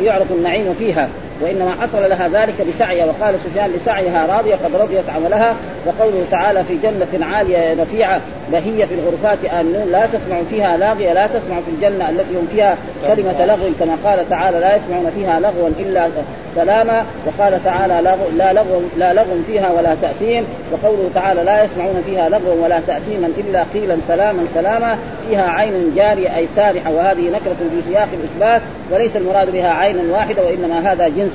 يعرف 0.02 0.32
النعيم 0.32 0.74
فيها. 0.74 1.10
وإنما 1.42 1.72
حصل 1.82 2.10
لها 2.10 2.28
ذلك 2.28 2.54
بسعيها 2.62 3.06
وقال 3.06 3.36
سفيان 3.46 3.72
لسعيها 3.72 4.26
راضية 4.38 4.56
قد 4.56 4.76
رضيت 4.76 5.10
عملها 5.10 5.56
وقوله 5.86 6.26
تعالى 6.32 6.64
في 6.64 6.78
جنة 6.84 7.26
عالية 7.26 7.74
رفيعه 7.82 8.22
بهيه 8.52 8.86
في 8.86 8.94
الغرفات 8.94 9.46
آمنون 9.46 9.92
لا 9.92 10.06
تسمع 10.06 10.44
فيها 10.50 10.78
لاغية 10.78 11.14
لا 11.14 11.28
تسمع 11.28 11.56
في 11.60 11.72
الجنة 11.72 12.10
التي 12.10 12.36
هم 12.36 12.48
فيها 12.52 12.78
كلمة 13.08 13.46
لغو 13.46 13.70
كما 13.80 13.98
قال 14.06 14.30
تعالى 14.30 14.60
لا 14.60 14.76
يسمعون 14.76 15.12
فيها 15.16 15.40
لغوا 15.40 15.70
إلا 15.80 16.08
سلاما 16.56 17.06
وقال 17.26 17.64
تعالى 17.64 18.02
لا 18.38 18.54
لغو 18.54 18.82
لا 18.98 19.14
لغو 19.14 19.42
فيها 19.48 19.72
ولا 19.72 19.96
تأثيم 20.02 20.46
وقوله 20.72 21.10
تعالى 21.16 21.44
لا 21.44 21.64
يسمعون 21.64 22.04
فيها 22.06 22.30
لغوا 22.30 22.64
ولا 22.64 22.80
تأثيما 22.88 23.30
إلا 23.38 23.66
قيلا 23.74 23.98
سلاما 24.08 24.46
سلاما 24.54 24.98
فيها 25.28 25.50
عين 25.50 25.94
جارية 25.96 26.36
أي 26.36 26.48
سارحه 26.56 26.92
وهذه 26.92 27.30
نكرة 27.30 27.56
في 27.72 27.82
سياق 27.88 28.08
الإثبات 28.14 28.62
وليس 28.92 29.16
المراد 29.16 29.52
بها 29.52 29.70
عين 29.70 30.10
واحدة 30.10 30.44
وإنما 30.44 30.92
هذا 30.92 31.08
جنس 31.08 31.27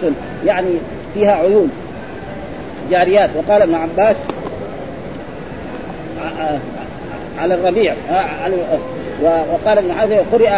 يعني 0.47 0.71
فيها 1.15 1.33
عيون 1.33 1.71
جاريات. 2.91 3.31
وقال 3.37 3.63
ابن 3.63 3.75
عباس 3.75 4.17
على 7.39 7.55
الربيع 7.55 7.95
وقال 9.23 9.79
ابن 9.79 9.93
حزم 9.93 10.17
قرئ 10.33 10.49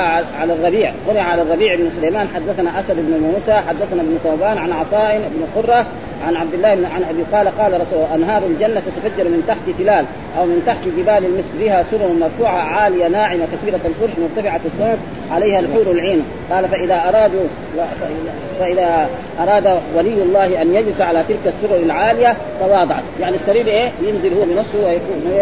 على 0.41 0.53
الربيع 0.53 0.93
قرئ 1.09 1.21
على 1.21 1.43
الربيع 1.43 1.77
بن 1.77 1.91
سليمان 2.01 2.29
حدثنا 2.35 2.81
أسد 2.81 2.97
بن 2.97 3.21
موسى 3.21 3.53
حدثنا 3.53 4.03
ابن 4.03 4.19
ثوبان 4.25 4.59
عن 4.59 4.73
عطاء 4.73 5.31
بن 5.35 5.63
قرة 5.63 5.87
عن 6.27 6.37
عبد 6.37 6.55
الله 6.55 6.75
بن 6.75 6.85
عن 6.85 7.05
أبي 7.05 7.23
قال 7.33 7.59
قال 7.59 7.81
رسول 7.81 8.05
أنهار 8.15 8.43
الجنة 8.47 8.81
تتفجر 8.81 9.25
من 9.25 9.45
تحت 9.49 9.79
تلال 9.79 10.05
أو 10.39 10.45
من 10.45 10.63
تحت 10.67 10.85
جبال 10.85 11.25
المسك 11.25 11.49
فيها 11.59 11.85
سرر 11.91 12.13
مرفوعة 12.21 12.59
عالية 12.59 13.09
ناعمة 13.09 13.47
كثيرة 13.53 13.81
الفرش 13.85 14.19
مرتفعة 14.19 14.61
السمك 14.67 14.99
عليها 15.31 15.61
الحور 15.61 15.91
العين. 15.91 16.23
قال 16.51 16.69
فإذا 16.69 16.95
ارادوا 16.95 17.45
فإذا 18.61 19.09
أراد 19.41 19.81
ولي 19.97 20.23
الله 20.23 20.63
أن 20.63 20.75
يجلس 20.75 21.01
على 21.01 21.25
تلك 21.29 21.55
السرر 21.55 21.77
العالية 21.77 22.37
تواضعت. 22.61 23.03
يعني 23.21 23.37
السرير 23.37 23.67
إيه؟ 23.67 23.91
ينزل 24.03 24.35
هو 24.35 24.45
بنفسه 24.45 24.79
ويكون 24.87 25.33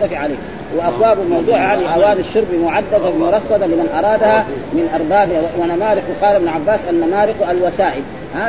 يرتفع 0.00 0.18
عليه. 0.18 0.36
وأبواب 0.76 1.18
موضوع 1.30 1.74
هذه 1.74 1.94
اواني 1.94 2.20
الشرب 2.20 2.54
معددة 2.64 3.10
مرصده 3.10 3.66
لمن 3.66 3.88
أرادها 3.98 4.46
من 4.72 4.88
اربابها 4.94 5.42
ونمارق. 5.60 6.02
قال 6.22 6.36
ابن 6.36 6.48
عباس 6.48 6.80
النمارق 6.90 7.50
الوسائد 7.50 8.04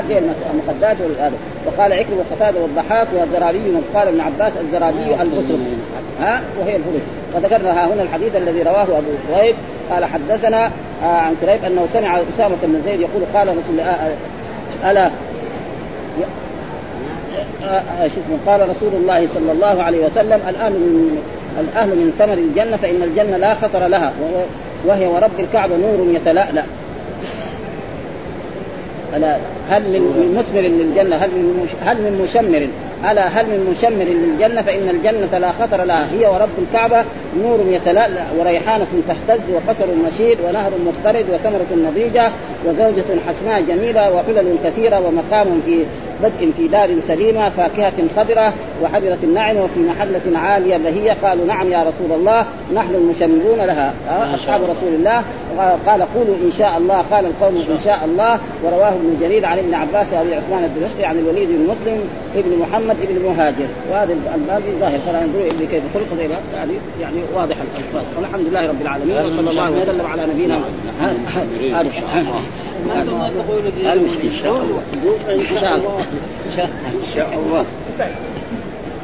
زي 0.09 0.17
المخدات 0.53 0.97
هذا 1.19 1.33
وقال 1.65 1.93
عكرمة 1.93 2.17
وقتادة 2.31 2.61
والضحاك 2.61 3.07
والزرابي 3.19 3.59
قال 3.95 4.07
ابن 4.07 4.21
عباس 4.21 4.51
الزرابي 4.61 5.21
البصر 5.21 5.55
ها؟ 6.19 6.41
وهي 6.59 6.75
البصر 6.75 7.03
وذكرنا 7.35 7.71
ها 7.71 7.93
هنا 7.93 8.01
الحديث 8.01 8.35
الذي 8.35 8.63
رواه 8.63 8.83
أبو 8.83 9.11
كريب. 9.27 9.55
قال 9.91 10.05
حدثنا 10.05 10.71
آه 11.03 11.05
عن 11.05 11.35
كريب 11.41 11.65
أنه 11.65 11.87
سمع 11.93 12.19
أسامة 12.35 12.55
بن 12.63 12.81
زيد 12.85 12.99
يقول 12.99 13.23
قال 13.33 13.47
رسول 13.47 13.61
الله 13.69 13.83
آه 13.83 14.91
ألا 14.91 15.11
آه 17.63 18.09
قال 18.47 18.69
رسول 18.69 18.93
الله 18.93 19.27
صلى 19.33 19.51
الله 19.51 19.83
عليه 19.83 20.05
وسلم 20.05 20.39
الآن 20.49 20.73
من 21.55 21.69
الأهل 21.71 21.89
من 21.89 22.13
ثمر 22.19 22.33
الجنة 22.33 22.77
فإن 22.77 23.03
الجنة 23.03 23.37
لا 23.37 23.53
خطر 23.53 23.87
لها 23.87 24.13
وهي 24.85 25.07
ورب 25.07 25.39
الكعبة 25.39 25.75
نور 25.77 26.15
يتلألأ. 26.15 26.63
ألا 29.15 29.37
هل 29.69 29.81
من 29.81 30.35
مثمر 30.37 30.61
للجنة 30.61 31.15
هل 31.15 31.29
من 31.29 31.67
هل 31.81 31.97
من 31.97 32.21
مشمر؟ 32.23 32.67
ألا 33.11 33.27
هل 33.27 33.45
من 33.45 33.67
مشمر 33.71 34.05
للجنة 34.05 34.61
فإن 34.61 34.89
الجنة 34.89 35.37
لا 35.37 35.51
خطر 35.51 35.83
لها. 35.83 36.07
هي 36.11 36.27
ورب 36.27 36.49
الكعبة 36.57 37.03
نور 37.43 37.59
يتلألأ 37.67 38.23
وريحانة 38.39 38.87
تهتز 39.07 39.41
وقصر 39.53 39.85
مشيد 40.07 40.37
ونهر 40.47 40.71
مضطرد 40.85 41.25
وثمرة 41.33 41.89
نضيجة 41.89 42.31
وزوجة 42.65 43.05
حسناء 43.27 43.61
جميلة 43.61 44.13
وحلل 44.13 44.55
كثيرة 44.63 44.99
ومقام 44.99 45.61
في 45.65 45.83
بدء 46.23 46.51
في 46.57 46.67
دار 46.67 46.89
سليمة 47.07 47.49
فاكهة 47.49 47.93
خضرة 48.17 48.53
وحجرة 48.83 49.17
النعم 49.23 49.57
وفي 49.57 49.79
محلة 49.79 50.39
عالية 50.39 50.77
بهية. 50.77 51.17
قالوا 51.23 51.45
نعم 51.45 51.71
يا 51.71 51.79
رسول 51.79 52.11
الله 52.11 52.45
نحن 52.73 52.95
المشمرون 52.95 53.57
لها. 53.57 53.93
أصحاب 54.33 54.61
رسول 54.63 54.93
الله. 54.93 55.23
قال 55.87 56.01
قولوا 56.15 56.35
إن 56.45 56.51
شاء 56.59 56.77
الله. 56.77 57.01
قال 57.01 57.25
القوم 57.25 57.55
إن 57.55 57.79
شاء 57.83 58.05
الله. 58.05 58.39
ورواه 58.63 58.89
ابن 58.89 59.17
جرير 59.21 59.45
عن 59.45 59.57
ابن 59.57 59.73
عباس 59.73 60.07
وأبي 60.13 60.35
عثمان 60.35 60.63
الدمشقي 60.63 61.05
عن 61.05 61.19
الوليد 61.19 61.49
بن 61.49 61.63
مسلم 61.63 61.99
ابن 62.35 62.57
محمد 62.59 62.95
ابن 63.09 63.25
مهاجر. 63.25 63.67
وهذا 63.91 64.13
الباب 64.35 64.63
ظاهر. 64.79 64.99
فلا 64.99 65.21
ينظروا 65.21 65.45
ابن 65.45 65.65
كيف 65.71 65.83
خلق 65.93 66.05
يعني 66.55 66.73
يعني 67.01 67.17
واضح 67.35 67.55
الألفاظ. 67.55 68.03
والحمد 68.17 68.47
لله 68.47 68.67
رب 68.67 68.81
العالمين. 68.81 69.25
وصلى 69.25 69.49
الله 69.49 69.71
وسلم 69.71 70.05
على 70.05 70.21
نبينا 70.33 70.55
محمد. 70.55 71.45
تقولوا 73.35 73.93
المشكلة 73.93 74.23
إن 74.23 74.37
شاء 74.43 74.53
الله. 74.61 74.81
إن 75.33 75.45
شاء 75.61 75.75
الله. 75.75 75.99
إن 76.93 77.15
شاء 77.15 77.29
الله. 77.33 77.65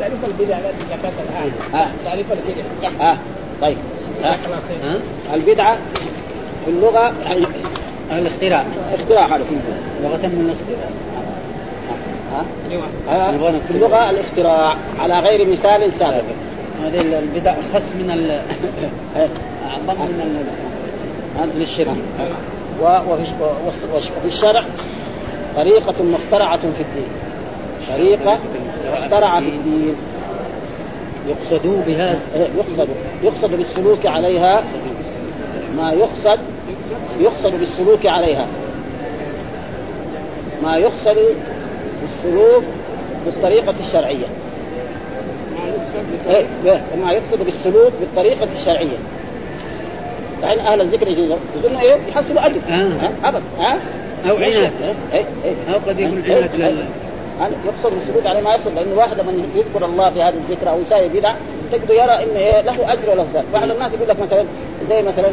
تعريف 0.02 0.26
البدع 0.26 0.58
التي 0.58 0.84
ذكرتها 0.92 1.46
الان 1.46 1.92
تعريف 2.06 2.26
البدع. 2.32 3.12
آه. 3.12 3.18
طيب. 3.62 3.78
آه. 4.24 4.36
البدعة 5.34 5.78
في 6.66 6.72
اللغة 6.72 7.14
الاختراع. 8.12 8.66
اختراع 8.94 9.28
في 9.28 9.56
لغة 10.04 10.28
من 10.28 10.50
الاختراع. 10.50 10.90
ها؟ 12.32 12.46
آه. 13.10 13.32
في 13.68 13.72
اللغة 13.72 14.10
الاختراع. 14.10 14.76
على 15.00 15.20
غير 15.20 15.48
مثال 15.50 15.94
سابق. 15.94 16.24
هذه 16.84 17.20
البدع 17.20 17.56
خص 17.74 17.92
من 18.00 18.12
ال 18.12 18.32
اعظم 19.68 20.02
من 20.02 20.46
من 21.56 21.62
الشرك 21.62 21.96
وفي 22.82 24.26
الشرع 24.26 24.64
طريقة 25.56 26.04
مخترعة 26.04 26.58
في 26.58 26.84
الدين. 26.84 27.10
طريقة 27.90 28.40
مخترعة 28.90 29.40
في 29.40 29.48
الدين. 29.48 29.96
يقصد 31.28 31.68
بها 31.88 32.20
يقصد 32.58 32.90
يقصد 33.24 33.56
بالسلوك 33.58 34.06
عليها 34.06 34.64
ما 35.78 35.92
يقصد 35.92 36.40
يقصد 37.20 37.60
بالسلوك 37.60 38.06
عليها. 38.06 38.48
ما 40.64 40.78
يقصد 40.78 41.18
بالسلوك 42.02 42.64
بالطريقة 43.26 43.74
الشرعية. 43.80 44.26
إيه 46.30 46.46
ما 47.04 47.12
يقصد 47.12 47.46
بالسلوك 47.46 47.92
بالطريقة 48.00 48.48
الشرعية. 48.60 48.98
يعني 50.42 50.74
أهل 50.74 50.82
الذكر 50.82 51.08
يجوزون 51.08 51.40
إيه؟ 51.82 51.96
يحصلوا 52.10 52.46
أجر 52.46 52.60
آه. 52.70 53.10
أبد 53.24 53.44
ها؟ 53.60 53.80
أو 54.30 54.36
عناد. 54.36 54.72
إيه 55.14 55.26
إيه 55.46 55.74
أو 55.74 55.80
قد 55.80 56.00
يكون 56.00 56.24
عناد 56.26 56.86
يقصد 57.48 57.94
السجود 58.02 58.28
عليه 58.28 58.42
ما 58.42 58.50
يقصد 58.50 58.76
لأنه 58.76 58.98
واحد 58.98 59.18
من 59.18 59.52
يذكر 59.56 59.86
الله 59.86 60.10
في 60.10 60.22
هذا 60.22 60.36
الذكر 60.50 60.70
أو 60.70 60.82
يساوي 60.82 61.08
بدع 61.08 61.34
تجد 61.72 61.90
يرى 61.90 62.24
إن 62.24 62.36
إيه 62.36 62.62
له 62.62 62.94
أجر 62.94 63.10
وله 63.12 63.24
ثواب، 63.24 63.46
بعض 63.54 63.72
الناس 63.72 63.94
يقول 63.94 64.10
لك 64.10 64.20
مثلا 64.20 64.46
زي 64.90 65.02
مثلا 65.02 65.30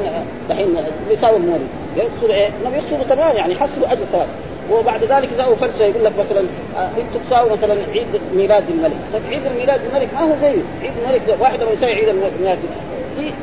دحين 0.49 0.77
بيساوي 1.09 1.37
المولد 1.37 1.69
يقصد 1.97 2.31
إيه؟ 2.31 2.49
إنهم 2.61 2.75
يقصدوا 2.75 3.05
تمام 3.09 3.37
يعني 3.37 3.53
يحصلوا 3.53 3.93
أجر 3.93 4.05
ثواب 4.13 4.27
وبعد 4.73 5.05
ذلك 5.05 5.33
يساووا 5.33 5.57
فلسفة 5.57 5.85
يقول 5.85 6.05
لك 6.05 6.13
مثلا 6.19 6.41
إنتم 6.77 7.27
تساووا 7.27 7.53
مثلا 7.53 7.77
عيد 7.93 8.07
ميلاد 8.37 8.65
الملك، 8.71 8.97
طيب 9.13 9.23
عيد 9.29 9.47
الميلاد 9.47 9.81
الملك 9.85 10.09
ما 10.15 10.21
هو 10.21 10.33
زيه، 10.41 10.63
عيد 10.83 10.93
الملك 11.05 11.41
واحد 11.41 11.63
لما 11.63 11.71
يساوي 11.71 11.93
عيد 11.93 12.09
الميلاد 12.09 12.59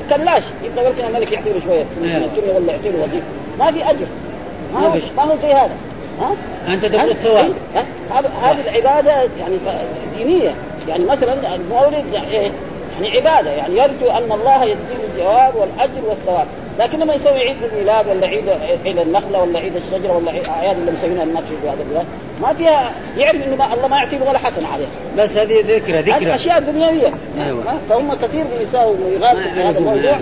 كلاش 0.09 0.43
يبقى 0.63 0.85
يمكن 0.85 1.05
الملك 1.05 1.31
يعطي 1.31 1.49
له 1.49 1.59
شوية. 1.65 1.83
من 2.01 2.29
الجمله 2.31 2.55
ولا 2.55 2.73
يعطي 2.73 2.89
له 2.89 3.03
وظيفه، 3.03 3.25
ما 3.59 3.71
في 3.71 3.89
أجر. 3.89 4.05
ما 4.73 4.79
هو 4.79 4.97
ما 5.17 5.23
هو 5.23 5.35
زي 5.41 5.53
هذا؟ 5.53 5.75
أنت 6.67 6.85
تقول 6.85 7.11
الثواب. 7.11 7.53
هذه 8.41 8.61
العبادة 8.69 9.11
يعني 9.11 9.57
دينية. 10.17 10.51
يعني 10.87 11.05
مثلا 11.05 11.55
المولد 11.55 12.05
إيه؟ 12.31 12.51
يعني 13.01 13.17
عبادة. 13.17 13.51
يعني 13.51 13.77
يرجو 13.77 14.09
أن 14.09 14.31
الله 14.31 14.63
يجزيه 14.63 15.05
الجواب 15.13 15.55
والأجر 15.55 16.09
والثواب. 16.09 16.47
لكن 16.79 16.99
لما 16.99 17.13
يسوي 17.13 17.39
عيد 17.39 17.57
الميلاد 17.71 18.07
ولا 18.07 18.27
عيد 18.27 18.49
عيد 18.85 18.97
النخلة 18.97 19.41
ولا 19.41 19.59
عيد 19.59 19.75
الشجرة 19.75 20.17
ولا 20.17 20.49
أعياد 20.49 20.77
اللي 20.77 20.91
مسوينها 20.91 21.23
الناس 21.23 21.43
في 21.43 21.69
هذا 21.69 21.83
البلاد 21.83 22.05
ما 22.41 22.53
فيها 22.53 22.91
يعرف 23.17 23.47
إنه 23.47 23.55
ما 23.55 23.73
الله 23.73 23.87
ما 23.87 23.97
يعطيه 23.97 24.29
ولا 24.29 24.37
حسنة 24.39 24.67
عليها 24.67 24.87
بس 25.17 25.37
هذه 25.37 25.61
ذكرى 25.61 26.01
ذكرى. 26.01 26.11
هذه 26.11 26.35
أشياء 26.35 26.59
دنيوية. 26.59 27.13
أيوة. 27.37 27.63
فهم 27.89 28.13
كثير 28.13 28.45
بيساووا 28.59 28.95
ويغالطوا 29.05 29.51
في 29.51 29.63
هذا 29.63 29.77
الموضوع. 29.77 30.17